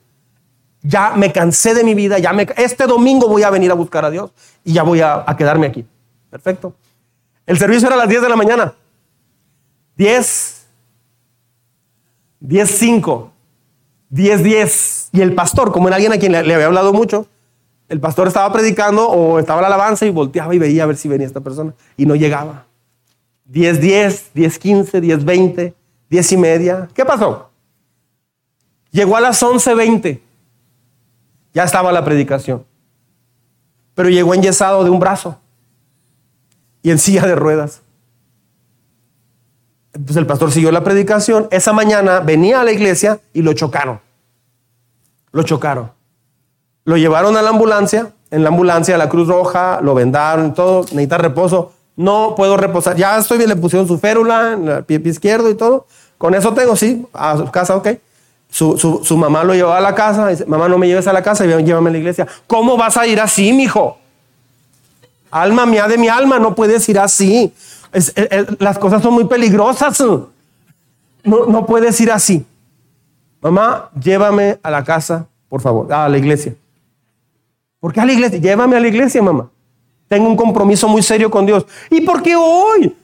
Ya 0.87 1.11
me 1.17 1.33
cansé 1.33 1.73
de 1.73 1.83
mi 1.83 1.93
vida, 1.93 2.17
ya 2.17 2.31
me, 2.31 2.47
este 2.55 2.87
domingo 2.87 3.27
voy 3.27 3.43
a 3.43 3.49
venir 3.49 3.69
a 3.71 3.73
buscar 3.73 4.05
a 4.05 4.09
Dios 4.09 4.31
y 4.63 4.71
ya 4.71 4.83
voy 4.83 5.01
a, 5.01 5.25
quedarme 5.37 5.67
aquí. 5.67 5.85
Perfecto. 6.29 6.75
El 7.45 7.57
servicio 7.57 7.87
era 7.87 7.95
a 7.95 7.99
las 7.99 8.07
10 8.07 8.21
de 8.21 8.29
la 8.29 8.37
mañana. 8.37 8.73
10, 9.97 10.65
10, 12.39 12.69
5, 12.69 13.31
10, 14.09 14.43
10. 14.43 15.09
Y 15.11 15.21
el 15.21 15.35
pastor, 15.35 15.73
como 15.73 15.89
era 15.89 15.97
alguien 15.97 16.13
a 16.13 16.17
quien 16.17 16.31
le, 16.31 16.41
le 16.43 16.53
había 16.53 16.67
hablado 16.67 16.93
mucho, 16.93 17.27
el 17.89 17.99
pastor 17.99 18.29
estaba 18.29 18.53
predicando 18.53 19.09
o 19.09 19.39
estaba 19.39 19.59
la 19.59 19.67
alabanza 19.67 20.05
y 20.05 20.09
volteaba 20.09 20.55
y 20.55 20.59
veía 20.59 20.83
a 20.83 20.85
ver 20.85 20.95
si 20.95 21.09
venía 21.09 21.27
esta 21.27 21.41
persona 21.41 21.73
y 21.97 22.05
no 22.05 22.15
llegaba. 22.15 22.65
10, 23.43 23.81
10, 23.81 24.31
10, 24.33 24.59
15, 24.59 25.01
10, 25.01 25.25
20, 25.25 25.73
10 26.09 26.31
y 26.31 26.37
media. 26.37 26.87
¿Qué 26.93 27.03
pasó? 27.03 27.49
Llegó 28.91 29.17
a 29.17 29.21
las 29.21 29.43
11.20. 29.43 30.26
Ya 31.53 31.63
estaba 31.63 31.91
la 31.91 32.03
predicación. 32.05 32.65
Pero 33.95 34.09
llegó 34.09 34.33
enyesado 34.33 34.83
de 34.83 34.89
un 34.89 34.99
brazo 34.99 35.37
y 36.81 36.91
en 36.91 36.99
silla 36.99 37.25
de 37.25 37.35
ruedas. 37.35 37.81
Entonces 39.93 40.17
el 40.17 40.27
pastor 40.27 40.51
siguió 40.51 40.71
la 40.71 40.83
predicación. 40.83 41.47
Esa 41.49 41.73
mañana 41.73 42.19
venía 42.19 42.61
a 42.61 42.63
la 42.63 42.71
iglesia 42.71 43.19
y 43.33 43.41
lo 43.41 43.53
chocaron. 43.53 43.99
Lo 45.31 45.43
chocaron. 45.43 45.91
Lo 46.85 46.97
llevaron 46.97 47.35
a 47.37 47.41
la 47.41 47.49
ambulancia. 47.49 48.13
En 48.29 48.43
la 48.43 48.49
ambulancia, 48.49 48.95
a 48.95 48.97
la 48.97 49.09
Cruz 49.09 49.27
Roja, 49.27 49.79
lo 49.81 49.95
vendaron, 49.95 50.53
todo. 50.53 50.81
Necesita 50.81 51.17
reposo 51.17 51.71
no 51.97 52.35
puedo 52.37 52.55
reposar. 52.55 52.95
Ya 52.95 53.17
estoy 53.17 53.39
bien, 53.39 53.49
le 53.49 53.55
pusieron 53.57 53.87
su 53.87 53.97
férula 53.97 54.53
en 54.53 54.67
el 54.69 54.85
pie, 54.85 55.01
izquierdo 55.03 55.49
y 55.49 55.55
todo. 55.55 55.87
Con 56.17 56.33
eso 56.33 56.53
tengo, 56.53 56.75
sí, 56.75 57.05
a 57.11 57.35
su 57.35 57.51
casa, 57.51 57.75
ok. 57.75 57.89
Su, 58.57 59.17
mamá 59.17 59.43
lo 59.43 59.53
llevó 59.53 59.71
a 59.71 59.79
la 59.79 59.93
casa, 59.93 60.29
mamá, 60.47 60.67
no 60.67 60.79
me 60.79 60.87
lleves 60.87 61.05
a 61.05 61.13
la 61.13 61.21
casa, 61.21 61.45
llévame 61.45 61.89
a 61.89 61.91
la 61.91 61.97
iglesia. 61.99 62.27
¿Cómo 62.47 62.75
vas 62.75 62.97
a 62.97 63.05
ir 63.05 63.19
así, 63.21 63.53
mijo? 63.53 63.99
Alma 65.29 65.67
mía 65.67 65.87
de 65.87 65.95
mi 65.95 66.07
alma, 66.07 66.39
no 66.39 66.55
puedes 66.55 66.89
ir 66.89 66.97
así. 66.97 67.53
las 68.57 68.79
cosas 68.79 69.03
son 69.03 69.13
muy 69.13 69.25
peligrosas. 69.25 69.99
No, 70.01 71.45
no 71.45 71.67
puedes 71.67 72.01
ir 72.01 72.11
así. 72.11 72.43
Mamá, 73.41 73.91
llévame 74.01 74.57
a 74.63 74.71
la 74.71 74.83
casa, 74.83 75.27
por 75.49 75.61
favor, 75.61 75.93
a 75.93 76.09
la 76.09 76.17
iglesia. 76.17 76.55
¿Por 77.79 77.93
qué 77.93 77.99
a 77.99 78.05
la 78.05 78.13
iglesia? 78.13 78.39
Llévame 78.39 78.75
a 78.75 78.79
la 78.79 78.87
iglesia, 78.87 79.21
mamá. 79.21 79.51
Tengo 80.07 80.27
un 80.27 80.35
compromiso 80.35 80.87
muy 80.87 81.03
serio 81.03 81.29
con 81.29 81.45
Dios. 81.45 81.63
¿Y 81.91 82.01
por 82.01 82.23
qué 82.23 82.35
hoy? 82.35 82.95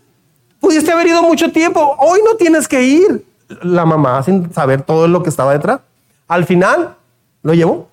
Pudiste 0.60 0.92
haber 0.92 1.06
ido 1.06 1.22
mucho 1.22 1.52
tiempo. 1.52 1.96
Hoy 2.00 2.22
no 2.26 2.36
tienes 2.38 2.68
que 2.68 2.82
ir. 2.82 3.24
La 3.62 3.86
mamá, 3.86 4.22
sin 4.24 4.52
saber 4.54 4.82
todo 4.82 5.08
lo 5.08 5.24
que 5.24 5.30
estaba 5.30 5.54
detrás. 5.54 5.82
Al 6.28 6.46
final, 6.46 6.96
lo 7.42 7.54
llevó. 7.54 7.88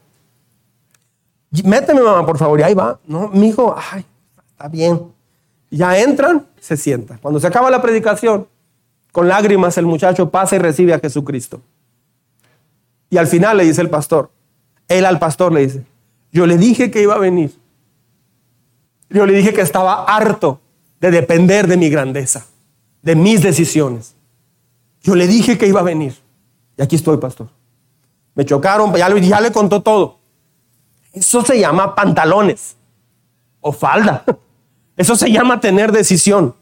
Méteme, 1.64 2.00
mamá, 2.00 2.24
por 2.24 2.38
favor. 2.38 2.60
Y 2.60 2.62
ahí 2.62 2.74
va. 2.74 2.98
No, 3.06 3.28
mi 3.28 3.48
hijo, 3.48 3.76
ay, 3.92 4.04
está 4.50 4.68
bien. 4.68 5.00
Ya 5.70 5.98
entran, 5.98 6.46
se 6.60 6.76
sienta. 6.76 7.18
Cuando 7.20 7.40
se 7.40 7.46
acaba 7.46 7.70
la 7.70 7.82
predicación, 7.82 8.46
con 9.12 9.28
lágrimas 9.28 9.76
el 9.78 9.86
muchacho 9.86 10.30
pasa 10.30 10.56
y 10.56 10.58
recibe 10.58 10.94
a 10.94 10.98
Jesucristo. 10.98 11.60
Y 13.08 13.18
al 13.18 13.26
final 13.26 13.56
le 13.56 13.64
dice 13.64 13.80
el 13.80 13.90
pastor, 13.90 14.30
él 14.88 15.04
al 15.04 15.18
pastor 15.18 15.52
le 15.52 15.62
dice, 15.62 15.84
yo 16.32 16.46
le 16.46 16.56
dije 16.56 16.90
que 16.90 17.02
iba 17.02 17.14
a 17.14 17.18
venir 17.18 17.52
yo 19.10 19.26
le 19.26 19.32
dije 19.32 19.52
que 19.52 19.60
estaba 19.60 20.04
harto 20.04 20.60
de 21.00 21.10
depender 21.10 21.66
de 21.66 21.76
mi 21.76 21.90
grandeza, 21.90 22.46
de 23.02 23.16
mis 23.16 23.42
decisiones. 23.42 24.14
Yo 25.02 25.14
le 25.14 25.26
dije 25.26 25.56
que 25.56 25.66
iba 25.66 25.80
a 25.80 25.84
venir. 25.84 26.14
Y 26.76 26.82
aquí 26.82 26.96
estoy, 26.96 27.16
pastor. 27.16 27.48
Me 28.34 28.44
chocaron, 28.44 28.94
ya, 28.94 29.08
ya 29.18 29.40
le 29.40 29.50
contó 29.52 29.82
todo. 29.82 30.18
Eso 31.12 31.42
se 31.42 31.58
llama 31.58 31.94
pantalones 31.94 32.76
o 33.60 33.72
falda. 33.72 34.24
Eso 34.96 35.16
se 35.16 35.30
llama 35.30 35.60
tener 35.60 35.92
decisión. 35.92 36.54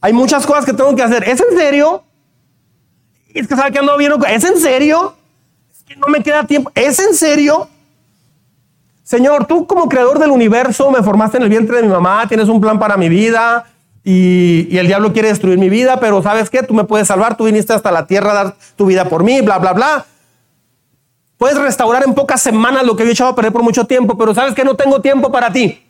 Hay 0.00 0.12
muchas 0.12 0.46
cosas 0.46 0.64
que 0.64 0.72
tengo 0.72 0.94
que 0.94 1.02
hacer. 1.02 1.26
¿Es 1.26 1.40
en 1.40 1.56
serio? 1.56 2.02
Es 3.32 3.48
que 3.48 3.56
sabe 3.56 3.72
que 3.72 3.78
ando 3.78 3.96
bien. 3.96 4.12
¿Es 4.28 4.44
en 4.44 4.58
serio? 4.58 5.14
Es 5.70 5.82
que 5.82 5.96
no 5.96 6.08
me 6.08 6.22
queda 6.22 6.44
tiempo. 6.44 6.70
¿Es 6.74 6.98
en 6.98 7.14
serio? 7.14 7.68
Señor, 9.02 9.46
tú 9.46 9.66
como 9.66 9.88
creador 9.88 10.18
del 10.18 10.30
universo 10.30 10.90
me 10.90 11.02
formaste 11.02 11.38
en 11.38 11.44
el 11.44 11.48
vientre 11.48 11.76
de 11.76 11.82
mi 11.82 11.88
mamá, 11.88 12.26
tienes 12.28 12.48
un 12.48 12.60
plan 12.60 12.78
para 12.78 12.96
mi 12.96 13.08
vida 13.08 13.71
y, 14.04 14.76
el 14.76 14.86
diablo 14.86 15.12
quiere 15.12 15.28
destruir 15.28 15.58
mi 15.58 15.68
vida, 15.68 16.00
pero 16.00 16.22
¿sabes 16.22 16.50
qué? 16.50 16.62
Tú 16.62 16.74
me 16.74 16.84
puedes 16.84 17.08
salvar, 17.08 17.36
tú 17.36 17.44
viniste 17.44 17.72
hasta 17.72 17.90
la 17.90 18.06
tierra 18.06 18.32
a 18.32 18.34
dar 18.34 18.56
tu 18.76 18.86
vida 18.86 19.08
por 19.08 19.22
mí, 19.22 19.40
bla, 19.40 19.58
bla, 19.58 19.72
bla. 19.72 20.06
Puedes 21.38 21.58
restaurar 21.58 22.04
en 22.06 22.14
pocas 22.14 22.40
semanas 22.40 22.84
lo 22.84 22.96
que 22.96 23.02
había 23.02 23.12
echado 23.12 23.30
a 23.30 23.34
perder 23.34 23.52
por 23.52 23.62
mucho 23.62 23.84
tiempo, 23.86 24.16
pero 24.16 24.34
¿sabes 24.34 24.54
que 24.54 24.64
No 24.64 24.74
tengo 24.74 25.00
tiempo 25.00 25.30
para 25.30 25.52
ti. 25.52 25.82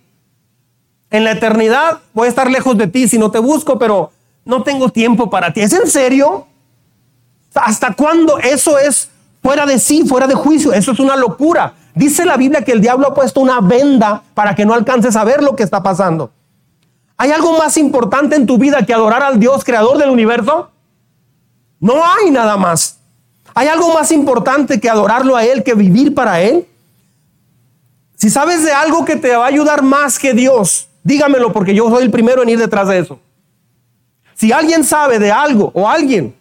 En 1.11 1.25
la 1.25 1.33
eternidad 1.33 2.01
voy 2.15 2.27
a 2.27 2.31
estar 2.31 2.51
lejos 2.51 2.77
de 2.79 2.87
ti 2.87 3.07
si 3.07 3.19
no 3.19 3.31
te 3.31 3.39
busco, 3.39 3.79
pero 3.79 4.13
no 4.45 4.63
tengo 4.63 4.89
tiempo 4.89 5.29
para 5.29 5.53
ti. 5.53 5.61
¿Es 5.61 5.73
en 5.73 5.87
serio? 5.87 6.47
¿Hasta 7.55 7.93
cuándo 7.95 8.39
eso 8.39 8.79
es 8.79 9.11
fuera 9.43 9.67
de 9.67 9.79
sí, 9.79 10.05
fuera 10.07 10.27
de 10.27 10.35
juicio? 10.35 10.73
Eso 10.73 10.93
es 10.93 11.01
una 11.01 11.17
locura. 11.17 11.75
Dice 11.95 12.25
la 12.25 12.39
Biblia 12.39 12.65
que 12.65 12.73
el 12.73 12.81
diablo 12.81 13.09
ha 13.09 13.15
puesto 13.15 13.41
una 13.41 13.61
venda 13.61 14.23
para 14.33 14.55
que 14.55 14.65
no 14.65 14.73
alcances 14.73 15.15
a 15.17 15.25
ver 15.25 15.43
lo 15.43 15.55
que 15.55 15.63
está 15.63 15.83
pasando. 15.83 16.31
¿Hay 17.23 17.31
algo 17.31 17.57
más 17.57 17.77
importante 17.77 18.35
en 18.35 18.47
tu 18.47 18.59
vida 18.59 18.85
que 18.85 18.93
adorar 18.93 19.23
al 19.23 19.39
Dios 19.39 19.63
creador 19.63 19.97
del 19.97 20.11
universo? 20.11 20.73
No 21.79 22.03
hay 22.05 22.33
nada 22.33 22.57
más. 22.57 22.99
¿Hay 23.55 23.69
algo 23.69 23.95
más 23.95 24.11
importante 24.11 24.81
que 24.81 24.91
adorarlo 24.91 25.37
a 25.37 25.45
Él, 25.45 25.63
que 25.63 25.75
vivir 25.75 26.17
para 26.17 26.41
Él? 26.41 26.67
Si 28.17 28.29
sabes 28.29 28.65
de 28.65 28.73
algo 28.73 29.05
que 29.05 29.15
te 29.15 29.37
va 29.37 29.45
a 29.45 29.47
ayudar 29.47 29.85
más 29.85 30.19
que 30.19 30.35
Dios, 30.35 30.89
dígamelo 31.05 31.53
porque 31.53 31.77
yo 31.77 31.89
soy 31.91 32.03
el 32.03 32.11
primero 32.11 32.43
en 32.43 32.49
ir 32.49 32.59
detrás 32.59 32.89
de 32.89 32.99
eso. 32.99 33.21
Si 34.35 34.51
alguien 34.51 34.83
sabe 34.83 35.21
de 35.21 35.31
algo 35.31 35.71
o 35.75 35.89
alguien 35.89 36.35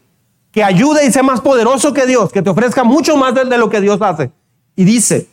que 0.51 0.63
ayude 0.63 1.05
y 1.05 1.11
sea 1.11 1.21
más 1.21 1.41
poderoso 1.41 1.93
que 1.93 2.07
Dios, 2.07 2.31
que 2.31 2.41
te 2.41 2.49
ofrezca 2.49 2.83
mucho 2.83 3.15
más 3.17 3.35
de, 3.35 3.55
lo 3.55 3.69
que 3.69 3.81
Dios 3.81 4.01
hace, 4.01 4.31
y 4.75 4.83
dice, 4.83 5.27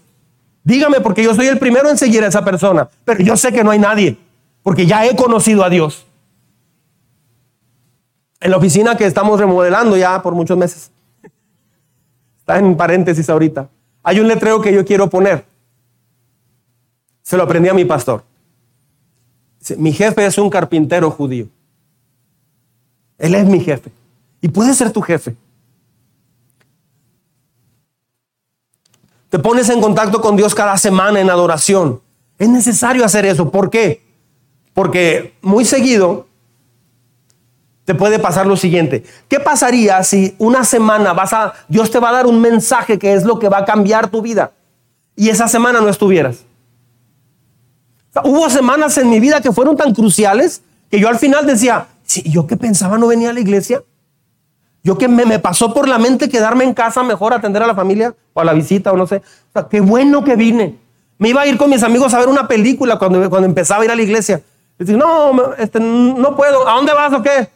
Dígame 0.63 1.01
porque 1.01 1.23
yo 1.23 1.35
soy 1.35 1.47
el 1.47 1.59
primero 1.59 1.89
en 1.89 1.97
seguir 1.97 2.23
a 2.23 2.27
esa 2.27 2.45
persona, 2.45 2.91
pero 3.07 3.25
yo 3.25 3.35
sé 3.39 3.51
que 3.51 3.65
no 3.65 3.71
hay 3.71 3.79
nadie, 3.79 4.19
porque 4.69 4.85
ya 4.85 5.07
he 5.07 5.17
conocido 5.17 5.65
a 5.65 5.71
Dios. 5.71 6.05
En 8.39 8.51
la 8.51 8.59
oficina 8.59 8.99
que 8.99 9.07
estamos 9.07 9.41
remodelando 9.41 9.97
ya 9.97 10.21
por 10.21 10.35
muchos 10.35 10.59
meses, 10.59 10.91
está 12.39 12.59
en 12.59 12.77
paréntesis 12.77 13.31
ahorita, 13.31 13.71
hay 14.03 14.21
un 14.21 14.29
letrero 14.29 14.61
que 14.61 14.71
yo 14.71 14.85
quiero 14.85 15.09
poner. 15.09 15.47
Se 17.23 17.39
lo 17.39 17.45
aprendí 17.45 17.71
a 17.71 17.73
mi 17.73 17.87
pastor. 17.87 18.25
Mi 19.79 19.91
jefe 19.91 20.27
es 20.27 20.37
un 20.37 20.51
carpintero 20.51 21.11
judío. 21.11 21.47
Él 23.17 23.37
es 23.37 23.47
mi 23.47 23.61
jefe. 23.61 23.91
Y 24.43 24.49
puede 24.49 24.75
ser 24.75 24.93
tu 24.93 25.01
jefe. 25.01 25.35
Te 29.31 29.39
pones 29.39 29.71
en 29.71 29.81
contacto 29.81 30.21
con 30.21 30.37
Dios 30.37 30.55
cada 30.55 30.77
semana 30.77 31.21
en 31.21 31.31
adoración. 31.31 32.03
Es 32.39 32.51
necesario 32.51 33.03
hacer 33.03 33.25
eso. 33.25 33.51
¿Por 33.51 33.71
qué? 33.71 34.07
Porque 34.79 35.35
muy 35.43 35.65
seguido 35.65 36.29
te 37.85 37.97
puede 37.97 38.21
pasar 38.21 38.47
lo 38.47 38.57
siguiente. 38.57 39.03
¿Qué 39.27 39.41
pasaría 39.41 40.05
si 40.05 40.37
una 40.39 40.63
semana 40.63 41.13
vas 41.15 41.33
a 41.33 41.53
Dios 41.67 41.91
te 41.91 41.99
va 41.99 42.11
a 42.11 42.13
dar 42.13 42.29
un 42.29 42.41
mensaje 42.41 42.97
que 42.97 43.13
es 43.13 43.25
lo 43.25 43.41
que 43.41 43.49
va 43.49 43.59
a 43.59 43.65
cambiar 43.65 44.09
tu 44.09 44.23
vida 44.23 44.53
y 45.17 45.31
esa 45.31 45.49
semana 45.49 45.81
no 45.81 45.89
estuvieras? 45.89 46.45
hubo 48.23 48.49
semanas 48.51 48.97
en 48.99 49.11
mi 49.11 49.19
vida 49.19 49.41
que 49.41 49.51
fueron 49.51 49.77
tan 49.77 49.93
cruciales 49.93 50.63
que 50.89 51.01
yo 51.01 51.09
al 51.09 51.19
final 51.19 51.45
decía, 51.45 51.89
si 52.05 52.23
yo 52.31 52.47
que 52.47 52.57
pensaba 52.57 52.99
no 52.99 53.09
venía 53.09 53.31
a 53.31 53.33
la 53.33 53.41
iglesia, 53.41 53.83
yo 54.85 54.97
que 54.97 55.09
me, 55.09 55.41
pasó 55.41 55.75
por 55.75 55.89
la 55.89 55.99
mente 55.99 56.29
quedarme 56.29 56.63
en 56.63 56.73
casa 56.73 57.03
mejor 57.03 57.35
atender 57.35 57.65
a 57.65 57.67
la 57.67 57.75
familia 57.75 58.15
o 58.33 58.41
a 58.41 58.45
la 58.45 58.53
visita 58.53 58.93
o 58.93 58.97
no 58.97 59.09
sé. 59.09 59.17
O 59.17 59.53
sea, 59.55 59.69
qué 59.69 59.81
bueno 59.81 60.23
que 60.23 60.37
vine. 60.37 60.79
Me 61.19 61.31
iba 61.31 61.41
a 61.41 61.49
ir 61.49 61.59
con 61.59 61.69
mis 61.69 61.83
amigos 61.83 62.15
a 62.15 62.21
ver 62.21 62.29
una 62.29 62.47
película 62.47 62.97
cuando, 62.97 63.29
cuando 63.29 63.47
empezaba 63.47 63.83
a 63.83 63.85
ir 63.85 63.91
a 63.91 63.97
la 63.97 64.03
iglesia. 64.03 64.41
No, 64.79 65.55
este, 65.55 65.81
no 65.81 66.37
puedo. 66.37 66.69
¿A 66.69 66.75
dónde 66.75 66.93
vas 66.93 67.13
o 67.13 67.23
qué? 67.23 67.49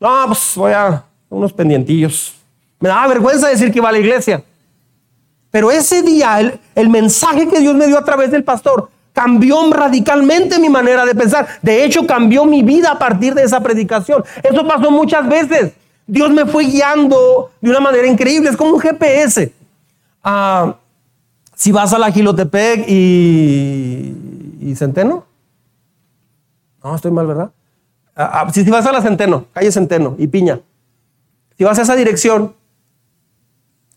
No, 0.00 0.24
pues 0.26 0.52
voy 0.56 0.72
a 0.72 1.04
unos 1.28 1.52
pendientillos. 1.52 2.34
Me 2.80 2.88
daba 2.88 3.08
vergüenza 3.08 3.48
decir 3.48 3.70
que 3.70 3.78
iba 3.78 3.88
a 3.88 3.92
la 3.92 3.98
iglesia. 3.98 4.42
Pero 5.50 5.70
ese 5.70 6.02
día, 6.02 6.40
el, 6.40 6.58
el 6.74 6.88
mensaje 6.88 7.48
que 7.48 7.60
Dios 7.60 7.74
me 7.74 7.86
dio 7.86 7.98
a 7.98 8.04
través 8.04 8.30
del 8.30 8.44
pastor 8.44 8.90
cambió 9.12 9.72
radicalmente 9.72 10.58
mi 10.60 10.68
manera 10.68 11.04
de 11.04 11.14
pensar. 11.14 11.46
De 11.60 11.84
hecho, 11.84 12.06
cambió 12.06 12.44
mi 12.44 12.62
vida 12.62 12.92
a 12.92 12.98
partir 12.98 13.34
de 13.34 13.42
esa 13.42 13.60
predicación. 13.60 14.24
Eso 14.42 14.66
pasó 14.66 14.90
muchas 14.90 15.28
veces. 15.28 15.72
Dios 16.06 16.30
me 16.30 16.46
fue 16.46 16.64
guiando 16.64 17.50
de 17.60 17.70
una 17.70 17.80
manera 17.80 18.06
increíble. 18.06 18.48
Es 18.48 18.56
como 18.56 18.74
un 18.74 18.80
GPS. 18.80 19.52
Ah, 20.22 20.76
si 21.54 21.72
vas 21.72 21.92
a 21.92 21.98
la 21.98 22.12
Gilotepec 22.12 22.88
y, 22.88 24.14
y 24.60 24.76
Centeno. 24.76 25.27
No, 26.82 26.94
estoy 26.94 27.10
mal, 27.10 27.26
¿verdad? 27.26 27.50
Ah, 28.14 28.44
ah, 28.46 28.52
si, 28.52 28.62
vas 28.64 28.86
a 28.86 28.92
la 28.92 29.00
Centeno, 29.00 29.46
calle 29.52 29.70
Centeno 29.70 30.16
y 30.18 30.26
Piña. 30.26 30.60
Si 31.56 31.64
vas 31.64 31.78
a 31.78 31.82
esa 31.82 31.96
dirección, 31.96 32.54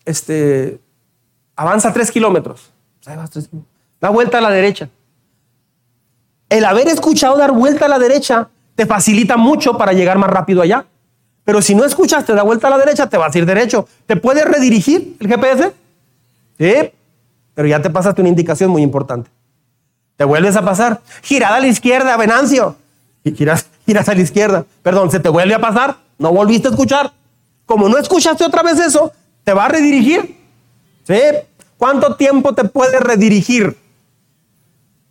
este, 0.04 0.80
avanza 1.56 1.92
tres 1.92 2.10
kilómetros. 2.10 2.72
Da 4.00 4.10
vuelta 4.10 4.38
a 4.38 4.40
la 4.40 4.50
derecha. 4.50 4.88
El 6.48 6.64
haber 6.64 6.88
escuchado 6.88 7.36
dar 7.36 7.52
vuelta 7.52 7.86
a 7.86 7.88
la 7.88 7.98
derecha 7.98 8.48
te 8.74 8.86
facilita 8.86 9.36
mucho 9.36 9.76
para 9.76 9.92
llegar 9.92 10.18
más 10.18 10.30
rápido 10.30 10.62
allá. 10.62 10.86
Pero 11.44 11.60
si 11.60 11.74
no 11.74 11.84
escuchaste, 11.84 12.34
da 12.34 12.42
vuelta 12.42 12.68
a 12.68 12.70
la 12.70 12.78
derecha, 12.78 13.08
te 13.08 13.16
vas 13.16 13.34
a 13.34 13.38
ir 13.38 13.46
derecho. 13.46 13.88
¿Te 14.06 14.16
puede 14.16 14.44
redirigir 14.44 15.16
el 15.18 15.28
GPS? 15.28 15.72
Sí, 16.58 16.92
pero 17.54 17.68
ya 17.68 17.82
te 17.82 17.90
pasaste 17.90 18.20
una 18.20 18.28
indicación 18.28 18.70
muy 18.70 18.82
importante. 18.82 19.30
Te 20.16 20.24
vuelves 20.24 20.56
a 20.56 20.64
pasar. 20.64 21.00
Girada 21.22 21.56
a 21.56 21.60
la 21.60 21.66
izquierda, 21.66 22.16
Venancio. 22.16 22.76
Y 23.24 23.32
giras, 23.32 23.66
giras 23.86 24.08
a 24.08 24.14
la 24.14 24.20
izquierda. 24.20 24.64
Perdón, 24.82 25.10
se 25.10 25.20
te 25.20 25.28
vuelve 25.28 25.54
a 25.54 25.60
pasar. 25.60 25.96
No 26.18 26.32
volviste 26.32 26.68
a 26.68 26.70
escuchar. 26.70 27.12
Como 27.66 27.88
no 27.88 27.98
escuchaste 27.98 28.44
otra 28.44 28.62
vez 28.62 28.78
eso, 28.78 29.12
te 29.44 29.52
va 29.52 29.66
a 29.66 29.68
redirigir. 29.68 30.36
¿Sí? 31.04 31.20
¿Cuánto 31.78 32.14
tiempo 32.16 32.54
te 32.54 32.64
puede 32.64 33.00
redirigir? 33.00 33.76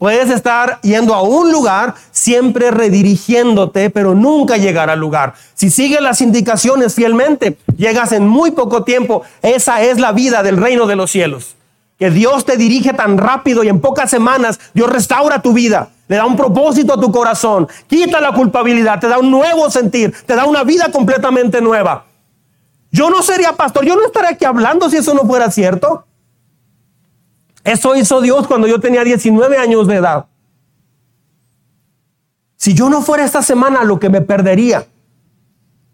Puedes 0.01 0.31
estar 0.31 0.79
yendo 0.81 1.13
a 1.13 1.21
un 1.21 1.51
lugar, 1.51 1.93
siempre 2.09 2.71
redirigiéndote, 2.71 3.91
pero 3.91 4.15
nunca 4.15 4.57
llegar 4.57 4.89
al 4.89 4.99
lugar. 4.99 5.35
Si 5.53 5.69
sigues 5.69 6.01
las 6.01 6.21
indicaciones 6.21 6.95
fielmente, 6.95 7.57
llegas 7.77 8.11
en 8.11 8.27
muy 8.27 8.49
poco 8.49 8.83
tiempo. 8.83 9.21
Esa 9.43 9.83
es 9.83 9.99
la 9.99 10.11
vida 10.11 10.41
del 10.41 10.57
reino 10.57 10.87
de 10.87 10.95
los 10.95 11.11
cielos. 11.11 11.55
Que 12.01 12.09
Dios 12.09 12.45
te 12.45 12.57
dirige 12.57 12.93
tan 12.93 13.15
rápido 13.15 13.63
y 13.63 13.67
en 13.67 13.79
pocas 13.79 14.09
semanas 14.09 14.59
Dios 14.73 14.89
restaura 14.89 15.39
tu 15.39 15.53
vida, 15.53 15.89
le 16.07 16.15
da 16.15 16.25
un 16.25 16.35
propósito 16.35 16.95
a 16.95 16.99
tu 16.99 17.11
corazón, 17.11 17.67
quita 17.85 18.19
la 18.19 18.33
culpabilidad, 18.33 18.99
te 18.99 19.07
da 19.07 19.19
un 19.19 19.29
nuevo 19.29 19.69
sentir, 19.69 20.11
te 20.25 20.35
da 20.35 20.45
una 20.45 20.63
vida 20.63 20.91
completamente 20.91 21.61
nueva. 21.61 22.07
Yo 22.91 23.11
no 23.11 23.21
sería 23.21 23.53
pastor, 23.53 23.85
yo 23.85 23.95
no 23.95 24.03
estaría 24.03 24.31
aquí 24.31 24.45
hablando 24.45 24.89
si 24.89 24.97
eso 24.97 25.13
no 25.13 25.27
fuera 25.27 25.51
cierto. 25.51 26.07
Eso 27.63 27.95
hizo 27.95 28.19
Dios 28.19 28.47
cuando 28.47 28.65
yo 28.65 28.79
tenía 28.79 29.03
19 29.03 29.59
años 29.59 29.85
de 29.85 29.97
edad. 29.97 30.25
Si 32.55 32.73
yo 32.73 32.89
no 32.89 33.03
fuera 33.03 33.25
esta 33.25 33.43
semana, 33.43 33.83
lo 33.83 33.99
que 33.99 34.09
me 34.09 34.21
perdería. 34.21 34.87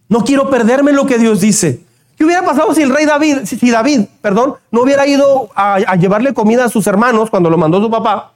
No 0.07 0.23
quiero 0.23 0.49
perderme 0.49 0.93
lo 0.93 1.05
que 1.05 1.17
Dios 1.17 1.41
dice. 1.41 1.85
¿Qué 2.17 2.25
hubiera 2.25 2.43
pasado 2.43 2.73
si 2.73 2.81
el 2.81 2.89
rey 2.89 3.05
David, 3.05 3.45
si 3.45 3.69
David, 3.69 4.07
perdón, 4.21 4.55
no 4.71 4.81
hubiera 4.81 5.05
ido 5.05 5.49
a, 5.55 5.95
llevarle 5.95 6.33
comida 6.33 6.65
a 6.65 6.69
sus 6.69 6.87
hermanos 6.87 7.29
cuando 7.29 7.49
lo 7.49 7.57
mandó 7.57 7.79
su 7.79 7.91
papá 7.91 8.33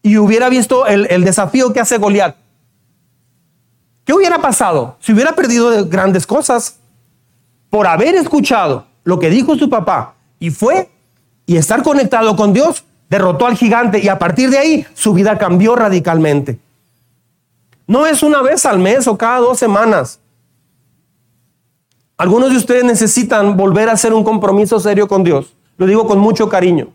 y 0.00 0.16
hubiera 0.16 0.48
visto 0.48 0.86
el, 0.86 1.08
el 1.10 1.24
desafío 1.24 1.72
que 1.72 1.80
hace 1.80 1.98
Goliat? 1.98 2.36
¿Qué 4.04 4.12
hubiera 4.12 4.38
pasado 4.40 4.96
si 5.00 5.12
hubiera 5.12 5.32
perdido 5.32 5.86
grandes 5.86 6.24
cosas 6.24 6.78
por 7.68 7.88
haber 7.88 8.14
escuchado 8.14 8.86
lo 9.02 9.18
que 9.18 9.28
dijo 9.28 9.56
su 9.56 9.68
papá 9.68 10.14
y 10.38 10.50
fue 10.50 10.88
y 11.46 11.56
estar 11.56 11.82
conectado 11.82 12.36
con 12.36 12.52
Dios, 12.52 12.84
derrotó 13.08 13.46
al 13.46 13.56
gigante 13.56 13.98
y 13.98 14.08
a 14.08 14.20
partir 14.20 14.50
de 14.50 14.58
ahí 14.58 14.86
su 14.94 15.14
vida 15.14 15.36
cambió 15.36 15.74
radicalmente. 15.74 16.60
No 17.88 18.06
es 18.06 18.22
una 18.22 18.40
vez 18.40 18.64
al 18.66 18.78
mes 18.78 19.08
o 19.08 19.18
cada 19.18 19.38
dos 19.38 19.58
semanas. 19.58 20.20
Algunos 22.20 22.50
de 22.50 22.58
ustedes 22.58 22.84
necesitan 22.84 23.56
volver 23.56 23.88
a 23.88 23.92
hacer 23.92 24.12
un 24.12 24.24
compromiso 24.24 24.78
serio 24.78 25.08
con 25.08 25.24
Dios. 25.24 25.54
Lo 25.78 25.86
digo 25.86 26.06
con 26.06 26.18
mucho 26.18 26.50
cariño. 26.50 26.88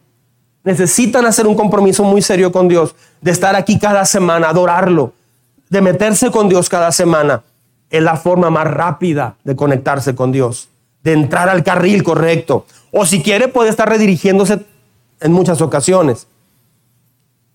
Necesitan 0.64 1.26
hacer 1.26 1.48
un 1.48 1.56
compromiso 1.56 2.04
muy 2.04 2.22
serio 2.22 2.52
con 2.52 2.68
Dios, 2.68 2.94
de 3.22 3.32
estar 3.32 3.56
aquí 3.56 3.80
cada 3.80 4.06
semana, 4.06 4.50
adorarlo, 4.50 5.14
de 5.68 5.82
meterse 5.82 6.30
con 6.30 6.48
Dios 6.48 6.70
cada 6.70 6.92
semana. 6.92 7.42
Es 7.90 8.04
la 8.04 8.18
forma 8.18 8.52
más 8.52 8.68
rápida 8.68 9.36
de 9.44 9.56
conectarse 9.56 10.14
con 10.14 10.32
Dios, 10.32 10.70
de 11.02 11.14
entrar 11.14 11.50
al 11.50 11.64
carril 11.64 12.04
correcto. 12.04 12.68
O 12.92 13.04
si 13.04 13.24
quiere, 13.24 13.48
puede 13.48 13.72
estar 13.72 13.90
redirigiéndose 13.90 14.64
en 15.22 15.32
muchas 15.32 15.60
ocasiones. 15.60 16.28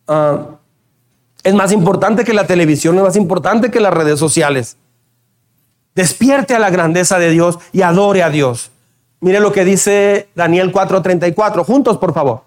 Ah, 0.08 0.56
es 1.44 1.54
más 1.54 1.70
importante 1.70 2.24
que 2.24 2.34
la 2.34 2.48
televisión, 2.48 2.96
es 2.96 3.04
más 3.04 3.16
importante 3.16 3.70
que 3.70 3.78
las 3.78 3.94
redes 3.94 4.18
sociales. 4.18 4.76
Despierte 5.94 6.54
a 6.54 6.58
la 6.58 6.70
grandeza 6.70 7.18
de 7.18 7.30
Dios 7.30 7.58
y 7.72 7.82
adore 7.82 8.22
a 8.22 8.30
Dios. 8.30 8.70
Mire 9.20 9.40
lo 9.40 9.52
que 9.52 9.64
dice 9.64 10.28
Daniel 10.34 10.72
4:34. 10.72 11.64
Juntos, 11.64 11.98
por 11.98 12.14
favor. 12.14 12.42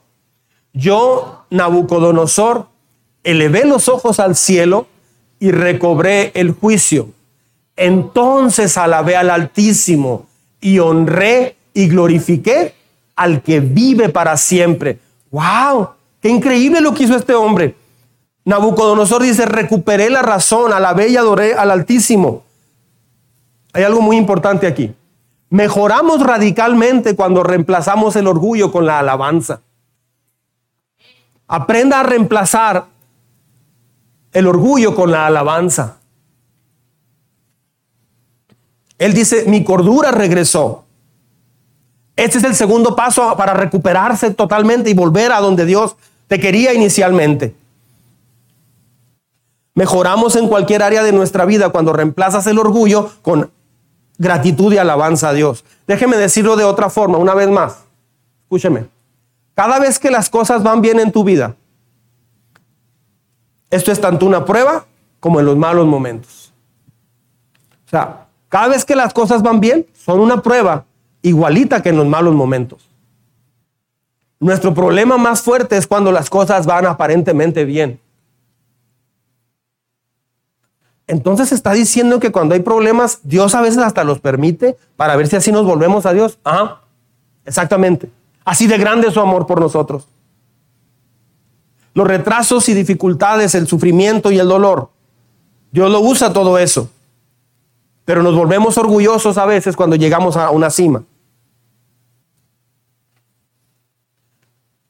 Yo, 0.73 1.45
Nabucodonosor, 1.51 2.67
elevé 3.23 3.65
los 3.65 3.87
ojos 3.89 4.19
al 4.19 4.35
cielo 4.35 4.87
y 5.39 5.51
recobré 5.51 6.31
el 6.33 6.51
juicio. 6.53 7.09
Entonces 7.75 8.77
alabé 8.77 9.15
al 9.15 9.29
Altísimo 9.29 10.25
y 10.61 10.79
honré 10.79 11.57
y 11.73 11.87
glorifiqué 11.87 12.73
al 13.15 13.41
que 13.41 13.59
vive 13.59 14.09
para 14.09 14.37
siempre. 14.37 14.99
¡Wow! 15.31 15.89
¡Qué 16.21 16.29
increíble 16.29 16.81
lo 16.81 16.93
que 16.93 17.03
hizo 17.03 17.15
este 17.15 17.33
hombre! 17.33 17.75
Nabucodonosor 18.45 19.23
dice, 19.23 19.45
recuperé 19.45 20.09
la 20.09 20.21
razón, 20.21 20.73
alabé 20.73 21.09
y 21.09 21.17
adoré 21.17 21.53
al 21.53 21.71
Altísimo. 21.71 22.43
Hay 23.73 23.83
algo 23.83 24.01
muy 24.01 24.17
importante 24.17 24.67
aquí. 24.67 24.93
Mejoramos 25.49 26.21
radicalmente 26.21 27.15
cuando 27.15 27.43
reemplazamos 27.43 28.15
el 28.15 28.27
orgullo 28.27 28.71
con 28.71 28.85
la 28.85 28.99
alabanza. 28.99 29.61
Aprenda 31.47 31.99
a 31.99 32.03
reemplazar 32.03 32.85
el 34.31 34.47
orgullo 34.47 34.95
con 34.95 35.11
la 35.11 35.27
alabanza. 35.27 35.97
Él 38.97 39.13
dice, 39.13 39.45
mi 39.47 39.63
cordura 39.63 40.11
regresó. 40.11 40.85
Este 42.15 42.37
es 42.37 42.43
el 42.43 42.55
segundo 42.55 42.95
paso 42.95 43.35
para 43.35 43.53
recuperarse 43.53 44.31
totalmente 44.31 44.89
y 44.89 44.93
volver 44.93 45.31
a 45.31 45.39
donde 45.39 45.65
Dios 45.65 45.95
te 46.27 46.39
quería 46.39 46.73
inicialmente. 46.73 47.55
Mejoramos 49.75 50.35
en 50.35 50.47
cualquier 50.47 50.83
área 50.83 51.01
de 51.03 51.11
nuestra 51.11 51.45
vida 51.45 51.69
cuando 51.69 51.93
reemplazas 51.93 52.45
el 52.45 52.59
orgullo 52.59 53.11
con 53.23 53.51
gratitud 54.17 54.73
y 54.73 54.77
alabanza 54.77 55.29
a 55.29 55.33
Dios. 55.33 55.63
Déjeme 55.87 56.17
decirlo 56.17 56.55
de 56.55 56.63
otra 56.63 56.89
forma, 56.89 57.17
una 57.17 57.33
vez 57.33 57.49
más. 57.49 57.83
Escúcheme. 58.43 58.85
Cada 59.55 59.79
vez 59.79 59.99
que 59.99 60.11
las 60.11 60.29
cosas 60.29 60.63
van 60.63 60.81
bien 60.81 60.99
en 60.99 61.11
tu 61.11 61.23
vida, 61.23 61.55
Esto 63.69 63.91
es 63.91 63.99
tanto 63.99 64.27
una 64.27 64.45
prueba 64.45 64.85
como 65.19 65.39
en 65.39 65.47
los 65.47 65.57
malos 65.57 65.87
momentos. 65.87 66.53
O 67.87 67.89
sea, 67.89 68.27
cada 68.47 68.67
vez 68.67 68.85
que 68.85 68.95
las 68.95 69.15
cosas 69.15 69.41
van 69.41 69.59
bien, 69.59 69.87
son 69.95 70.19
una 70.19 70.43
prueba 70.43 70.85
igualita 71.23 71.81
que 71.81 71.89
en 71.89 71.97
los 71.97 72.05
malos 72.05 72.35
momentos. 72.35 72.87
Nuestro 74.39 74.75
problema 74.75 75.17
más 75.17 75.41
fuerte 75.41 75.75
es 75.75 75.87
cuando 75.87 76.11
las 76.11 76.29
cosas 76.29 76.67
van 76.67 76.85
aparentemente 76.85 77.65
bien. 77.65 77.99
Entonces 81.07 81.51
está 81.51 81.73
diciendo 81.73 82.19
que 82.19 82.31
cuando 82.31 82.55
hay 82.55 82.61
problemas, 82.61 83.19
Dios 83.23 83.55
a 83.55 83.61
veces 83.61 83.79
hasta 83.79 84.03
los 84.03 84.19
permite 84.19 84.77
para 84.95 85.15
ver 85.15 85.27
si 85.27 85.35
así 85.35 85.51
nos 85.51 85.65
volvemos 85.65 86.05
a 86.05 86.13
Dios. 86.13 86.39
Ajá, 86.43 86.81
exactamente. 87.45 88.09
Así 88.45 88.67
de 88.67 88.77
grande 88.77 89.07
es 89.07 89.13
su 89.13 89.19
amor 89.19 89.45
por 89.45 89.59
nosotros. 89.59 90.07
Los 91.93 92.07
retrasos 92.07 92.67
y 92.69 92.73
dificultades, 92.73 93.53
el 93.55 93.67
sufrimiento 93.67 94.31
y 94.31 94.39
el 94.39 94.47
dolor. 94.47 94.89
Dios 95.71 95.91
lo 95.91 95.99
usa 95.99 96.33
todo 96.33 96.57
eso. 96.57 96.89
Pero 98.05 98.23
nos 98.23 98.35
volvemos 98.35 98.77
orgullosos 98.77 99.37
a 99.37 99.45
veces 99.45 99.75
cuando 99.75 99.95
llegamos 99.95 100.35
a 100.35 100.49
una 100.49 100.69
cima. 100.69 101.03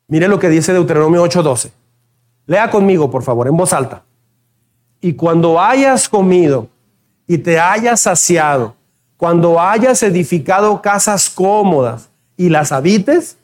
Mire 0.07 0.28
lo 0.28 0.39
que 0.39 0.49
dice 0.49 0.74
Deuteronomio 0.74 1.24
8:12. 1.24 1.72
Lea 2.45 2.70
conmigo, 2.70 3.09
por 3.09 3.24
favor, 3.24 3.47
en 3.47 3.57
voz 3.57 3.74
alta. 3.74 4.03
Y 5.04 5.16
cuando 5.16 5.60
hayas 5.60 6.08
comido 6.08 6.70
y 7.28 7.38
te 7.38 7.60
hayas 7.60 7.99
saciado, 7.99 8.74
cuando 9.18 9.60
hayas 9.60 10.01
edificado 10.01 10.82
casas 10.82 11.30
cómodas 11.30 12.08
y 12.38 12.47
las 12.47 12.72
habites, 12.72 13.36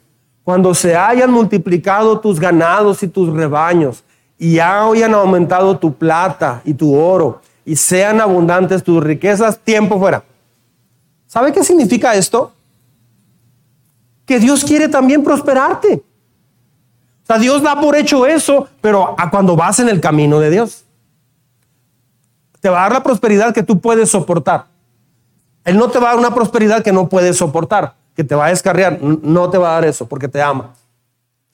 cuando 0.42 0.72
se 0.72 0.96
hayan 0.96 1.30
multiplicado 1.30 2.18
tus 2.18 2.40
ganados 2.40 3.02
y 3.02 3.08
tus 3.08 3.28
rebaños, 3.28 4.02
y 4.38 4.58
hayan 4.58 5.12
aumentado 5.12 5.76
tu 5.76 5.92
plata 5.92 6.62
y 6.64 6.72
tu 6.72 6.96
oro, 6.96 7.42
y 7.66 7.76
sean 7.76 8.22
abundantes 8.22 8.82
tus 8.82 9.04
riquezas, 9.04 9.58
tiempo 9.58 9.98
fuera. 9.98 10.24
¿Sabe 11.26 11.52
qué 11.52 11.62
significa 11.62 12.14
esto? 12.14 12.54
Que 14.24 14.38
Dios 14.38 14.64
quiere 14.64 14.88
también 14.88 15.22
prosperarte. 15.22 16.02
O 17.22 17.26
sea, 17.26 17.38
Dios 17.38 17.60
da 17.60 17.78
por 17.78 17.96
hecho 17.96 18.24
eso, 18.24 18.66
pero 18.80 19.14
a 19.18 19.30
cuando 19.30 19.56
vas 19.56 19.78
en 19.78 19.90
el 19.90 20.00
camino 20.00 20.40
de 20.40 20.48
Dios 20.48 20.86
te 22.60 22.68
va 22.68 22.80
a 22.80 22.82
dar 22.82 22.92
la 22.92 23.02
prosperidad 23.02 23.54
que 23.54 23.62
tú 23.62 23.80
puedes 23.80 24.10
soportar. 24.10 24.66
Él 25.64 25.76
no 25.76 25.90
te 25.90 25.98
va 25.98 26.06
a 26.06 26.10
dar 26.10 26.18
una 26.18 26.34
prosperidad 26.34 26.82
que 26.82 26.92
no 26.92 27.08
puedes 27.08 27.36
soportar, 27.36 27.94
que 28.14 28.24
te 28.24 28.34
va 28.34 28.46
a 28.46 28.48
descarriar. 28.50 28.98
No 29.02 29.50
te 29.50 29.58
va 29.58 29.70
a 29.70 29.74
dar 29.74 29.84
eso 29.84 30.06
porque 30.06 30.28
te 30.28 30.40
ama. 30.40 30.74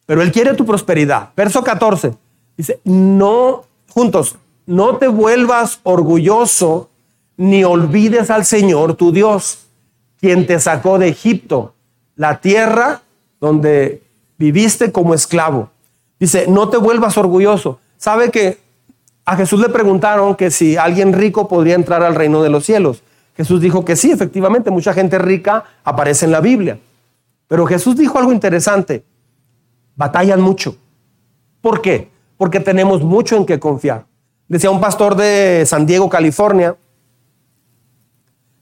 Pero 0.07 0.23
Él 0.23 0.31
quiere 0.33 0.55
tu 0.55 0.65
prosperidad. 0.65 1.31
Verso 1.37 1.63
14 1.63 2.15
dice, 2.57 2.81
no, 2.85 3.65
juntos, 3.91 4.37
no 4.67 4.97
te 4.97 5.09
vuelvas 5.09 5.81
orgulloso 5.83 6.89
ni 7.37 7.65
olvides 7.65 8.31
al 8.31 8.47
Señor 8.47 8.95
tu 8.95 9.13
Dios, 9.13 9.67
quien 10.19 10.47
te 10.47 10.59
sacó 10.59 10.99
de 10.99 11.09
Egipto, 11.09 11.75
la 12.15 12.41
tierra 12.41 13.03
donde 13.41 14.03
viviste 14.39 14.91
como 14.91 15.13
esclavo. 15.13 15.71
Dice, 16.19 16.47
no 16.49 16.71
te 16.71 16.79
vuelvas 16.79 17.19
orgulloso. 17.19 17.79
¿Sabe 17.99 18.31
que 18.31 18.59
a 19.27 19.37
Jesús 19.37 19.61
le 19.61 19.69
preguntaron 19.69 20.37
que 20.37 20.53
si 20.53 20.77
alguien 20.77 21.13
rico 21.13 21.49
podría 21.49 21.75
entrar 21.75 22.05
al 22.05 22.15
reino 22.15 22.45
de 22.45 22.49
los 22.49 22.65
cielos. 22.65 23.03
Jesús 23.37 23.61
dijo 23.61 23.85
que 23.85 23.97
sí, 23.97 24.13
efectivamente, 24.13 24.71
mucha 24.71 24.95
gente 24.95 25.19
rica 25.19 25.65
aparece 25.83 26.27
en 26.27 26.31
la 26.31 26.41
Biblia. 26.41 26.79
Pero 27.49 27.67
Jesús 27.67 27.97
dijo 27.97 28.19
algo 28.19 28.33
interesante, 28.33 29.05
batallan 29.97 30.41
mucho. 30.41 30.77
¿Por 31.61 31.83
qué? 31.83 32.09
Porque 32.37 32.61
tenemos 32.61 33.03
mucho 33.03 33.37
en 33.37 33.45
qué 33.45 33.59
confiar. 33.59 34.07
Decía 34.47 34.71
un 34.71 34.81
pastor 34.81 35.17
de 35.17 35.65
San 35.67 35.87
Diego, 35.87 36.09
California, 36.09 36.77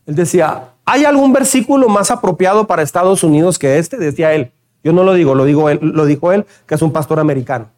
él 0.06 0.14
decía, 0.14 0.70
¿hay 0.86 1.04
algún 1.04 1.34
versículo 1.34 1.90
más 1.90 2.10
apropiado 2.10 2.66
para 2.66 2.82
Estados 2.82 3.22
Unidos 3.22 3.58
que 3.58 3.78
este? 3.78 3.98
Decía 3.98 4.32
él. 4.32 4.50
Yo 4.82 4.94
no 4.94 5.04
lo 5.04 5.12
digo, 5.12 5.34
lo, 5.34 5.44
digo 5.44 5.68
él, 5.68 5.78
lo 5.82 6.06
dijo 6.06 6.32
él, 6.32 6.46
que 6.66 6.74
es 6.74 6.82
un 6.82 6.92
pastor 6.92 7.20
americano. 7.20 7.68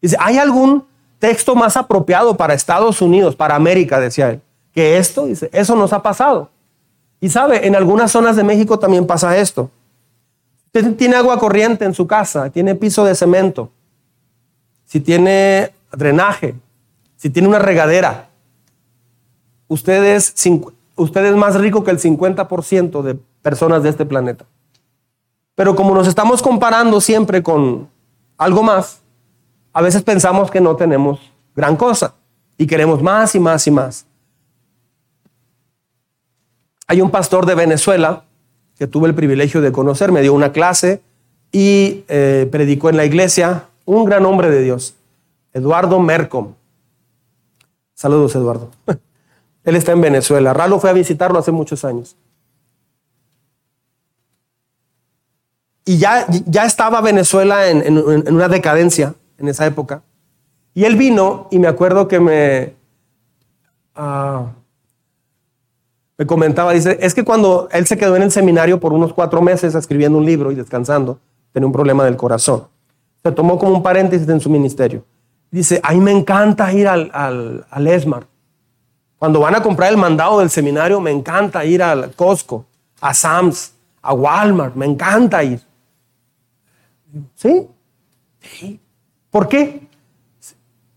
Dice, 0.00 0.16
¿hay 0.18 0.38
algún 0.38 0.84
texto 1.22 1.54
más 1.54 1.76
apropiado 1.76 2.36
para 2.36 2.52
Estados 2.52 3.00
Unidos, 3.00 3.36
para 3.36 3.54
América, 3.54 4.00
decía 4.00 4.30
él, 4.30 4.40
que 4.74 4.98
esto, 4.98 5.26
dice, 5.26 5.48
eso 5.52 5.76
nos 5.76 5.92
ha 5.92 6.02
pasado. 6.02 6.50
Y 7.20 7.28
sabe, 7.28 7.64
en 7.64 7.76
algunas 7.76 8.10
zonas 8.10 8.34
de 8.34 8.42
México 8.42 8.80
también 8.80 9.06
pasa 9.06 9.36
esto. 9.36 9.70
Usted 10.66 10.96
tiene 10.96 11.14
agua 11.14 11.38
corriente 11.38 11.84
en 11.84 11.94
su 11.94 12.08
casa, 12.08 12.50
tiene 12.50 12.74
piso 12.74 13.04
de 13.04 13.14
cemento, 13.14 13.70
si 14.84 14.98
tiene 14.98 15.70
drenaje, 15.92 16.56
si 17.14 17.30
tiene 17.30 17.46
una 17.46 17.60
regadera, 17.60 18.28
usted 19.68 20.02
es, 20.16 20.34
usted 20.96 21.24
es 21.24 21.36
más 21.36 21.54
rico 21.54 21.84
que 21.84 21.92
el 21.92 22.00
50% 22.00 23.00
de 23.00 23.14
personas 23.42 23.84
de 23.84 23.90
este 23.90 24.04
planeta. 24.04 24.44
Pero 25.54 25.76
como 25.76 25.94
nos 25.94 26.08
estamos 26.08 26.42
comparando 26.42 27.00
siempre 27.00 27.44
con 27.44 27.88
algo 28.38 28.64
más, 28.64 29.01
a 29.72 29.80
veces 29.80 30.02
pensamos 30.02 30.50
que 30.50 30.60
no 30.60 30.76
tenemos 30.76 31.18
gran 31.56 31.76
cosa 31.76 32.14
y 32.58 32.66
queremos 32.66 33.02
más 33.02 33.34
y 33.34 33.40
más 33.40 33.66
y 33.66 33.70
más. 33.70 34.06
Hay 36.86 37.00
un 37.00 37.10
pastor 37.10 37.46
de 37.46 37.54
Venezuela 37.54 38.24
que 38.76 38.86
tuve 38.86 39.08
el 39.08 39.14
privilegio 39.14 39.60
de 39.60 39.72
conocer, 39.72 40.12
me 40.12 40.20
dio 40.20 40.34
una 40.34 40.52
clase 40.52 41.00
y 41.50 42.04
eh, 42.08 42.48
predicó 42.50 42.90
en 42.90 42.96
la 42.96 43.04
iglesia, 43.04 43.68
un 43.84 44.04
gran 44.04 44.26
hombre 44.26 44.50
de 44.50 44.62
Dios, 44.62 44.94
Eduardo 45.52 45.98
Mercom. 46.00 46.54
Saludos, 47.94 48.34
Eduardo. 48.34 48.70
Él 49.64 49.76
está 49.76 49.92
en 49.92 50.00
Venezuela. 50.00 50.52
Ralo 50.52 50.80
fue 50.80 50.90
a 50.90 50.92
visitarlo 50.92 51.38
hace 51.38 51.52
muchos 51.52 51.84
años. 51.84 52.16
Y 55.84 55.98
ya, 55.98 56.26
ya 56.46 56.64
estaba 56.64 57.00
Venezuela 57.00 57.68
en 57.68 58.34
una 58.34 58.48
decadencia 58.48 59.14
en 59.42 59.48
esa 59.48 59.66
época. 59.66 60.02
Y 60.72 60.84
él 60.84 60.96
vino 60.96 61.48
y 61.50 61.58
me 61.58 61.68
acuerdo 61.68 62.08
que 62.08 62.18
me, 62.18 62.74
ah, 63.94 64.52
me 66.16 66.26
comentaba, 66.26 66.72
dice, 66.72 66.96
es 67.00 67.12
que 67.12 67.24
cuando 67.24 67.68
él 67.72 67.86
se 67.86 67.98
quedó 67.98 68.16
en 68.16 68.22
el 68.22 68.30
seminario 68.30 68.80
por 68.80 68.92
unos 68.92 69.12
cuatro 69.12 69.42
meses 69.42 69.74
escribiendo 69.74 70.16
un 70.16 70.24
libro 70.24 70.50
y 70.50 70.54
descansando, 70.54 71.18
tenía 71.52 71.66
un 71.66 71.72
problema 71.72 72.04
del 72.04 72.16
corazón. 72.16 72.68
Se 73.22 73.32
tomó 73.32 73.58
como 73.58 73.74
un 73.74 73.82
paréntesis 73.82 74.28
en 74.28 74.40
su 74.40 74.48
ministerio. 74.48 75.04
Dice, 75.50 75.80
a 75.82 75.92
mí 75.92 76.00
me 76.00 76.12
encanta 76.12 76.72
ir 76.72 76.88
al, 76.88 77.10
al, 77.12 77.66
al 77.68 77.86
ESMAR. 77.86 78.26
Cuando 79.18 79.40
van 79.40 79.54
a 79.54 79.62
comprar 79.62 79.90
el 79.90 79.98
mandado 79.98 80.40
del 80.40 80.50
seminario, 80.50 81.00
me 81.00 81.10
encanta 81.10 81.64
ir 81.64 81.82
al 81.82 82.14
Costco, 82.14 82.64
a 83.00 83.12
Sam's, 83.12 83.74
a 84.00 84.14
Walmart, 84.14 84.74
me 84.74 84.86
encanta 84.86 85.44
ir. 85.44 85.60
¿Sí? 87.34 87.68
Sí. 88.40 88.80
¿Por 89.32 89.48
qué? 89.48 89.88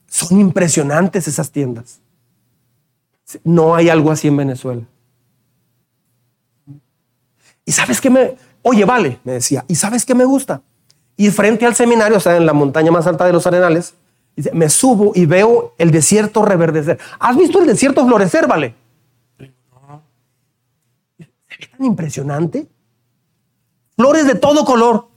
Son 0.07 0.39
impresionantes 0.39 1.27
esas 1.27 1.49
tiendas. 1.49 2.01
No 3.43 3.73
hay 3.73 3.89
algo 3.89 4.11
así 4.11 4.27
en 4.27 4.38
Venezuela. 4.38 4.83
¿Y 7.63 7.71
sabes 7.71 8.01
qué 8.01 8.09
me... 8.09 8.36
Oye, 8.61 8.83
vale, 8.83 9.19
me 9.23 9.33
decía, 9.33 9.63
¿y 9.69 9.75
sabes 9.75 10.05
qué 10.05 10.13
me 10.13 10.25
gusta? 10.25 10.61
Ir 11.15 11.31
frente 11.31 11.65
al 11.65 11.75
seminario, 11.75 12.17
o 12.17 12.19
sea, 12.19 12.36
en 12.36 12.45
la 12.45 12.51
montaña 12.51 12.91
más 12.91 13.07
alta 13.07 13.25
de 13.25 13.31
los 13.31 13.47
Arenales, 13.47 13.93
me 14.51 14.69
subo 14.69 15.13
y 15.15 15.25
veo 15.25 15.73
el 15.77 15.91
desierto 15.91 16.43
reverdecer. 16.43 16.99
¿Has 17.19 17.38
visto 17.38 17.59
el 17.59 17.67
desierto 17.67 18.05
florecer, 18.05 18.47
vale? 18.47 18.75
Ve 19.38 19.53
tan 21.71 21.86
impresionante. 21.86 22.67
Flores 23.95 24.27
de 24.27 24.36
todo 24.36 24.65
color. 24.65 25.07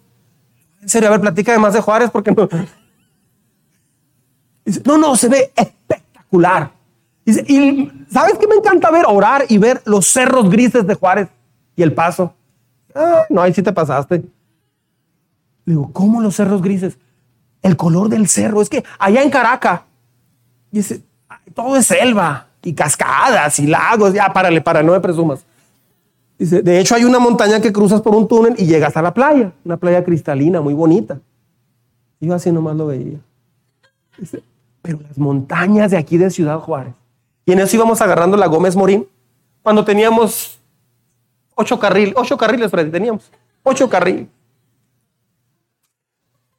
En 0.80 0.88
serio, 0.88 1.08
a 1.08 1.10
ver, 1.10 1.20
platica 1.20 1.58
más 1.58 1.74
de 1.74 1.80
Juárez 1.80 2.10
porque 2.12 2.30
no 2.30 2.48
no, 4.84 4.98
no, 4.98 5.16
se 5.16 5.28
ve 5.28 5.52
espectacular. 5.54 6.70
y 7.24 7.90
¿sabes 8.10 8.38
qué 8.38 8.46
me 8.46 8.56
encanta 8.56 8.90
ver? 8.90 9.04
Orar 9.06 9.44
y 9.48 9.58
ver 9.58 9.82
los 9.84 10.06
cerros 10.06 10.50
grises 10.50 10.86
de 10.86 10.94
Juárez 10.94 11.28
y 11.76 11.82
el 11.82 11.92
paso. 11.92 12.34
Ah, 12.94 13.24
no, 13.28 13.42
ahí 13.42 13.52
sí 13.54 13.62
te 13.62 13.72
pasaste. 13.72 14.24
Digo, 15.64 15.90
¿cómo 15.92 16.20
los 16.20 16.34
cerros 16.34 16.62
grises? 16.62 16.98
El 17.62 17.76
color 17.76 18.08
del 18.08 18.28
cerro. 18.28 18.62
Es 18.62 18.68
que 18.68 18.84
allá 18.98 19.22
en 19.22 19.30
Caracas, 19.30 19.82
dice, 20.70 21.02
todo 21.54 21.76
es 21.76 21.86
selva 21.86 22.46
y 22.62 22.72
cascadas 22.72 23.58
y 23.58 23.66
lagos. 23.66 24.12
Ya, 24.14 24.32
párale, 24.32 24.60
para, 24.60 24.82
no 24.82 24.92
me 24.92 25.00
presumas. 25.00 25.44
Dice, 26.38 26.62
de 26.62 26.80
hecho 26.80 26.94
hay 26.94 27.04
una 27.04 27.18
montaña 27.18 27.60
que 27.60 27.72
cruzas 27.72 28.00
por 28.00 28.14
un 28.14 28.28
túnel 28.28 28.54
y 28.58 28.66
llegas 28.66 28.96
a 28.96 29.02
la 29.02 29.12
playa, 29.12 29.52
una 29.64 29.76
playa 29.76 30.04
cristalina, 30.04 30.60
muy 30.60 30.72
bonita. 30.72 31.20
Yo 32.20 32.34
así 32.34 32.50
nomás 32.50 32.76
lo 32.76 32.86
veía. 32.86 33.18
Dice, 34.16 34.42
pero 34.83 35.01
las 35.01 35.18
montañas 35.18 35.91
de 35.91 35.97
aquí 35.99 36.16
de 36.16 36.31
Ciudad 36.31 36.59
Juárez. 36.59 36.95
Y 37.45 37.53
en 37.53 37.61
eso 37.61 37.76
íbamos 37.76 38.01
agarrando 38.01 38.37
la 38.37 38.47
Gómez 38.47 38.76
Morín 38.76 39.07
cuando 39.62 39.85
teníamos 39.85 40.59
ocho 41.55 41.79
carriles, 41.79 42.14
ocho 42.16 42.37
carriles, 42.37 42.70
Freddy, 42.70 42.91
teníamos 42.91 43.31
ocho 43.62 43.89
carriles. 43.89 44.29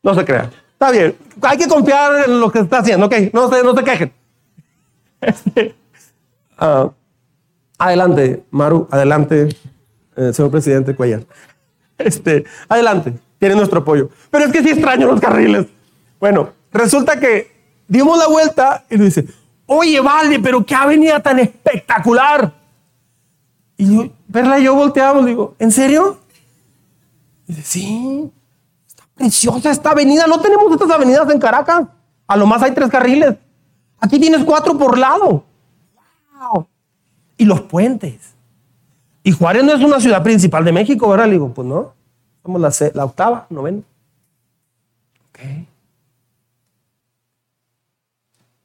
No 0.02 0.14
se 0.16 0.26
crean. 0.26 0.50
Está 0.74 0.92
bien. 0.92 1.16
Hay 1.42 1.58
que 1.58 1.68
confiar 1.68 2.30
en 2.30 2.40
lo 2.40 2.52
que 2.52 2.60
está 2.60 2.80
haciendo. 2.80 3.08
Ok, 3.08 3.16
no 3.34 3.50
se, 3.50 3.64
no 3.64 3.76
se 3.76 3.84
quejen. 3.84 4.14
Este, 5.22 5.76
ah, 6.58 6.90
adelante, 7.78 8.44
Maru. 8.52 8.88
Adelante, 8.90 9.50
eh, 10.16 10.32
señor 10.34 10.50
presidente 10.50 10.96
Cuellar. 10.96 11.24
Este, 11.98 12.46
adelante. 12.70 13.14
Tiene 13.38 13.56
nuestro 13.56 13.80
apoyo. 13.80 14.10
Pero 14.32 14.46
es 14.46 14.52
que 14.54 14.64
sí 14.64 14.70
extraño 14.70 15.08
los 15.08 15.20
carriles. 15.20 15.66
Bueno, 16.20 16.52
resulta 16.72 17.20
que 17.20 17.59
dimos 17.90 18.18
la 18.18 18.28
vuelta 18.28 18.86
y 18.90 18.98
le 18.98 19.06
dice, 19.06 19.26
oye, 19.66 20.00
vale, 20.00 20.40
pero 20.40 20.66
qué 20.66 20.76
avenida 20.76 21.20
tan 21.20 21.40
espectacular. 21.40 22.54
Y 23.76 23.96
yo, 23.96 24.10
Perla 24.32 24.60
y 24.60 24.64
yo 24.64 24.76
volteamos, 24.76 25.26
digo, 25.26 25.56
¿en 25.60 25.72
serio? 25.72 26.20
Y 27.48 27.54
dice, 27.54 27.64
sí, 27.64 28.32
está 28.88 29.04
preciosa 29.16 29.72
esta 29.72 29.92
avenida. 29.92 30.28
No 30.28 30.40
tenemos 30.40 30.72
estas 30.72 30.90
avenidas 30.92 31.30
en 31.30 31.40
Caracas. 31.40 31.88
A 32.28 32.38
lo 32.38 32.46
más 32.46 32.62
hay 32.62 32.74
tres 32.74 32.90
carriles. 32.90 33.36
Aquí 34.00 34.20
tienes 34.20 34.44
cuatro 34.46 34.78
por 34.78 34.98
lado. 34.98 35.44
¡Wow! 36.40 36.68
Y 37.38 37.46
los 37.46 37.62
puentes. 37.62 38.36
Y 39.24 39.32
Juárez 39.32 39.64
no 39.64 39.74
es 39.74 39.82
una 39.82 40.00
ciudad 40.00 40.24
principal 40.24 40.64
de 40.64 40.72
México, 40.72 41.10
¿verdad? 41.10 41.26
Le 41.26 41.34
digo, 41.34 41.54
pues 41.54 41.68
no. 41.68 41.94
Somos 42.44 42.62
la, 42.62 42.92
la 42.94 43.06
octava, 43.06 43.48
novena. 43.50 43.82
Ok. 45.30 45.40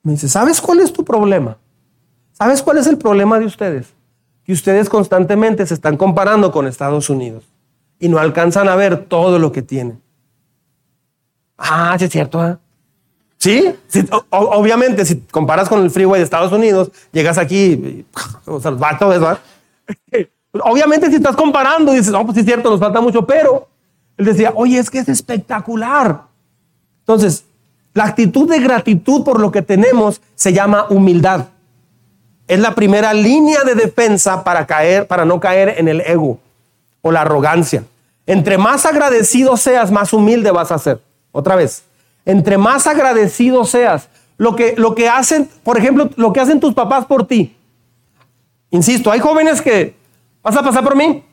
Me 0.04 0.12
dice, 0.12 0.28
¿sabes 0.28 0.60
cuál 0.60 0.80
es 0.80 0.92
tu 0.92 1.04
problema? 1.04 1.56
¿Sabes 2.32 2.62
cuál 2.62 2.78
es 2.78 2.86
el 2.86 2.98
problema 2.98 3.40
de 3.40 3.46
ustedes? 3.46 3.94
Que 4.44 4.52
ustedes 4.52 4.88
constantemente 4.88 5.66
se 5.66 5.74
están 5.74 5.96
comparando 5.96 6.52
con 6.52 6.66
Estados 6.66 7.10
Unidos 7.10 7.44
y 7.98 8.08
no 8.08 8.18
alcanzan 8.18 8.68
a 8.68 8.76
ver 8.76 9.06
todo 9.06 9.38
lo 9.38 9.50
que 9.50 9.62
tienen. 9.62 10.00
Ah, 11.56 11.96
sí 11.98 12.04
es 12.04 12.12
cierto. 12.12 12.46
¿eh? 12.46 12.56
Sí, 13.38 13.74
obviamente, 14.30 15.04
si 15.06 15.20
comparas 15.20 15.68
con 15.68 15.82
el 15.82 15.90
freeway 15.90 16.20
de 16.20 16.24
Estados 16.24 16.52
Unidos, 16.52 16.90
llegas 17.10 17.38
aquí, 17.38 18.04
o 18.44 18.60
sea, 18.60 18.72
va 18.72 18.98
todo 18.98 19.12
eso. 19.12 19.38
Obviamente, 20.62 21.08
si 21.08 21.16
estás 21.16 21.36
comparando, 21.36 21.92
dices, 21.92 22.12
no, 22.12 22.24
pues 22.24 22.34
sí 22.34 22.40
es 22.40 22.46
cierto, 22.46 22.70
nos 22.70 22.80
falta 22.80 23.00
mucho, 23.00 23.26
pero 23.26 23.68
él 24.18 24.26
decía, 24.26 24.52
oye, 24.54 24.78
es 24.78 24.90
que 24.90 24.98
es 24.98 25.08
espectacular. 25.08 26.24
Entonces, 27.00 27.44
la 27.94 28.04
actitud 28.04 28.48
de 28.48 28.60
gratitud 28.60 29.24
por 29.24 29.40
lo 29.40 29.50
que 29.50 29.62
tenemos 29.62 30.20
se 30.34 30.52
llama 30.52 30.86
humildad. 30.90 31.46
Es 32.46 32.58
la 32.60 32.74
primera 32.74 33.14
línea 33.14 33.62
de 33.64 33.74
defensa 33.74 34.44
para 34.44 34.66
caer, 34.66 35.06
para 35.06 35.24
no 35.24 35.40
caer 35.40 35.76
en 35.78 35.88
el 35.88 36.02
ego 36.02 36.38
o 37.00 37.10
la 37.10 37.22
arrogancia. 37.22 37.84
Entre 38.26 38.58
más 38.58 38.84
agradecido 38.84 39.56
seas, 39.56 39.90
más 39.90 40.12
humilde 40.12 40.50
vas 40.50 40.70
a 40.70 40.78
ser. 40.78 41.00
Otra 41.32 41.56
vez, 41.56 41.84
entre 42.26 42.58
más 42.58 42.86
agradecido 42.86 43.64
seas, 43.64 44.08
lo 44.36 44.56
que, 44.56 44.74
lo 44.76 44.94
que 44.94 45.08
hacen, 45.08 45.48
por 45.62 45.78
ejemplo, 45.78 46.10
lo 46.16 46.32
que 46.32 46.40
hacen 46.40 46.60
tus 46.60 46.74
papás 46.74 47.06
por 47.06 47.26
ti. 47.26 47.56
Insisto, 48.70 49.10
hay 49.10 49.20
jóvenes 49.20 49.62
que 49.62 49.94
¿Vas 50.44 50.54
a 50.58 50.62
pasar 50.62 50.84
por 50.84 50.94
mí? 50.94 51.24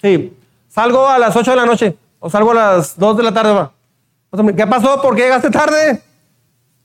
Sí. 0.00 0.32
Salgo 0.68 1.08
a 1.08 1.18
las 1.18 1.34
8 1.34 1.50
de 1.50 1.56
la 1.56 1.66
noche 1.66 1.96
o 2.20 2.30
salgo 2.30 2.52
a 2.52 2.54
las 2.54 2.96
2 2.96 3.16
de 3.16 3.22
la 3.24 3.34
tarde. 3.34 3.68
¿Qué 4.56 4.66
pasó? 4.68 5.02
¿Por 5.02 5.16
qué 5.16 5.22
llegaste 5.22 5.50
tarde? 5.50 6.00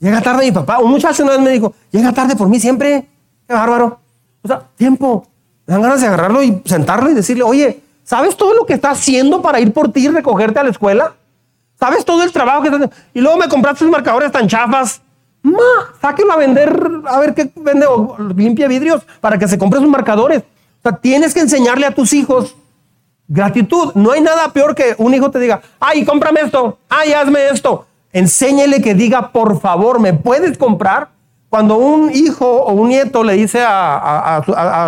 Llega 0.06 0.22
tarde 0.22 0.46
mi 0.46 0.52
papá. 0.52 0.78
Un 0.80 0.92
muchacho 0.92 1.24
una 1.24 1.38
me 1.40 1.50
dijo, 1.50 1.74
llega 1.90 2.12
tarde 2.14 2.36
por 2.36 2.48
mí 2.48 2.60
siempre. 2.60 3.08
Qué 3.48 3.54
bárbaro. 3.54 4.00
O 4.44 4.48
sea, 4.48 4.62
tiempo. 4.76 5.26
Me 5.66 5.74
dan 5.74 5.82
ganas 5.82 6.02
de 6.02 6.08
agarrarlo 6.08 6.44
y 6.44 6.62
sentarlo 6.66 7.10
y 7.10 7.16
decirle, 7.16 7.44
oye, 7.44 7.82
¿sabes 8.04 8.38
todo 8.38 8.54
lo 8.54 8.68
que 8.68 8.74
está 8.74 8.92
haciendo 8.92 9.42
para 9.42 9.60
ir 9.60 9.74
por 9.74 9.92
ti 9.92 10.06
y 10.06 10.10
recogerte 10.10 10.60
a 10.60 10.64
la 10.64 10.70
escuela? 10.70 11.14
¿Sabes 11.80 12.06
todo 12.06 12.22
el 12.22 12.32
trabajo 12.32 12.62
que 12.62 12.68
está 12.68 12.78
haciendo? 12.78 12.96
Y 13.16 13.22
luego 13.22 13.38
me 13.38 13.50
compraste 13.50 13.80
sus 13.80 13.90
marcadores 13.90 14.32
tan 14.32 14.48
chafas. 14.48 15.02
Ma, 15.42 15.60
sáquelo 16.00 16.34
a 16.34 16.38
vender, 16.38 16.80
a 17.08 17.20
ver 17.20 17.34
qué 17.34 17.52
vende 17.56 17.88
o 17.88 18.16
limpia 18.36 18.68
vidrios 18.68 19.02
para 19.22 19.40
que 19.40 19.48
se 19.48 19.58
compre 19.58 19.80
sus 19.80 19.90
marcadores 19.90 20.44
tienes 20.94 21.34
que 21.34 21.40
enseñarle 21.40 21.86
a 21.86 21.92
tus 21.92 22.14
hijos 22.14 22.56
gratitud. 23.28 23.92
No 23.96 24.12
hay 24.12 24.22
nada 24.22 24.52
peor 24.54 24.76
que 24.76 24.96
un 24.98 25.14
hijo 25.14 25.32
te 25.32 25.40
diga, 25.40 25.62
ay, 25.80 26.06
cómprame 26.06 26.42
esto, 26.42 26.78
ay, 26.90 27.14
hazme 27.14 27.48
esto. 27.48 27.88
Enséñele 28.16 28.82
que 28.82 28.94
diga, 28.94 29.34
por 29.34 29.60
favor, 29.60 30.00
¿me 30.00 30.14
puedes 30.14 30.58
comprar? 30.58 31.10
Cuando 31.50 31.76
un 31.76 32.10
hijo 32.16 32.46
o 32.48 32.72
un 32.72 32.88
nieto 32.88 33.26
le 33.26 33.34
dice 33.34 33.62
a, 33.68 34.42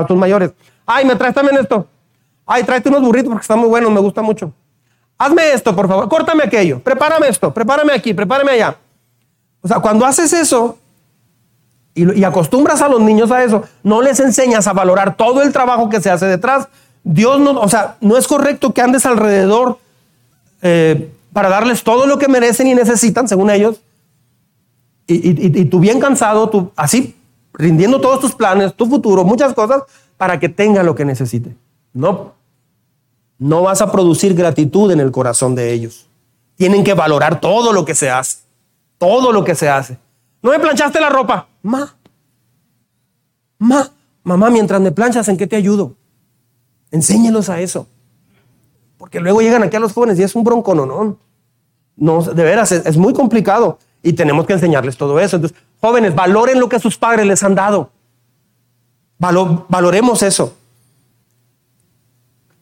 tus 0.07 0.15
mayores, 0.15 0.51
ay, 0.85 1.03
me 1.03 1.13
traes 1.17 1.35
también 1.35 1.57
esto. 1.57 1.85
Ay, 2.45 2.63
tráete 2.63 2.87
unos 2.87 3.01
burritos 3.01 3.27
porque 3.27 3.41
están 3.41 3.59
muy 3.59 3.67
buenos, 3.67 3.91
me 3.91 3.99
gusta 3.99 4.21
mucho. 4.21 4.53
Hazme 5.17 5.51
esto, 5.51 5.75
por 5.75 5.89
favor, 5.89 6.07
córtame 6.07 6.45
aquello, 6.45 6.79
prepárame 6.79 7.27
esto, 7.27 7.53
prepárame 7.53 7.91
aquí, 7.91 8.13
prepárame 8.13 8.51
allá. 8.51 8.77
O 9.59 9.67
sea, 9.67 9.81
cuando 9.81 10.05
haces 10.05 10.31
eso, 10.31 10.77
y, 11.93 12.23
acostumbras 12.23 12.81
a 12.81 12.87
los 12.87 13.01
niños 13.01 13.29
a 13.31 13.43
eso, 13.43 13.63
no 13.83 14.01
les 14.01 14.21
enseñas 14.21 14.67
a 14.67 14.71
valorar 14.73 15.17
todo 15.17 15.41
el 15.41 15.51
trabajo 15.51 15.89
que 15.89 15.99
se 15.99 16.09
hace 16.09 16.27
detrás. 16.27 16.69
Dios 17.03 17.41
no, 17.41 17.59
o 17.59 17.67
sea, 17.67 17.97
no 17.99 18.15
es 18.15 18.25
correcto 18.25 18.73
que 18.73 18.81
andes 18.81 19.05
alrededor 19.05 19.79
eh, 20.61 21.11
para 21.37 21.49
darles 21.49 21.83
todo 21.83 22.07
lo 22.07 22.17
que 22.17 22.27
merecen 22.27 22.65
y 22.65 22.73
necesitan, 22.73 23.27
según 23.27 23.51
ellos, 23.51 23.79
y, 25.05 25.65
tú 25.65 25.79
bien 25.79 25.99
cansado, 25.99 26.49
tú 26.49 26.71
así 26.75 27.15
rindiendo 27.53 28.01
todos 28.01 28.19
tus 28.19 28.33
planes, 28.33 28.73
tu 28.73 28.87
futuro, 28.87 29.23
muchas 29.23 29.53
cosas, 29.53 29.83
para 30.17 30.39
que 30.39 30.49
tenga 30.49 30.81
lo 30.81 30.95
que 30.95 31.05
necesite. 31.05 31.55
No, 31.93 32.33
no 33.37 33.61
vas 33.61 33.83
a 33.83 33.91
producir 33.91 34.33
gratitud 34.33 34.91
en 34.91 34.99
el 34.99 35.11
corazón 35.11 35.53
de 35.53 35.73
ellos. 35.73 36.07
Tienen 36.55 36.83
que 36.83 36.95
valorar 36.95 37.39
todo 37.39 37.71
lo 37.71 37.85
que 37.85 37.93
se 37.93 38.09
hace, 38.09 38.39
todo 38.97 39.31
lo 39.31 39.43
que 39.43 39.53
se 39.53 39.69
hace. 39.69 39.99
No 40.41 40.49
me 40.49 40.57
planchaste 40.57 40.99
la 40.99 41.09
ropa. 41.09 41.49
Ma. 41.61 41.95
Ma. 43.59 43.91
Mamá, 44.23 44.49
mientras 44.49 44.81
me 44.81 44.91
planchas, 44.91 45.27
¿en 45.27 45.37
qué 45.37 45.45
te 45.45 45.55
ayudo? 45.55 45.93
Enséñelos 46.89 47.47
a 47.49 47.61
eso. 47.61 47.85
Porque 48.97 49.19
luego 49.19 49.41
llegan 49.41 49.61
aquí 49.61 49.75
a 49.75 49.79
los 49.79 49.93
jóvenes 49.93 50.17
y 50.17 50.23
es 50.23 50.35
un 50.35 50.43
bronco, 50.43 50.73
no, 51.97 52.21
de 52.21 52.43
veras, 52.43 52.71
es, 52.71 52.95
muy 52.97 53.13
complicado. 53.13 53.79
Y 54.03 54.13
tenemos 54.13 54.45
que 54.45 54.53
enseñarles 54.53 54.95
todo 54.95 55.19
eso. 55.19 55.35
Entonces, 55.35 55.57
jóvenes, 55.81 56.15
valoren 56.15 56.59
lo 56.59 56.69
que 56.69 56.79
sus 56.79 56.97
padres 56.97 57.25
les 57.25 57.43
han 57.43 57.55
dado. 57.55 57.89
valoremos 59.17 60.23
eso. 60.23 60.55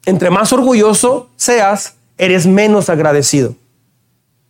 Entre 0.06 0.30
más 0.30 0.54
orgulloso 0.54 1.30
seas, 1.36 1.96
eres 2.18 2.48
menos 2.48 2.90
agradecido. 2.90 3.56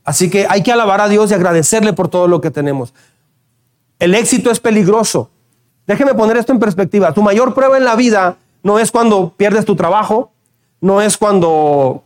Así 0.03 0.29
que 0.29 0.45
hay 0.47 0.61
que 0.61 0.71
alabar 0.71 1.01
a 1.01 1.09
Dios 1.09 1.31
y 1.31 1.33
agradecerle 1.33 1.93
por 1.93 2.07
todo 2.07 2.27
lo 2.27 2.39
que 2.39 2.51
tenemos. 2.51 2.93
El 3.97 4.13
éxito 4.13 4.51
es 4.51 4.59
peligroso. 4.59 5.31
Déjeme 5.87 6.13
poner 6.13 6.37
esto 6.37 6.51
en 6.51 6.59
perspectiva. 6.59 7.13
Tu 7.13 7.23
mayor 7.23 7.53
prueba 7.53 7.77
en 7.77 7.85
la 7.85 7.95
vida 7.95 8.37
no 8.61 8.79
es 8.79 8.91
cuando 8.91 9.33
pierdes 9.35 9.65
tu 9.65 9.75
trabajo, 9.75 10.31
no 10.81 11.01
es 11.01 11.17
cuando 11.17 12.04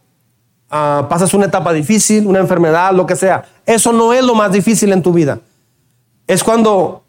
ah, 0.70 1.08
pasas 1.10 1.34
una 1.34 1.46
etapa 1.46 1.74
difícil, 1.74 2.28
una 2.28 2.40
enfermedad, 2.40 2.94
lo 2.94 3.06
que 3.06 3.16
sea. 3.16 3.46
Eso 3.66 3.94
no 3.94 4.14
es 4.14 4.24
lo 4.24 4.36
más 4.36 4.52
difícil 4.52 4.92
en 4.92 5.02
tu 5.02 5.14
vida. 5.14 5.40
Es 6.28 6.44
cuando 6.44 7.04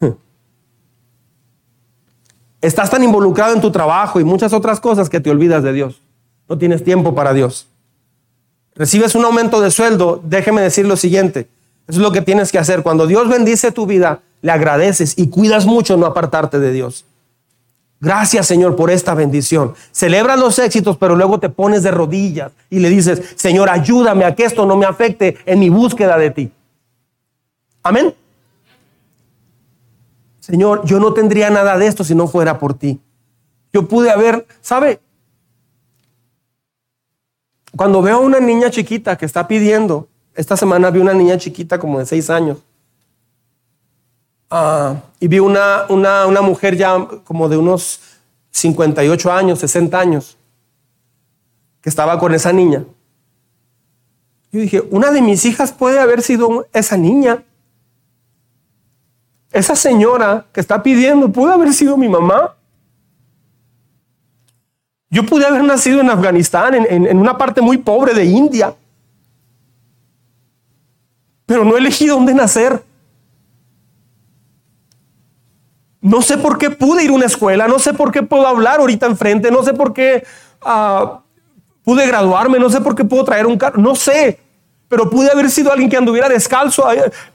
estás 2.60 2.90
tan 2.90 3.02
involucrado 3.02 3.54
en 3.54 3.60
tu 3.60 3.70
trabajo 3.70 4.20
y 4.20 4.24
muchas 4.24 4.52
otras 4.52 4.80
cosas 4.80 5.08
que 5.08 5.20
te 5.20 5.30
olvidas 5.30 5.62
de 5.62 5.72
Dios. 5.72 6.00
No 6.48 6.58
tienes 6.58 6.84
tiempo 6.84 7.14
para 7.14 7.32
Dios. 7.32 7.66
Recibes 8.74 9.14
un 9.14 9.24
aumento 9.24 9.60
de 9.60 9.70
sueldo, 9.70 10.20
déjeme 10.24 10.60
decir 10.60 10.86
lo 10.86 10.96
siguiente. 10.96 11.48
Eso 11.86 11.98
es 12.00 12.02
lo 12.02 12.12
que 12.12 12.22
tienes 12.22 12.50
que 12.50 12.58
hacer. 12.58 12.82
Cuando 12.82 13.06
Dios 13.06 13.28
bendice 13.28 13.70
tu 13.72 13.86
vida, 13.86 14.20
le 14.42 14.52
agradeces 14.52 15.14
y 15.16 15.28
cuidas 15.28 15.66
mucho 15.66 15.96
no 15.96 16.06
apartarte 16.06 16.58
de 16.58 16.72
Dios. 16.72 17.04
Gracias 18.04 18.46
Señor 18.46 18.76
por 18.76 18.90
esta 18.90 19.14
bendición. 19.14 19.74
Celebras 19.90 20.38
los 20.38 20.58
éxitos, 20.58 20.96
pero 20.96 21.16
luego 21.16 21.40
te 21.40 21.48
pones 21.48 21.82
de 21.82 21.90
rodillas 21.90 22.52
y 22.70 22.78
le 22.78 22.90
dices, 22.90 23.34
Señor, 23.34 23.70
ayúdame 23.70 24.24
a 24.24 24.34
que 24.34 24.44
esto 24.44 24.66
no 24.66 24.76
me 24.76 24.86
afecte 24.86 25.38
en 25.46 25.58
mi 25.58 25.70
búsqueda 25.70 26.16
de 26.18 26.30
ti. 26.30 26.52
Amén. 27.82 28.14
Señor, 30.40 30.84
yo 30.84 31.00
no 31.00 31.12
tendría 31.14 31.50
nada 31.50 31.76
de 31.78 31.86
esto 31.86 32.04
si 32.04 32.14
no 32.14 32.28
fuera 32.28 32.58
por 32.58 32.74
ti. 32.74 33.00
Yo 33.72 33.88
pude 33.88 34.10
haber, 34.10 34.46
¿sabe? 34.60 35.00
Cuando 37.76 38.02
veo 38.02 38.18
a 38.18 38.20
una 38.20 38.38
niña 38.38 38.70
chiquita 38.70 39.16
que 39.16 39.26
está 39.26 39.48
pidiendo 39.48 40.08
esta 40.34 40.56
semana 40.56 40.90
vi 40.90 40.98
una 40.98 41.14
niña 41.14 41.38
chiquita 41.38 41.78
como 41.78 41.98
de 42.00 42.06
seis 42.06 42.28
años. 42.28 42.58
Ah, 44.56 45.02
y 45.18 45.26
vi 45.26 45.40
una, 45.40 45.84
una, 45.88 46.26
una, 46.26 46.40
mujer 46.40 46.76
ya 46.76 47.08
como 47.24 47.48
de 47.48 47.56
unos 47.56 47.98
58 48.52 49.32
años, 49.32 49.58
60 49.58 49.98
años, 49.98 50.36
que 51.80 51.88
estaba 51.88 52.16
con 52.20 52.32
esa 52.32 52.52
niña. 52.52 52.84
Yo 54.52 54.60
dije, 54.60 54.80
una 54.92 55.10
de 55.10 55.22
mis 55.22 55.44
hijas 55.44 55.72
puede 55.72 55.98
haber 55.98 56.22
sido 56.22 56.68
esa 56.72 56.96
niña. 56.96 57.42
Esa 59.50 59.74
señora 59.74 60.46
que 60.52 60.60
está 60.60 60.84
pidiendo 60.84 61.32
puede 61.32 61.52
haber 61.52 61.72
sido 61.72 61.96
mi 61.96 62.08
mamá. 62.08 62.54
Yo 65.10 65.26
pude 65.26 65.44
haber 65.46 65.64
nacido 65.64 66.00
en 66.00 66.10
Afganistán, 66.10 66.74
en, 66.74 67.08
en 67.08 67.18
una 67.18 67.36
parte 67.36 67.60
muy 67.60 67.78
pobre 67.78 68.14
de 68.14 68.24
India. 68.24 68.72
pero 71.44 71.64
no 71.64 71.76
elegí 71.76 72.06
dónde 72.06 72.34
nacer. 72.34 72.93
No 76.04 76.20
sé 76.20 76.36
por 76.36 76.58
qué 76.58 76.68
pude 76.68 77.02
ir 77.02 77.08
a 77.08 77.14
una 77.14 77.24
escuela, 77.24 77.66
no 77.66 77.78
sé 77.78 77.94
por 77.94 78.12
qué 78.12 78.22
puedo 78.22 78.46
hablar 78.46 78.78
ahorita 78.78 79.06
enfrente, 79.06 79.50
no 79.50 79.62
sé 79.62 79.72
por 79.72 79.94
qué 79.94 80.22
ah, 80.60 81.20
pude 81.82 82.06
graduarme, 82.06 82.58
no 82.58 82.68
sé 82.68 82.82
por 82.82 82.94
qué 82.94 83.06
puedo 83.06 83.24
traer 83.24 83.46
un 83.46 83.56
carro, 83.56 83.80
no 83.80 83.94
sé, 83.94 84.38
pero 84.86 85.08
pude 85.08 85.30
haber 85.30 85.48
sido 85.48 85.72
alguien 85.72 85.88
que 85.88 85.96
anduviera 85.96 86.28
descalzo, 86.28 86.84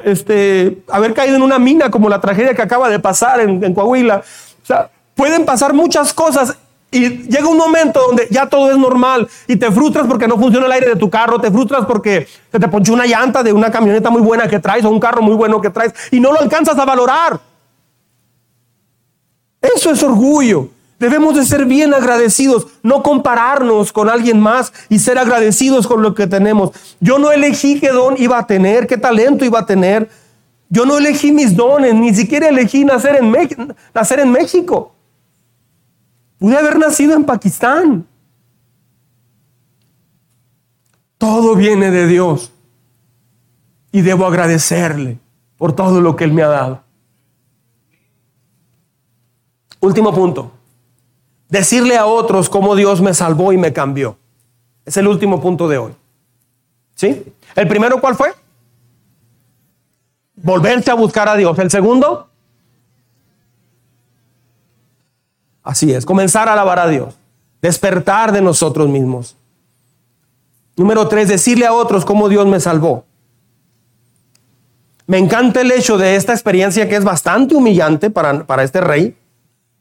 este, 0.04 0.84
haber 0.88 1.16
caído 1.16 1.36
en 1.36 1.42
una 1.42 1.58
mina 1.58 1.90
como 1.90 2.10
la 2.10 2.22
tragedia 2.22 2.54
que 2.54 2.62
acaba 2.62 2.90
de 2.90 3.00
pasar 3.00 3.40
en, 3.40 3.74
Coahuila. 3.74 4.18
O 4.62 4.66
sea, 4.68 4.92
pueden 5.16 5.46
pasar 5.46 5.74
muchas 5.74 6.14
cosas 6.14 6.56
y 6.92 7.24
llega 7.24 7.48
un 7.48 7.58
momento 7.58 8.00
donde 8.00 8.28
ya 8.30 8.46
todo 8.46 8.70
es 8.70 8.78
normal 8.78 9.28
y 9.48 9.56
te 9.56 9.72
frustras 9.72 10.06
porque 10.06 10.28
no 10.28 10.38
funciona 10.38 10.68
el 10.68 10.72
aire 10.74 10.90
de 10.90 10.96
tu 10.96 11.10
carro, 11.10 11.42
te 11.42 11.50
frustras 11.50 11.88
porque 11.88 12.28
se 12.52 12.60
te 12.60 12.68
ponchó 12.68 12.94
una 12.94 13.08
llanta 13.08 13.42
de 13.42 13.52
una 13.52 13.72
camioneta 13.72 14.12
muy 14.12 14.22
buena 14.22 14.48
que 14.48 14.60
traes 14.60 14.86
o 14.86 14.92
un 14.92 15.00
carro 15.00 15.24
muy 15.24 15.34
bueno 15.34 15.60
que 15.60 15.72
traes 15.72 15.92
y 16.12 16.20
no 16.20 16.32
lo 16.32 16.40
alcanzas 16.40 16.78
a 16.78 16.86
valorar. 16.86 17.49
Eso 19.62 19.92
es 19.92 20.04
orgullo. 20.04 20.70
Debemos 21.00 21.36
de 21.36 21.46
ser 21.46 21.66
bien 21.66 21.94
agradecidos, 21.94 22.68
no 22.84 23.04
compararnos 23.04 23.94
con 23.94 24.10
alguien 24.10 24.40
más 24.42 24.74
y 24.90 25.00
ser 25.00 25.18
agradecidos 25.18 25.88
con 25.88 26.02
lo 26.02 26.14
que 26.14 26.28
tenemos. 26.28 26.72
Yo 27.00 27.20
no 27.20 27.32
elegí 27.32 27.80
qué 27.80 27.90
don 27.90 28.16
iba 28.18 28.38
a 28.38 28.46
tener, 28.46 28.86
qué 28.86 28.98
talento 28.98 29.46
iba 29.46 29.60
a 29.60 29.66
tener. 29.66 30.10
Yo 30.68 30.86
no 30.86 30.98
elegí 30.98 31.32
mis 31.32 31.56
dones, 31.56 31.96
ni 31.96 32.14
siquiera 32.14 32.50
elegí 32.50 32.84
nacer 32.84 33.16
en, 33.16 33.34
nacer 33.94 34.20
en 34.20 34.32
México. 34.32 34.94
Pude 36.38 36.58
haber 36.58 36.78
nacido 36.78 37.16
en 37.16 37.24
Pakistán. 37.24 38.06
Todo 41.18 41.56
viene 41.56 41.92
de 41.92 42.08
Dios 42.08 42.52
y 43.92 44.02
debo 44.02 44.26
agradecerle 44.26 45.18
por 45.58 45.74
todo 45.74 46.02
lo 46.02 46.16
que 46.16 46.26
Él 46.26 46.34
me 46.34 46.44
ha 46.44 46.48
dado. 46.48 46.89
Último 49.80 50.14
punto. 50.14 50.52
Decirle 51.48 51.98
a 51.98 52.06
otros 52.06 52.50
cómo 52.50 52.76
Dios 52.76 53.02
me 53.02 53.14
salvó 53.14 53.54
y 53.54 53.58
me 53.58 53.74
cambió. 53.74 54.18
Es 54.86 54.98
el 54.98 55.08
último 55.08 55.42
punto 55.42 55.68
de 55.68 55.78
hoy. 55.78 55.94
¿Sí? 56.96 57.24
¿El 57.56 57.68
primero 57.68 58.00
cuál 58.02 58.16
fue? 58.16 58.34
Volverse 60.36 60.92
a 60.92 60.96
buscar 60.96 61.28
a 61.30 61.36
Dios. 61.36 61.58
¿El 61.60 61.72
segundo? 61.72 62.30
Así 65.64 65.94
es, 65.94 66.06
comenzar 66.06 66.50
a 66.50 66.54
alabar 66.54 66.80
a 66.80 66.88
Dios. 66.88 67.16
Despertar 67.62 68.32
de 68.32 68.42
nosotros 68.42 68.90
mismos. 68.90 69.36
Número 70.76 71.08
tres, 71.08 71.28
decirle 71.28 71.66
a 71.66 71.74
otros 71.74 72.06
cómo 72.06 72.30
Dios 72.30 72.48
me 72.48 72.60
salvó. 72.60 73.06
Me 75.08 75.18
encanta 75.18 75.62
el 75.62 75.72
hecho 75.72 75.98
de 75.98 76.16
esta 76.16 76.34
experiencia 76.34 76.88
que 76.88 76.96
es 76.96 77.04
bastante 77.04 77.56
humillante 77.56 78.10
para, 78.10 78.46
para 78.46 78.64
este 78.64 78.80
rey. 78.80 79.18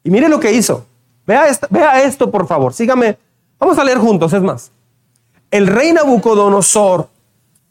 Y 0.04 0.10
mire 0.10 0.28
lo 0.28 0.40
que 0.40 0.52
hizo. 0.52 0.86
Vea, 1.26 1.48
esto, 2.02 2.30
por 2.30 2.46
favor. 2.46 2.72
Sígame. 2.72 3.18
Vamos 3.58 3.78
a 3.78 3.84
leer 3.84 3.98
juntos, 3.98 4.32
es 4.32 4.42
más. 4.42 4.70
El 5.50 5.66
rey 5.66 5.92
Nabucodonosor 5.92 7.08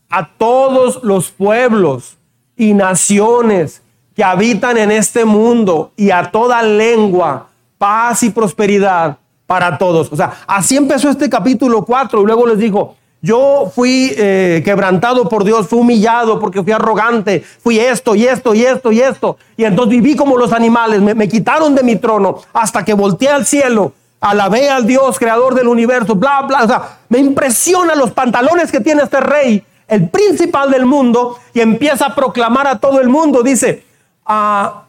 a 0.10 0.30
todos 0.38 1.04
los 1.04 1.32
pueblos 1.32 2.18
y 2.56 2.74
naciones 2.74 3.82
que 4.16 4.24
habitan 4.24 4.78
en 4.78 4.92
este 4.92 5.26
mundo 5.26 5.92
y 5.96 6.12
a 6.12 6.32
toda 6.32 6.62
lengua, 6.64 7.48
paz 7.78 8.24
y 8.24 8.30
prosperidad 8.30 9.18
para 9.46 9.78
todos. 9.78 10.12
O 10.12 10.16
sea, 10.16 10.34
así 10.48 10.76
empezó 10.76 11.10
este 11.10 11.30
capítulo 11.30 11.86
4 11.86 12.22
y 12.22 12.26
luego 12.26 12.48
les 12.48 12.58
dijo, 12.58 12.96
yo 13.22 13.72
fui 13.74 14.14
eh, 14.16 14.62
quebrantado 14.64 15.28
por 15.28 15.44
Dios, 15.44 15.68
fui 15.68 15.80
humillado 15.80 16.40
porque 16.40 16.62
fui 16.62 16.72
arrogante, 16.72 17.44
fui 17.62 17.80
esto 17.80 18.16
y 18.16 18.28
esto 18.28 18.54
y 18.54 18.64
esto 18.64 18.92
y 18.92 19.02
esto. 19.02 19.38
Y 19.56 19.64
entonces 19.64 19.90
viví 19.90 20.16
como 20.16 20.38
los 20.38 20.54
animales, 20.54 21.02
me, 21.02 21.28
quitaron 21.28 21.74
de 21.74 21.84
mi 21.84 21.96
trono 21.96 22.40
hasta 22.54 22.86
que 22.86 22.94
volteé 22.94 23.30
al 23.30 23.46
cielo, 23.46 23.94
alabé 24.20 24.70
al 24.70 24.86
Dios, 24.86 25.18
creador 25.18 25.56
del 25.56 25.68
universo, 25.68 26.16
bla, 26.16 26.44
bla. 26.44 26.64
O 26.64 26.68
sea, 26.68 27.00
me 27.10 27.18
impresiona 27.18 27.96
los 27.96 28.12
pantalones 28.12 28.72
que 28.72 28.82
tiene 28.82 29.02
este 29.02 29.20
rey, 29.20 29.66
el 29.88 30.10
principal 30.10 30.70
del 30.70 30.86
mundo, 30.86 31.40
y 31.56 31.62
empieza 31.62 32.06
a 32.06 32.16
proclamar 32.16 32.68
a 32.68 32.80
todo 32.80 33.02
el 33.02 33.10
mundo. 33.10 33.42
Dice, 33.42 33.84
a, 34.26 34.84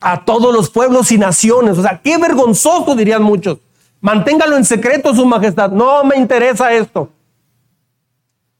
a 0.00 0.24
todos 0.24 0.54
los 0.54 0.70
pueblos 0.70 1.10
y 1.10 1.18
naciones. 1.18 1.76
O 1.76 1.82
sea, 1.82 2.00
qué 2.04 2.18
vergonzoso 2.18 2.94
dirían 2.94 3.22
muchos. 3.24 3.58
Manténgalo 4.00 4.56
en 4.56 4.64
secreto, 4.64 5.12
su 5.12 5.26
majestad. 5.26 5.72
No 5.72 6.04
me 6.04 6.16
interesa 6.16 6.72
esto. 6.72 7.10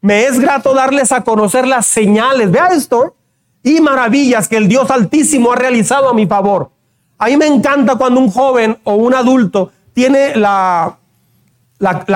Me 0.00 0.26
es 0.26 0.38
grato 0.38 0.74
darles 0.74 1.12
a 1.12 1.22
conocer 1.22 1.66
las 1.66 1.86
señales, 1.86 2.50
vea 2.50 2.68
esto, 2.68 3.14
y 3.62 3.80
maravillas 3.80 4.48
que 4.48 4.56
el 4.56 4.68
Dios 4.68 4.90
Altísimo 4.90 5.52
ha 5.52 5.56
realizado 5.56 6.08
a 6.08 6.14
mi 6.14 6.26
favor. 6.26 6.70
A 7.18 7.26
mí 7.26 7.36
me 7.36 7.46
encanta 7.46 7.96
cuando 7.96 8.20
un 8.20 8.30
joven 8.30 8.78
o 8.84 8.94
un 8.94 9.14
adulto 9.14 9.72
tiene 9.92 10.36
la, 10.36 10.96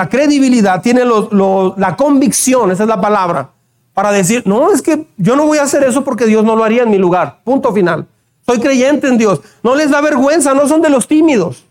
credibilidad, 0.09 0.81
tiene 0.81 1.03
la 1.03 1.95
convicción, 1.97 2.71
esa 2.71 2.83
es 2.83 2.89
la 2.89 3.01
palabra, 3.01 3.49
para 3.93 4.11
decir, 4.11 4.43
no, 4.45 4.71
es 4.71 4.81
que 4.81 5.07
yo 5.17 5.35
no 5.35 5.45
voy 5.45 5.57
a 5.57 5.63
hacer 5.63 5.83
eso 5.83 6.03
porque 6.03 6.25
Dios 6.25 6.43
no 6.45 6.55
lo 6.55 6.63
haría 6.63 6.83
en 6.83 6.89
mi 6.89 6.97
lugar. 6.97 7.41
Punto 7.43 7.73
final. 7.73 8.07
Soy 8.45 8.59
creyente 8.59 9.07
en 9.07 9.17
Dios. 9.17 9.41
No 9.61 9.75
les 9.75 9.91
da 9.91 10.01
vergüenza, 10.01 10.53
no 10.53 10.67
son 10.67 10.81
de 10.81 10.89
los 10.89 11.07
tímidos. 11.07 11.63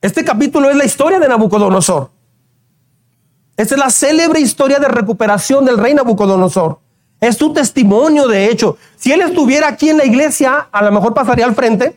Este 0.00 0.24
capítulo 0.24 0.70
es 0.70 0.76
la 0.76 0.84
historia 0.84 1.18
de 1.18 1.28
Nabucodonosor. 1.28 2.10
Esta 3.56 3.74
es 3.74 3.80
la 3.80 3.90
célebre 3.90 4.40
historia 4.40 4.78
de 4.78 4.88
recuperación 4.88 5.64
del 5.64 5.78
rey 5.78 5.94
Nabucodonosor. 5.94 6.78
Es 7.20 7.38
tu 7.38 7.52
testimonio, 7.52 8.28
de 8.28 8.50
hecho. 8.50 8.76
Si 8.96 9.12
él 9.12 9.22
estuviera 9.22 9.68
aquí 9.68 9.88
en 9.88 9.96
la 9.96 10.04
iglesia, 10.04 10.68
a 10.70 10.82
lo 10.84 10.92
mejor 10.92 11.14
pasaría 11.14 11.46
al 11.46 11.54
frente. 11.54 11.96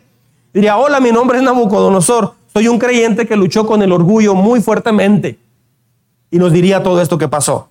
Diría, 0.54 0.78
hola, 0.78 1.00
mi 1.00 1.12
nombre 1.12 1.38
es 1.38 1.44
Nabucodonosor. 1.44 2.36
Soy 2.54 2.68
un 2.68 2.80
creyente 2.80 3.28
que 3.28 3.36
luchó 3.36 3.66
con 3.68 3.82
el 3.82 3.92
orgullo 3.92 4.34
muy 4.36 4.62
fuertemente. 4.62 5.38
Y 6.32 6.38
nos 6.38 6.54
diría 6.54 6.82
todo 6.82 7.02
esto 7.02 7.18
que 7.18 7.28
pasó. 7.28 7.70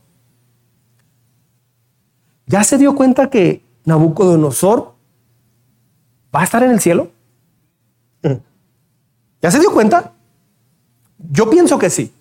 ¿Ya 2.47 2.63
se 2.65 2.77
dio 2.77 2.95
cuenta 2.95 3.31
que 3.31 3.63
Nabucodonosor 3.85 4.95
va 6.35 6.41
a 6.41 6.45
estar 6.45 6.63
en 6.63 6.73
el 6.73 6.81
cielo? 6.81 7.11
¿Ya 9.43 9.51
se 9.51 9.61
dio 9.61 9.73
cuenta? 9.73 10.13
Yo 11.31 11.49
pienso 11.49 11.79
que 11.79 11.89
sí. 11.89 12.13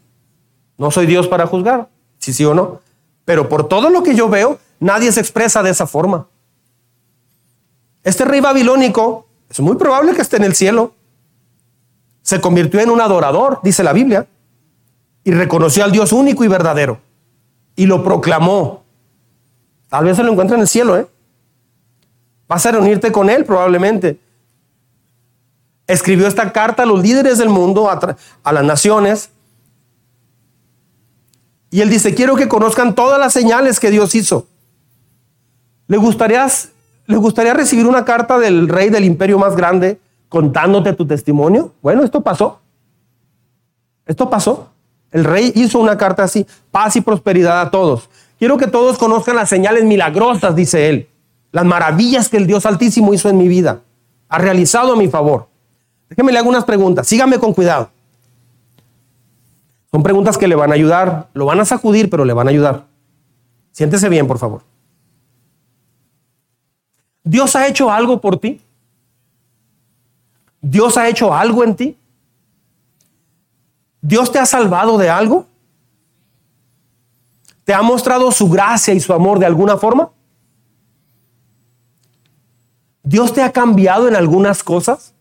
No 0.78 0.91
soy 0.91 1.05
Dios 1.05 1.28
para 1.28 1.47
juzgar, 1.47 1.89
si 2.19 2.34
sí 2.34 2.45
o 2.45 2.53
no. 2.53 2.82
Pero 3.25 3.49
por 3.49 3.67
todo 3.67 3.89
lo 3.89 4.03
que 4.03 4.15
yo 4.15 4.30
veo, 4.30 4.59
nadie 4.80 5.11
se 5.11 5.19
expresa 5.19 5.63
de 5.63 5.71
esa 5.71 5.88
forma. 5.88 6.28
Este 8.03 8.23
rey 8.25 8.39
babilónico 8.39 9.28
es 9.49 9.59
muy 9.59 9.75
probable 9.75 10.13
que 10.13 10.21
esté 10.21 10.38
en 10.38 10.43
el 10.43 10.55
cielo. 10.55 10.93
Se 12.21 12.39
convirtió 12.39 12.80
en 12.80 12.89
un 12.89 13.01
adorador, 13.01 13.59
dice 13.63 13.84
la 13.84 13.93
Biblia, 13.93 14.28
y 15.23 15.32
reconoció 15.32 15.84
al 15.84 15.91
Dios 15.91 16.13
único 16.13 16.43
y 16.43 16.47
verdadero. 16.47 16.99
Y 17.75 17.86
lo 17.86 18.03
proclamó. 18.03 18.84
Tal 19.89 20.05
vez 20.05 20.15
se 20.15 20.23
lo 20.23 20.32
encuentre 20.32 20.55
en 20.55 20.61
el 20.61 20.67
cielo, 20.67 20.97
¿eh? 20.97 21.07
Vas 22.47 22.65
a 22.65 22.71
reunirte 22.71 23.11
con 23.11 23.30
él 23.30 23.43
probablemente. 23.45 24.19
Escribió 25.86 26.28
esta 26.28 26.51
carta 26.53 26.84
a 26.84 26.86
los 26.86 27.01
líderes 27.01 27.38
del 27.38 27.49
mundo, 27.49 27.89
a, 27.89 28.15
a 28.43 28.53
las 28.53 28.63
naciones, 28.63 29.32
y 31.70 31.82
él 31.82 31.89
dice, 31.89 32.15
quiero 32.15 32.36
que 32.36 32.47
conozcan 32.47 32.95
todas 32.95 33.20
las 33.20 33.34
señales 33.34 33.80
que 33.80 33.91
Dios 33.91 34.15
hizo. 34.15 34.47
¿Le 35.88 35.97
gustaría, 35.97 36.47
¿Le 37.05 37.18
gustaría 37.18 37.53
recibir 37.53 37.88
una 37.88 38.05
carta 38.05 38.38
del 38.38 38.70
rey 38.70 38.89
del 38.89 39.05
imperio 39.05 39.38
más 39.38 39.55
grande 39.55 39.99
contándote 40.30 40.93
tu 40.93 41.05
testimonio? 41.05 41.74
Bueno, 41.82 42.03
esto 42.03 42.22
pasó. 42.22 42.59
Esto 44.05 44.30
pasó. 44.30 44.70
El 45.11 45.24
rey 45.24 45.51
hizo 45.55 45.80
una 45.80 45.97
carta 45.97 46.24
así, 46.24 46.45
paz 46.72 46.95
y 46.95 47.01
prosperidad 47.01 47.61
a 47.61 47.72
todos. 47.72 48.09
Quiero 48.39 48.57
que 48.57 48.68
todos 48.68 48.97
conozcan 48.97 49.36
las 49.36 49.49
señales 49.49 49.84
milagrosas, 49.84 50.55
dice 50.55 50.89
él, 50.89 51.09
las 51.51 51.65
maravillas 51.65 52.30
que 52.30 52.38
el 52.38 52.45
Dios 52.45 52.65
Altísimo 52.65 53.13
hizo 53.13 53.30
en 53.30 53.38
mi 53.38 53.47
vida, 53.47 53.82
ha 54.30 54.38
realizado 54.38 54.93
a 54.93 54.95
mi 54.95 55.07
favor. 55.07 55.47
Déjeme 56.09 56.32
le 56.32 56.39
hago 56.39 56.49
unas 56.49 56.65
preguntas, 56.65 57.07
sígame 57.07 57.39
con 57.39 57.53
cuidado. 57.53 57.89
Son 59.97 60.03
preguntas 60.03 60.37
que 60.37 60.47
le 60.47 60.53
van 60.53 60.69
a 60.69 60.75
ayudar, 60.75 61.27
lo 61.33 61.47
van 61.47 61.59
a 61.59 61.65
sacudir, 61.65 62.07
pero 62.07 62.23
le 62.23 62.31
van 62.31 62.45
a 62.45 62.51
ayudar. 62.51 62.85
Siéntese 63.71 64.09
bien, 64.09 64.27
por 64.27 64.37
favor. 64.37 64.61
¿Dios 67.23 67.55
ha 67.55 67.67
hecho 67.67 67.89
algo 67.89 68.21
por 68.21 68.39
ti? 68.39 68.61
¿Dios 70.61 70.97
ha 70.97 71.09
hecho 71.09 71.33
algo 71.33 71.63
en 71.63 71.75
ti? 71.75 71.97
¿Dios 73.99 74.31
te 74.31 74.37
ha 74.37 74.45
salvado 74.45 74.99
de 74.99 75.09
algo? 75.09 75.47
¿Te 77.63 77.73
ha 77.73 77.81
mostrado 77.81 78.31
su 78.31 78.47
gracia 78.51 78.93
y 78.93 78.99
su 78.99 79.13
amor 79.13 79.39
de 79.39 79.47
alguna 79.47 79.77
forma? 79.77 80.11
¿Dios 83.01 83.33
te 83.33 83.41
ha 83.41 83.51
cambiado 83.51 84.07
en 84.07 84.15
algunas 84.15 84.61
cosas? 84.63 85.15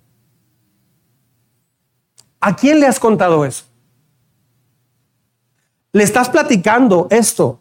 ¿A 2.40 2.54
quién 2.54 2.78
le 2.78 2.86
has 2.86 3.00
contado 3.00 3.46
eso? 3.46 3.65
Le 5.96 6.04
estás 6.04 6.28
platicando 6.28 7.06
esto 7.08 7.58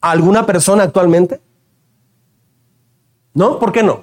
a 0.00 0.10
alguna 0.10 0.44
persona 0.44 0.82
actualmente? 0.82 1.40
¿No? 3.32 3.60
¿Por 3.60 3.70
qué 3.70 3.84
no? 3.84 4.02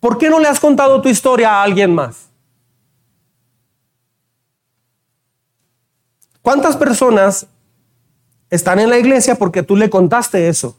¿Por 0.00 0.16
qué 0.16 0.30
no 0.30 0.40
le 0.40 0.48
has 0.48 0.58
contado 0.58 1.02
tu 1.02 1.10
historia 1.10 1.50
a 1.50 1.62
alguien 1.62 1.94
más? 1.94 2.30
¿Cuántas 6.40 6.74
personas 6.74 7.46
están 8.48 8.78
en 8.78 8.88
la 8.88 8.98
iglesia 8.98 9.34
porque 9.34 9.62
tú 9.62 9.76
le 9.76 9.90
contaste 9.90 10.48
eso? 10.48 10.74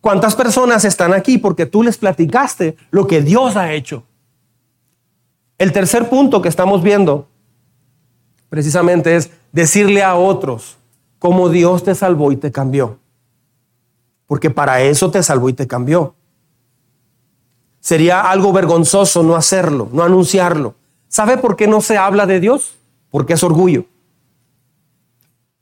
¿Cuántas 0.00 0.34
personas 0.34 0.86
están 0.86 1.12
aquí 1.12 1.36
porque 1.36 1.66
tú 1.66 1.82
les 1.82 1.98
platicaste 1.98 2.78
lo 2.90 3.06
que 3.06 3.20
Dios 3.20 3.54
ha 3.54 3.74
hecho? 3.74 4.04
El 5.58 5.72
tercer 5.72 6.08
punto 6.08 6.40
que 6.40 6.48
estamos 6.48 6.82
viendo 6.82 7.28
precisamente 8.52 9.16
es 9.16 9.30
decirle 9.50 10.02
a 10.02 10.14
otros 10.14 10.76
cómo 11.18 11.48
Dios 11.48 11.84
te 11.84 11.94
salvó 11.94 12.32
y 12.32 12.36
te 12.36 12.52
cambió. 12.52 12.98
Porque 14.26 14.50
para 14.50 14.82
eso 14.82 15.10
te 15.10 15.22
salvó 15.22 15.48
y 15.48 15.54
te 15.54 15.66
cambió. 15.66 16.14
Sería 17.80 18.20
algo 18.30 18.52
vergonzoso 18.52 19.22
no 19.22 19.36
hacerlo, 19.36 19.88
no 19.90 20.02
anunciarlo. 20.02 20.74
¿Sabe 21.08 21.38
por 21.38 21.56
qué 21.56 21.66
no 21.66 21.80
se 21.80 21.96
habla 21.96 22.26
de 22.26 22.40
Dios? 22.40 22.76
Porque 23.10 23.32
es 23.32 23.42
orgullo. 23.42 23.86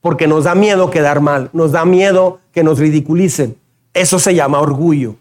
Porque 0.01 0.27
nos 0.27 0.43
da 0.43 0.57
miedo 0.57 0.91
quedar 0.91 1.21
mal, 1.21 1.49
nos 1.53 1.71
da 1.71 1.85
miedo 1.85 2.41
que 2.51 2.65
nos 2.65 2.81
ridiculicen. 2.81 3.57
Eso 3.95 4.19
se 4.19 4.35
llama 4.35 4.59
orgullo. 4.59 5.15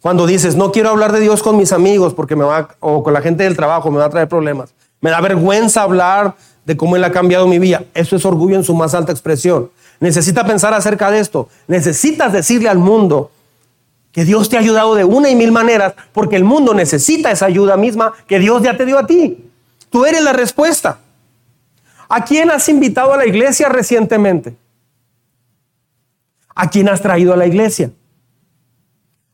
Cuando 0.00 0.24
dices, 0.24 0.54
no 0.54 0.70
quiero 0.70 0.90
hablar 0.90 1.10
de 1.10 1.18
Dios 1.18 1.42
con 1.42 1.56
mis 1.56 1.72
amigos 1.72 2.14
porque 2.14 2.36
me 2.36 2.44
va, 2.44 2.76
o 2.78 3.02
con 3.02 3.12
la 3.12 3.22
gente 3.22 3.42
del 3.42 3.56
trabajo, 3.56 3.90
me 3.90 3.98
va 3.98 4.04
a 4.04 4.10
traer 4.10 4.28
problemas. 4.28 4.72
Me 5.00 5.10
da 5.10 5.20
vergüenza 5.20 5.82
hablar 5.82 6.36
de 6.64 6.76
cómo 6.76 6.96
Él 6.96 7.04
ha 7.04 7.12
cambiado 7.12 7.46
mi 7.46 7.58
vida. 7.58 7.84
Eso 7.94 8.16
es 8.16 8.24
orgullo 8.24 8.56
en 8.56 8.64
su 8.64 8.74
más 8.74 8.94
alta 8.94 9.12
expresión. 9.12 9.70
Necesita 10.00 10.46
pensar 10.46 10.74
acerca 10.74 11.10
de 11.10 11.20
esto. 11.20 11.48
Necesitas 11.68 12.32
decirle 12.32 12.68
al 12.68 12.78
mundo 12.78 13.30
que 14.12 14.24
Dios 14.24 14.48
te 14.48 14.56
ha 14.56 14.60
ayudado 14.60 14.94
de 14.94 15.04
una 15.04 15.28
y 15.30 15.36
mil 15.36 15.52
maneras 15.52 15.94
porque 16.12 16.36
el 16.36 16.44
mundo 16.44 16.74
necesita 16.74 17.30
esa 17.30 17.46
ayuda 17.46 17.76
misma 17.76 18.12
que 18.26 18.38
Dios 18.38 18.62
ya 18.62 18.76
te 18.76 18.84
dio 18.84 18.98
a 18.98 19.06
ti. 19.06 19.44
Tú 19.90 20.04
eres 20.04 20.22
la 20.22 20.32
respuesta. 20.32 20.98
¿A 22.08 22.24
quién 22.24 22.50
has 22.50 22.68
invitado 22.68 23.12
a 23.12 23.16
la 23.16 23.26
iglesia 23.26 23.68
recientemente? 23.68 24.56
¿A 26.54 26.70
quién 26.70 26.88
has 26.88 27.02
traído 27.02 27.34
a 27.34 27.36
la 27.36 27.46
iglesia? 27.46 27.90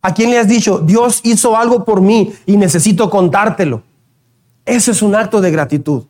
¿A 0.01 0.13
quién 0.13 0.31
le 0.31 0.39
has 0.39 0.49
dicho, 0.49 0.81
Dios 0.81 1.21
hizo 1.23 1.57
algo 1.57 1.85
por 1.85 2.01
mí 2.01 2.35
y 2.45 2.57
necesito 2.57 3.09
contártelo? 3.09 3.83
Eso 4.65 4.91
es 4.91 5.03
un 5.03 5.15
acto 5.15 5.41
de 5.41 5.51
gratitud. 5.51 6.05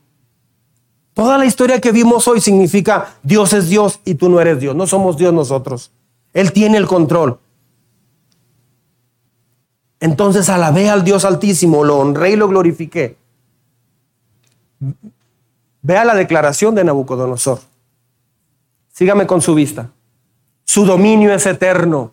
Toda 1.14 1.36
la 1.36 1.44
historia 1.44 1.80
que 1.80 1.92
vimos 1.92 2.26
hoy 2.26 2.40
significa 2.40 3.14
Dios 3.22 3.52
es 3.52 3.68
Dios 3.68 4.00
y 4.04 4.14
tú 4.14 4.28
no 4.28 4.40
eres 4.40 4.60
Dios. 4.60 4.74
No 4.74 4.86
somos 4.86 5.16
Dios 5.16 5.32
nosotros. 5.32 5.92
Él 6.32 6.52
tiene 6.52 6.78
el 6.78 6.86
control. 6.86 7.38
Entonces 10.00 10.48
alabé 10.48 10.90
al 10.90 11.04
Dios 11.04 11.24
altísimo, 11.24 11.84
lo 11.84 11.98
honré 11.98 12.32
y 12.32 12.36
lo 12.36 12.48
glorifiqué. 12.48 13.16
Vea 15.82 16.04
la 16.04 16.14
declaración 16.14 16.74
de 16.74 16.84
Nabucodonosor. 16.84 17.60
Sígame 18.92 19.26
con 19.26 19.40
su 19.40 19.54
vista. 19.54 19.90
Su 20.64 20.84
dominio 20.84 21.32
es 21.32 21.46
eterno. 21.46 22.12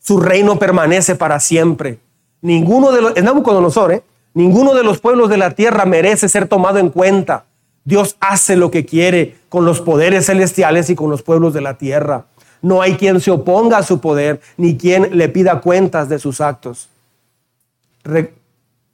Su 0.00 0.18
reino 0.20 0.58
permanece 0.58 1.14
para 1.14 1.38
siempre. 1.40 1.98
Ninguno 2.40 2.92
de 2.92 3.00
los, 3.00 3.22
Nabucodonosor, 3.22 3.92
¿eh? 3.92 4.02
Ninguno 4.34 4.74
de 4.74 4.82
los 4.82 5.00
pueblos 5.00 5.30
de 5.30 5.36
la 5.36 5.52
tierra 5.52 5.84
merece 5.86 6.28
ser 6.28 6.48
tomado 6.48 6.78
en 6.78 6.90
cuenta. 6.90 7.44
Dios 7.84 8.16
hace 8.20 8.56
lo 8.56 8.70
que 8.70 8.84
quiere 8.84 9.36
con 9.48 9.64
los 9.64 9.80
poderes 9.80 10.26
celestiales 10.26 10.90
y 10.90 10.94
con 10.94 11.10
los 11.10 11.22
pueblos 11.22 11.54
de 11.54 11.60
la 11.60 11.78
tierra. 11.78 12.26
No 12.60 12.82
hay 12.82 12.96
quien 12.96 13.20
se 13.20 13.30
oponga 13.30 13.78
a 13.78 13.82
su 13.82 14.00
poder, 14.00 14.40
ni 14.56 14.76
quien 14.76 15.16
le 15.16 15.28
pida 15.28 15.60
cuentas 15.60 16.08
de 16.08 16.18
sus 16.18 16.40
actos. 16.40 16.88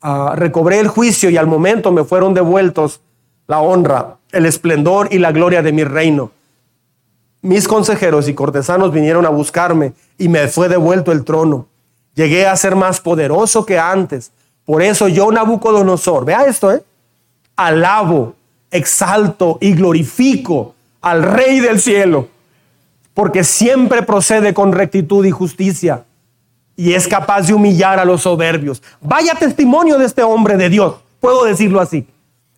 Ah, 0.03 0.34
recobré 0.36 0.78
el 0.80 0.88
juicio 0.88 1.30
y 1.30 1.36
al 1.36 1.47
momento 1.47 1.93
me 1.93 2.05
fueron 2.05 2.34
devueltos 2.34 3.01
la 3.47 3.61
honra, 3.61 4.16
el 4.32 4.47
esplendor 4.47 5.09
y 5.11 5.18
la 5.18 5.32
gloria 5.32 5.62
de 5.62 5.72
mi 5.72 5.84
reino 5.84 6.30
mis 7.43 7.66
consejeros 7.66 8.28
y 8.28 8.34
cortesanos 8.34 8.93
vinieron 8.93 9.24
a 9.24 9.30
buscarme 9.30 9.95
y 10.18 10.28
me 10.28 10.49
fue 10.49 10.68
devuelto 10.68 11.12
el 11.12 11.24
trono. 11.24 11.68
Llegué 12.14 12.47
a 12.47 12.57
ser 12.57 12.76
más 12.76 13.01
poderoso 13.01 13.64
que 13.64 13.78
antes. 13.78 14.32
Por 14.71 14.83
eso 14.83 15.09
yo, 15.09 15.33
Nabucodonosor, 15.33 16.25
vea 16.25 16.45
esto, 16.45 16.71
¿eh? 16.71 16.81
Alabo, 17.57 18.35
exalto 18.71 19.59
y 19.61 19.73
glorifico 19.73 20.77
al 21.01 21.25
Rey 21.25 21.59
del 21.59 21.81
cielo, 21.81 22.29
porque 23.12 23.43
siempre 23.43 24.05
procede 24.05 24.55
con 24.55 24.71
rectitud 24.71 25.27
y 25.27 25.33
justicia 25.33 26.05
y 26.77 26.93
es 26.93 27.09
capaz 27.09 27.49
de 27.49 27.55
humillar 27.55 27.99
a 27.99 28.05
los 28.05 28.23
soberbios. 28.23 28.81
Vaya 29.01 29.35
testimonio 29.35 29.99
de 29.99 30.07
este 30.07 30.23
hombre 30.23 30.57
de 30.57 30.68
Dios, 30.68 30.99
puedo 31.18 31.43
decirlo 31.43 31.81
así. 31.81 32.07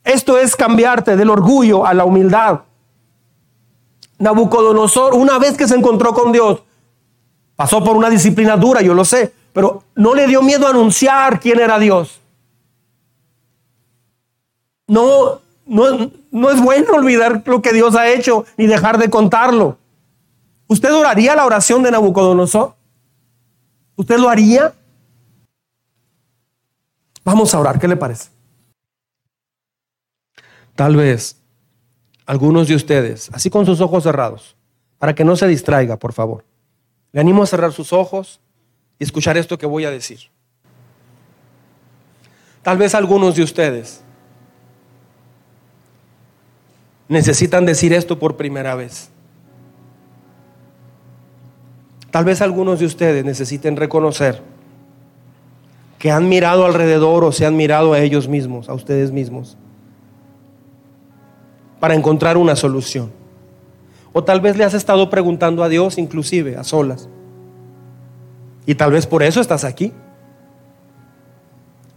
Esto 0.05 0.37
es 0.37 0.55
cambiarte 0.55 1.17
del 1.17 1.31
orgullo 1.31 1.87
a 1.87 1.95
la 1.95 2.05
humildad 2.05 2.61
Nabucodonosor, 4.19 5.15
una 5.15 5.39
vez 5.39 5.57
que 5.57 5.67
se 5.67 5.77
encontró 5.77 6.13
con 6.13 6.31
Dios, 6.31 6.63
pasó 7.57 7.83
por 7.83 7.97
una 7.97 8.11
disciplina 8.11 8.59
dura, 8.59 8.83
yo 8.83 8.93
lo 8.93 9.07
sé, 9.07 9.33
pero 9.53 9.85
no 9.95 10.15
le 10.15 10.27
dio 10.27 10.43
miedo 10.43 10.67
anunciar 10.67 11.41
quién 11.41 11.61
era 11.61 11.79
Dios. 11.79 12.21
No, 14.87 15.41
no, 15.67 16.11
no 16.31 16.51
es 16.51 16.61
bueno 16.61 16.95
olvidar 16.95 17.43
lo 17.47 17.63
que 17.63 17.73
Dios 17.73 17.95
ha 17.95 18.09
hecho 18.11 18.45
ni 18.57 18.67
dejar 18.67 18.99
de 18.99 19.11
contarlo. 19.11 19.79
¿Usted 20.67 20.93
oraría 20.93 21.37
la 21.37 21.45
oración 21.45 21.83
de 21.83 21.91
Nabucodonosor? 21.91 22.75
¿Usted 23.97 24.19
lo 24.19 24.29
haría? 24.29 24.73
Vamos 27.25 27.55
a 27.55 27.61
orar, 27.61 27.79
¿qué 27.79 27.87
le 27.87 27.97
parece? 27.97 28.31
Tal 30.75 30.97
vez 30.97 31.37
algunos 32.27 32.69
de 32.69 32.75
ustedes, 32.75 33.31
así 33.33 33.51
con 33.51 33.67
sus 33.67 33.81
ojos 33.81 34.03
cerrados, 34.03 34.57
para 34.99 35.15
que 35.15 35.25
no 35.25 35.37
se 35.37 35.47
distraiga, 35.47 35.99
por 35.99 36.13
favor. 36.13 36.45
Le 37.13 37.21
animo 37.21 37.43
a 37.43 37.47
cerrar 37.47 37.73
sus 37.73 37.93
ojos 37.93 38.41
y 38.99 39.05
escuchar 39.05 39.37
esto 39.37 39.59
que 39.59 39.67
voy 39.67 39.85
a 39.85 39.91
decir. 39.91 40.21
Tal 42.63 42.79
vez 42.79 42.95
algunos 42.95 43.35
de 43.35 43.43
ustedes 43.43 44.03
necesitan 47.09 47.67
decir 47.67 47.93
esto 47.93 48.19
por 48.19 48.37
primera 48.37 48.75
vez. 48.75 49.11
Tal 52.11 52.25
vez 52.25 52.41
algunos 52.43 52.79
de 52.79 52.87
ustedes 52.87 53.25
necesiten 53.25 53.77
reconocer 53.77 54.43
que 55.99 56.11
han 56.11 56.29
mirado 56.29 56.67
alrededor 56.67 57.25
o 57.25 57.33
se 57.33 57.47
han 57.47 57.57
mirado 57.57 57.93
a 57.93 58.01
ellos 58.01 58.29
mismos, 58.29 58.69
a 58.69 58.75
ustedes 58.75 59.13
mismos 59.13 59.57
para 61.83 61.97
encontrar 61.97 62.37
una 62.37 62.55
solución. 62.55 63.11
O 64.13 64.23
tal 64.23 64.41
vez 64.41 64.57
le 64.57 64.63
has 64.63 64.73
estado 64.73 65.11
preguntando 65.11 65.65
a 65.65 65.69
Dios 65.69 65.99
inclusive 65.99 66.57
a 66.57 66.63
solas. 66.63 67.09
Y 68.67 68.75
tal 68.75 68.93
vez 68.93 69.07
por 69.07 69.23
eso 69.23 69.41
estás 69.41 69.65
aquí. 69.65 69.93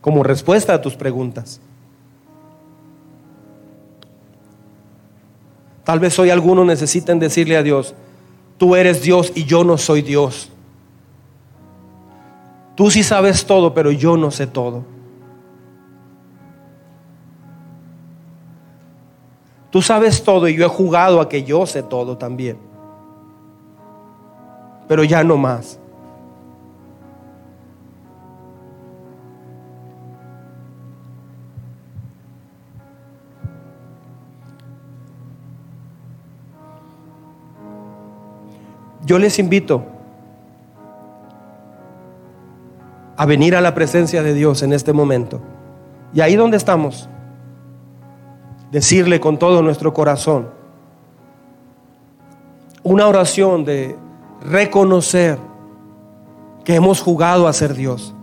Como 0.02 0.24
respuesta 0.24 0.74
a 0.74 0.82
tus 0.82 0.96
preguntas. 0.96 1.62
Tal 5.84 6.00
vez 6.00 6.18
hoy 6.18 6.32
algunos 6.32 6.66
necesiten 6.66 7.20
decirle 7.20 7.58
a 7.58 7.64
Dios, 7.64 7.94
tú 8.58 8.76
eres 8.76 9.04
Dios 9.04 9.32
y 9.36 9.46
yo 9.46 9.64
no 9.64 9.78
soy 9.78 10.02
Dios. 10.02 10.50
Tú 12.76 12.90
sí 12.90 13.04
sabes 13.04 13.46
todo, 13.46 13.74
pero 13.74 13.92
yo 13.92 14.18
no 14.18 14.32
sé 14.32 14.48
todo. 14.48 14.84
Tú 19.70 19.82
sabes 19.82 20.24
todo 20.24 20.48
y 20.48 20.56
yo 20.56 20.66
he 20.66 20.70
jugado 20.70 21.22
a 21.22 21.30
que 21.30 21.44
yo 21.44 21.66
sé 21.66 21.84
todo 21.84 22.18
también. 22.18 22.58
Pero 24.88 25.04
ya 25.04 25.24
no 25.24 25.38
más. 25.38 25.80
Yo 39.06 39.20
les 39.20 39.38
invito 39.40 39.84
a 43.18 43.26
venir 43.26 43.56
a 43.56 43.62
la 43.62 43.74
presencia 43.74 44.24
de 44.24 44.34
Dios 44.34 44.64
en 44.64 44.74
este 44.74 44.94
momento. 44.94 45.42
Y 46.14 46.22
ahí 46.22 46.36
donde 46.36 46.58
estamos, 46.58 47.08
decirle 48.72 49.20
con 49.20 49.38
todo 49.38 49.62
nuestro 49.62 49.94
corazón. 49.94 50.50
Una 52.84 53.08
oración 53.08 53.64
de 53.64 53.96
reconocer 54.42 55.38
que 56.64 56.76
hemos 56.76 57.02
jugado 57.02 57.48
a 57.48 57.54
ser 57.54 57.74
Dios. 57.74 58.14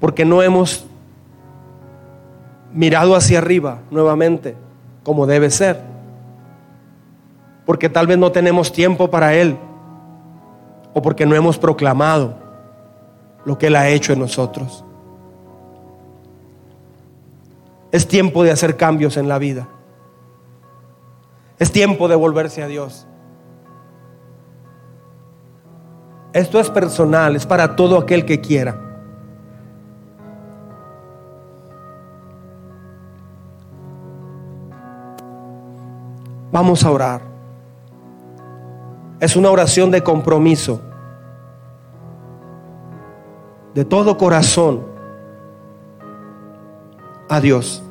Porque 0.00 0.24
no 0.24 0.42
hemos 0.42 0.86
mirado 2.72 3.14
hacia 3.14 3.38
arriba 3.38 3.80
nuevamente 3.90 4.56
como 5.02 5.26
debe 5.26 5.50
ser. 5.50 5.97
Porque 7.68 7.90
tal 7.90 8.06
vez 8.06 8.16
no 8.16 8.32
tenemos 8.32 8.72
tiempo 8.72 9.10
para 9.10 9.34
Él 9.34 9.58
o 10.94 11.02
porque 11.02 11.26
no 11.26 11.34
hemos 11.34 11.58
proclamado 11.58 12.34
lo 13.44 13.58
que 13.58 13.66
Él 13.66 13.76
ha 13.76 13.90
hecho 13.90 14.14
en 14.14 14.20
nosotros. 14.20 14.86
Es 17.92 18.08
tiempo 18.08 18.42
de 18.42 18.52
hacer 18.52 18.78
cambios 18.78 19.18
en 19.18 19.28
la 19.28 19.36
vida. 19.36 19.68
Es 21.58 21.70
tiempo 21.70 22.08
de 22.08 22.14
volverse 22.14 22.62
a 22.62 22.68
Dios. 22.68 23.06
Esto 26.32 26.60
es 26.60 26.70
personal, 26.70 27.36
es 27.36 27.44
para 27.44 27.76
todo 27.76 27.98
aquel 27.98 28.24
que 28.24 28.40
quiera. 28.40 28.80
Vamos 36.50 36.82
a 36.82 36.90
orar. 36.90 37.37
Es 39.20 39.34
una 39.34 39.50
oración 39.50 39.90
de 39.90 40.02
compromiso, 40.02 40.80
de 43.74 43.84
todo 43.84 44.16
corazón 44.16 44.82
a 47.28 47.40
Dios, 47.40 47.82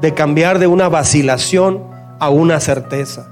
de 0.00 0.14
cambiar 0.14 0.58
de 0.58 0.66
una 0.66 0.88
vacilación 0.88 1.82
a 2.18 2.30
una 2.30 2.60
certeza. 2.60 3.28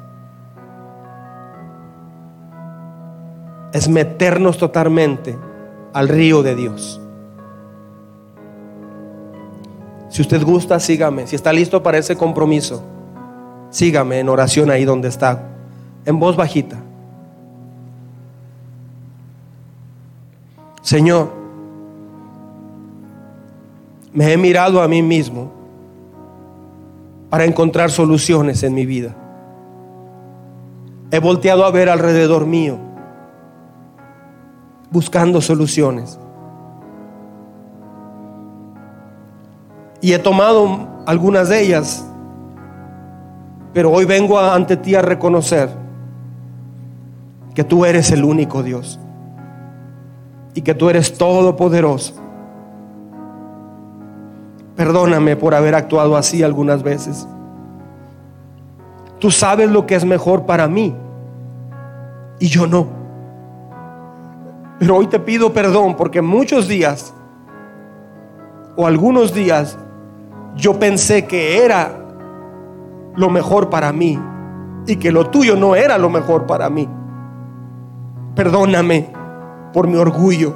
Es 3.72 3.88
meternos 3.88 4.58
totalmente 4.58 5.38
al 5.94 6.08
río 6.08 6.42
de 6.42 6.54
Dios. 6.54 7.00
Si 10.10 10.20
usted 10.20 10.42
gusta, 10.42 10.78
sígame. 10.78 11.26
Si 11.26 11.36
está 11.36 11.54
listo 11.54 11.82
para 11.82 11.96
ese 11.96 12.16
compromiso, 12.16 12.82
sígame 13.70 14.20
en 14.20 14.28
oración 14.28 14.70
ahí 14.70 14.84
donde 14.84 15.08
está, 15.08 15.51
en 16.04 16.18
voz 16.18 16.36
bajita. 16.36 16.78
Señor, 20.82 21.30
me 24.12 24.32
he 24.32 24.36
mirado 24.36 24.82
a 24.82 24.88
mí 24.88 25.02
mismo 25.02 25.50
para 27.30 27.44
encontrar 27.44 27.90
soluciones 27.90 28.62
en 28.62 28.74
mi 28.74 28.84
vida. 28.84 29.14
He 31.10 31.18
volteado 31.18 31.64
a 31.64 31.70
ver 31.70 31.88
alrededor 31.88 32.46
mío, 32.46 32.78
buscando 34.90 35.40
soluciones. 35.40 36.18
Y 40.00 40.12
he 40.12 40.18
tomado 40.18 40.88
algunas 41.06 41.48
de 41.48 41.62
ellas, 41.62 42.04
pero 43.72 43.92
hoy 43.92 44.04
vengo 44.04 44.38
ante 44.38 44.76
ti 44.76 44.94
a 44.94 45.02
reconocer 45.02 45.81
que 47.54 47.64
tú 47.64 47.84
eres 47.84 48.10
el 48.10 48.24
único 48.24 48.62
Dios 48.62 48.98
y 50.54 50.62
que 50.62 50.74
tú 50.74 50.90
eres 50.90 51.16
todopoderoso. 51.16 52.14
Perdóname 54.76 55.36
por 55.36 55.54
haber 55.54 55.74
actuado 55.74 56.16
así 56.16 56.42
algunas 56.42 56.82
veces. 56.82 57.26
Tú 59.18 59.30
sabes 59.30 59.70
lo 59.70 59.86
que 59.86 59.94
es 59.94 60.04
mejor 60.04 60.46
para 60.46 60.66
mí 60.66 60.94
y 62.38 62.48
yo 62.48 62.66
no. 62.66 62.86
Pero 64.78 64.96
hoy 64.96 65.06
te 65.06 65.20
pido 65.20 65.52
perdón 65.52 65.94
porque 65.96 66.22
muchos 66.22 66.66
días 66.66 67.14
o 68.76 68.86
algunos 68.86 69.32
días 69.32 69.78
yo 70.56 70.78
pensé 70.78 71.26
que 71.26 71.64
era 71.64 71.98
lo 73.14 73.30
mejor 73.30 73.70
para 73.70 73.92
mí 73.92 74.18
y 74.86 74.96
que 74.96 75.12
lo 75.12 75.28
tuyo 75.30 75.54
no 75.54 75.76
era 75.76 75.98
lo 75.98 76.10
mejor 76.10 76.46
para 76.46 76.68
mí. 76.68 76.88
Perdóname 78.34 79.10
por 79.72 79.86
mi 79.86 79.96
orgullo. 79.96 80.54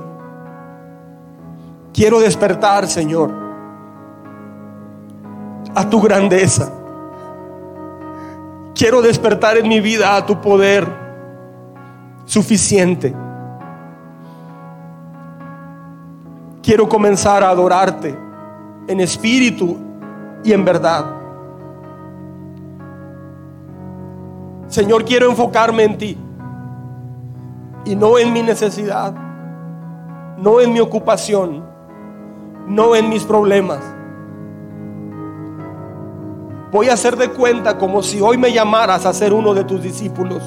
Quiero 1.92 2.20
despertar, 2.20 2.86
Señor, 2.86 3.32
a 5.74 5.88
tu 5.88 6.00
grandeza. 6.00 6.72
Quiero 8.74 9.02
despertar 9.02 9.58
en 9.58 9.68
mi 9.68 9.80
vida 9.80 10.16
a 10.16 10.24
tu 10.24 10.40
poder 10.40 10.86
suficiente. 12.24 13.14
Quiero 16.62 16.88
comenzar 16.88 17.42
a 17.42 17.50
adorarte 17.50 18.16
en 18.88 19.00
espíritu 19.00 19.76
y 20.44 20.52
en 20.52 20.64
verdad. 20.64 21.06
Señor, 24.68 25.04
quiero 25.04 25.30
enfocarme 25.30 25.84
en 25.84 25.98
ti 25.98 26.18
y 27.86 27.94
no 27.94 28.18
en 28.18 28.32
mi 28.32 28.42
necesidad, 28.42 29.14
no 30.36 30.60
en 30.60 30.72
mi 30.72 30.80
ocupación, 30.80 31.64
no 32.66 32.96
en 32.96 33.08
mis 33.08 33.22
problemas. 33.22 33.80
Voy 36.72 36.88
a 36.88 36.94
hacer 36.94 37.16
de 37.16 37.30
cuenta 37.30 37.78
como 37.78 38.02
si 38.02 38.20
hoy 38.20 38.36
me 38.36 38.52
llamaras 38.52 39.06
a 39.06 39.12
ser 39.12 39.32
uno 39.32 39.54
de 39.54 39.62
tus 39.64 39.80
discípulos. 39.80 40.42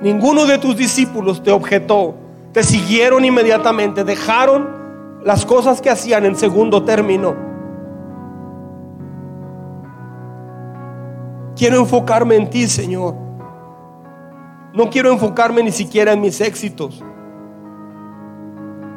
Ninguno 0.00 0.46
de 0.46 0.58
tus 0.58 0.76
discípulos 0.76 1.42
te 1.42 1.50
objetó, 1.50 2.14
te 2.52 2.62
siguieron 2.62 3.24
inmediatamente, 3.24 4.04
dejaron 4.04 4.68
las 5.24 5.44
cosas 5.44 5.80
que 5.80 5.90
hacían 5.90 6.24
en 6.26 6.36
segundo 6.36 6.84
término. 6.84 7.34
Quiero 11.56 11.78
enfocarme 11.80 12.36
en 12.36 12.48
ti, 12.48 12.68
Señor. 12.68 13.25
No 14.76 14.90
quiero 14.90 15.10
enfocarme 15.10 15.62
ni 15.62 15.72
siquiera 15.72 16.12
en 16.12 16.20
mis 16.20 16.38
éxitos, 16.38 17.02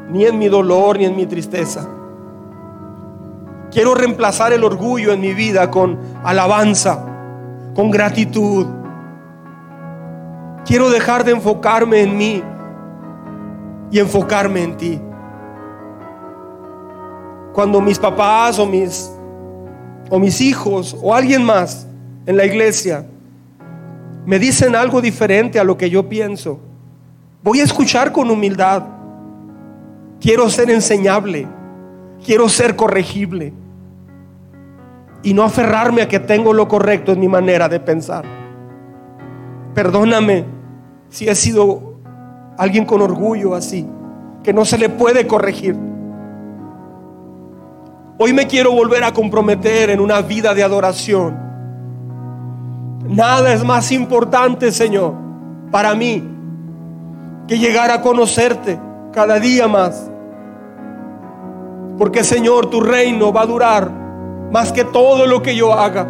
ni 0.10 0.26
en 0.26 0.38
mi 0.38 0.50
dolor, 0.50 0.98
ni 0.98 1.06
en 1.06 1.16
mi 1.16 1.26
tristeza. 1.26 1.88
Quiero 3.72 3.96
reemplazar 3.96 4.52
el 4.52 4.66
orgullo 4.66 5.14
en 5.14 5.22
mi 5.22 5.34
vida 5.34 5.72
con 5.72 5.98
alabanza, 6.26 7.06
con 7.76 7.92
gratitud. 7.92 8.68
Quiero 10.66 10.90
dejar 10.90 11.24
de 11.24 11.32
enfocarme 11.32 12.02
en 12.02 12.18
mí 12.18 12.44
y 13.90 14.00
enfocarme 14.00 14.64
en 14.64 14.76
ti 14.76 15.02
cuando 17.54 17.80
mis 17.80 17.98
papás 17.98 18.60
o 18.60 18.66
mis, 18.66 19.10
o 20.10 20.20
mis 20.20 20.42
hijos 20.42 20.98
o 21.02 21.16
alguien 21.16 21.42
más 21.46 21.88
en 22.26 22.36
la 22.36 22.44
iglesia 22.44 23.06
me 24.30 24.38
dicen 24.38 24.76
algo 24.76 25.02
diferente 25.02 25.60
a 25.60 25.64
lo 25.64 25.76
que 25.76 25.90
yo 25.90 26.08
pienso, 26.08 26.60
voy 27.42 27.62
a 27.62 27.64
escuchar 27.64 28.12
con 28.12 28.30
humildad. 28.30 28.84
Quiero 30.22 30.48
ser 30.52 30.70
enseñable, 30.70 31.48
quiero 32.24 32.48
ser 32.48 32.76
corregible 32.76 33.54
y 35.24 35.34
no 35.34 35.42
aferrarme 35.42 36.04
a 36.04 36.08
que 36.08 36.20
tengo 36.20 36.54
lo 36.54 36.68
correcto 36.68 37.12
en 37.12 37.20
mi 37.20 37.28
manera 37.28 37.68
de 37.68 37.80
pensar. 37.80 38.24
Perdóname 39.74 40.46
si 41.10 41.28
he 41.28 41.34
sido 41.34 41.96
alguien 42.56 42.86
con 42.86 43.02
orgullo 43.02 43.56
así, 43.56 43.88
que 44.44 44.54
no 44.54 44.64
se 44.64 44.78
le 44.78 44.90
puede 44.90 45.26
corregir. 45.26 45.76
Hoy 48.20 48.34
me 48.34 48.46
quiero 48.46 48.74
volver 48.74 49.04
a 49.04 49.12
comprometer 49.12 49.90
en 49.90 50.00
una 50.00 50.22
vida 50.22 50.54
de 50.54 50.62
adoración. 50.62 51.49
Nada 53.10 53.52
es 53.54 53.66
más 53.66 53.92
importante, 53.92 54.72
Señor, 54.72 55.14
para 55.72 55.96
mí 55.96 56.24
que 57.48 57.58
llegar 57.58 57.90
a 57.90 58.02
conocerte 58.02 58.80
cada 59.12 59.40
día 59.40 59.68
más. 59.68 60.10
Porque, 61.98 62.24
Señor, 62.24 62.70
tu 62.70 62.80
reino 62.80 63.34
va 63.34 63.42
a 63.42 63.46
durar 63.48 63.92
más 64.52 64.72
que 64.72 64.86
todo 64.86 65.26
lo 65.26 65.42
que 65.42 65.56
yo 65.56 65.74
haga. 65.74 66.08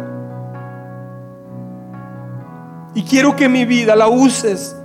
Y 2.94 3.02
quiero 3.02 3.34
que 3.34 3.48
mi 3.48 3.64
vida 3.64 3.96
la 3.96 4.08
uses 4.08 4.76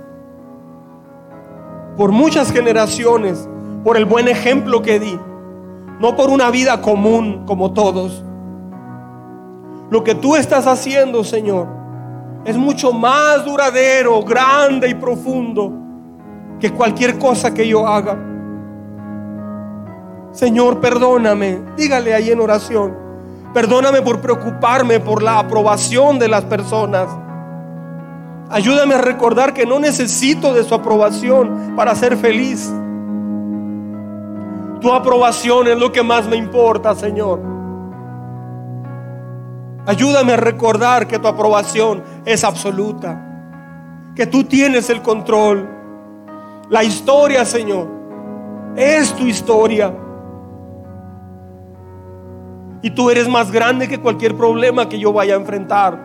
por 1.98 2.12
muchas 2.12 2.50
generaciones, 2.50 3.46
por 3.84 3.98
el 3.98 4.06
buen 4.06 4.26
ejemplo 4.26 4.80
que 4.80 4.98
di 4.98 5.20
no 6.00 6.16
por 6.16 6.30
una 6.30 6.50
vida 6.50 6.80
común 6.82 7.44
como 7.46 7.72
todos. 7.72 8.22
Lo 9.90 10.02
que 10.04 10.14
tú 10.14 10.36
estás 10.36 10.66
haciendo, 10.66 11.24
Señor, 11.24 11.68
es 12.46 12.56
mucho 12.56 12.92
más 12.92 13.44
duradero, 13.44 14.22
grande 14.22 14.88
y 14.88 14.94
profundo 14.94 15.72
que 16.60 16.72
cualquier 16.72 17.18
cosa 17.18 17.52
que 17.52 17.66
yo 17.66 17.86
haga. 17.86 18.16
Señor, 20.30 20.80
perdóname, 20.80 21.58
dígale 21.76 22.14
ahí 22.14 22.30
en 22.30 22.40
oración, 22.40 22.96
perdóname 23.52 24.00
por 24.00 24.20
preocuparme 24.20 25.00
por 25.00 25.24
la 25.24 25.40
aprobación 25.40 26.20
de 26.20 26.28
las 26.28 26.44
personas. 26.44 27.08
Ayúdame 28.48 28.94
a 28.94 28.98
recordar 28.98 29.52
que 29.52 29.66
no 29.66 29.80
necesito 29.80 30.54
de 30.54 30.62
su 30.62 30.72
aprobación 30.72 31.74
para 31.74 31.96
ser 31.96 32.16
feliz. 32.16 32.72
Tu 34.80 34.92
aprobación 34.92 35.66
es 35.66 35.76
lo 35.76 35.90
que 35.90 36.04
más 36.04 36.28
me 36.28 36.36
importa, 36.36 36.94
Señor. 36.94 37.55
Ayúdame 39.86 40.32
a 40.32 40.36
recordar 40.36 41.06
que 41.06 41.20
tu 41.20 41.28
aprobación 41.28 42.02
es 42.24 42.42
absoluta, 42.42 43.22
que 44.16 44.26
tú 44.26 44.42
tienes 44.42 44.90
el 44.90 45.00
control. 45.00 45.68
La 46.68 46.82
historia, 46.82 47.44
Señor, 47.44 47.86
es 48.74 49.14
tu 49.14 49.26
historia. 49.26 49.94
Y 52.82 52.90
tú 52.90 53.10
eres 53.10 53.28
más 53.28 53.52
grande 53.52 53.86
que 53.86 54.00
cualquier 54.00 54.36
problema 54.36 54.88
que 54.88 54.98
yo 54.98 55.12
vaya 55.12 55.34
a 55.34 55.38
enfrentar. 55.38 55.98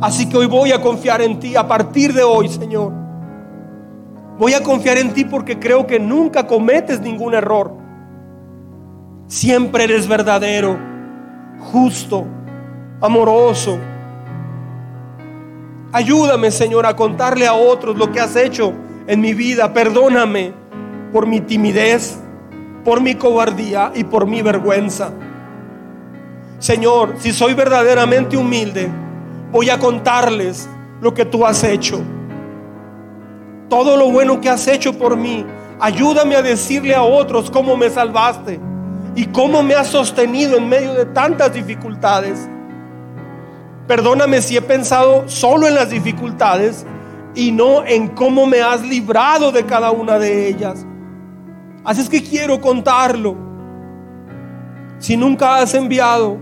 Así 0.00 0.28
que 0.28 0.36
hoy 0.36 0.46
voy 0.46 0.70
a 0.70 0.80
confiar 0.80 1.20
en 1.20 1.40
ti 1.40 1.56
a 1.56 1.66
partir 1.66 2.14
de 2.14 2.22
hoy, 2.22 2.48
Señor. 2.48 2.92
Voy 4.38 4.54
a 4.54 4.62
confiar 4.62 4.98
en 4.98 5.12
ti 5.12 5.24
porque 5.24 5.58
creo 5.58 5.86
que 5.86 5.98
nunca 5.98 6.46
cometes 6.46 7.00
ningún 7.00 7.34
error. 7.34 7.76
Siempre 9.26 9.84
eres 9.84 10.08
verdadero, 10.08 10.78
justo, 11.58 12.26
amoroso. 13.00 13.78
Ayúdame, 15.92 16.50
Señor, 16.50 16.86
a 16.86 16.94
contarle 16.94 17.46
a 17.46 17.54
otros 17.54 17.96
lo 17.96 18.12
que 18.12 18.20
has 18.20 18.36
hecho 18.36 18.72
en 19.06 19.20
mi 19.20 19.34
vida. 19.34 19.72
Perdóname 19.72 20.52
por 21.12 21.26
mi 21.26 21.40
timidez, 21.40 22.18
por 22.84 23.00
mi 23.00 23.14
cobardía 23.14 23.90
y 23.94 24.04
por 24.04 24.26
mi 24.26 24.42
vergüenza. 24.42 25.12
Señor, 26.58 27.14
si 27.18 27.32
soy 27.32 27.54
verdaderamente 27.54 28.36
humilde, 28.36 28.88
voy 29.50 29.70
a 29.70 29.78
contarles 29.78 30.68
lo 31.00 31.12
que 31.12 31.24
tú 31.24 31.44
has 31.44 31.64
hecho. 31.64 32.00
Todo 33.68 33.96
lo 33.96 34.10
bueno 34.10 34.40
que 34.40 34.48
has 34.48 34.68
hecho 34.68 34.92
por 34.92 35.16
mí. 35.16 35.44
Ayúdame 35.80 36.36
a 36.36 36.42
decirle 36.42 36.94
a 36.94 37.02
otros 37.02 37.50
cómo 37.50 37.76
me 37.76 37.88
salvaste 37.88 38.60
y 39.16 39.26
cómo 39.26 39.62
me 39.62 39.74
has 39.74 39.88
sostenido 39.88 40.58
en 40.58 40.68
medio 40.68 40.92
de 40.92 41.06
tantas 41.06 41.52
dificultades. 41.52 42.48
Perdóname 43.90 44.40
si 44.40 44.56
he 44.56 44.62
pensado 44.62 45.28
solo 45.28 45.66
en 45.66 45.74
las 45.74 45.90
dificultades 45.90 46.86
y 47.34 47.50
no 47.50 47.84
en 47.84 48.06
cómo 48.06 48.46
me 48.46 48.62
has 48.62 48.82
librado 48.82 49.50
de 49.50 49.66
cada 49.66 49.90
una 49.90 50.16
de 50.16 50.46
ellas. 50.46 50.86
Así 51.82 52.02
es 52.02 52.08
que 52.08 52.22
quiero 52.22 52.60
contarlo. 52.60 53.36
Si 55.00 55.16
nunca 55.16 55.56
has 55.56 55.74
enviado 55.74 56.38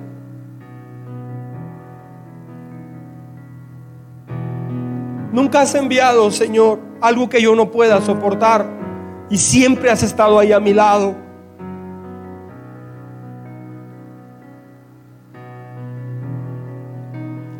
Nunca 5.33 5.63
has 5.63 5.75
enviado, 5.75 6.31
Señor, 6.31 6.81
algo 7.01 7.31
que 7.31 7.41
yo 7.41 7.55
no 7.55 7.71
pueda 7.71 8.03
soportar. 8.03 8.67
Y 9.31 9.39
siempre 9.39 9.91
has 9.91 10.03
estado 10.03 10.39
ahí 10.39 10.53
a 10.53 10.61
mi 10.61 10.75
lado. 10.75 11.17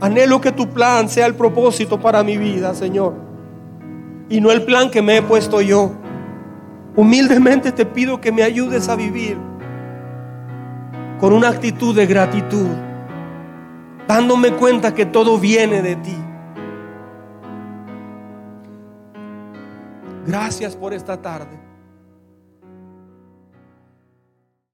Anhelo 0.09 0.41
que 0.41 0.53
tu 0.53 0.67
plan 0.71 1.07
sea 1.07 1.27
el 1.27 1.35
propósito 1.35 2.01
para 2.01 2.25
mi 2.25 2.39
vida, 2.39 2.75
Señor. 2.75 3.13
Y 4.31 4.41
no 4.41 4.51
el 4.51 4.63
plan 4.63 4.91
que 4.91 5.03
me 5.03 5.19
he 5.19 5.23
puesto 5.23 5.61
yo. 5.61 5.93
Humildemente 6.97 7.73
te 7.73 7.85
pido 7.85 8.19
que 8.19 8.33
me 8.33 8.43
ayudes 8.43 8.89
a 8.89 8.97
vivir 8.97 9.37
con 11.21 11.35
una 11.35 11.51
actitud 11.51 11.95
de 11.95 12.07
gratitud, 12.07 12.69
dándome 14.07 14.53
cuenta 14.53 14.95
que 14.95 15.05
todo 15.05 15.37
viene 15.37 15.83
de 15.83 15.97
ti. 15.97 16.17
Gracias 20.27 20.75
por 20.75 20.95
esta 20.95 21.21
tarde. 21.21 21.68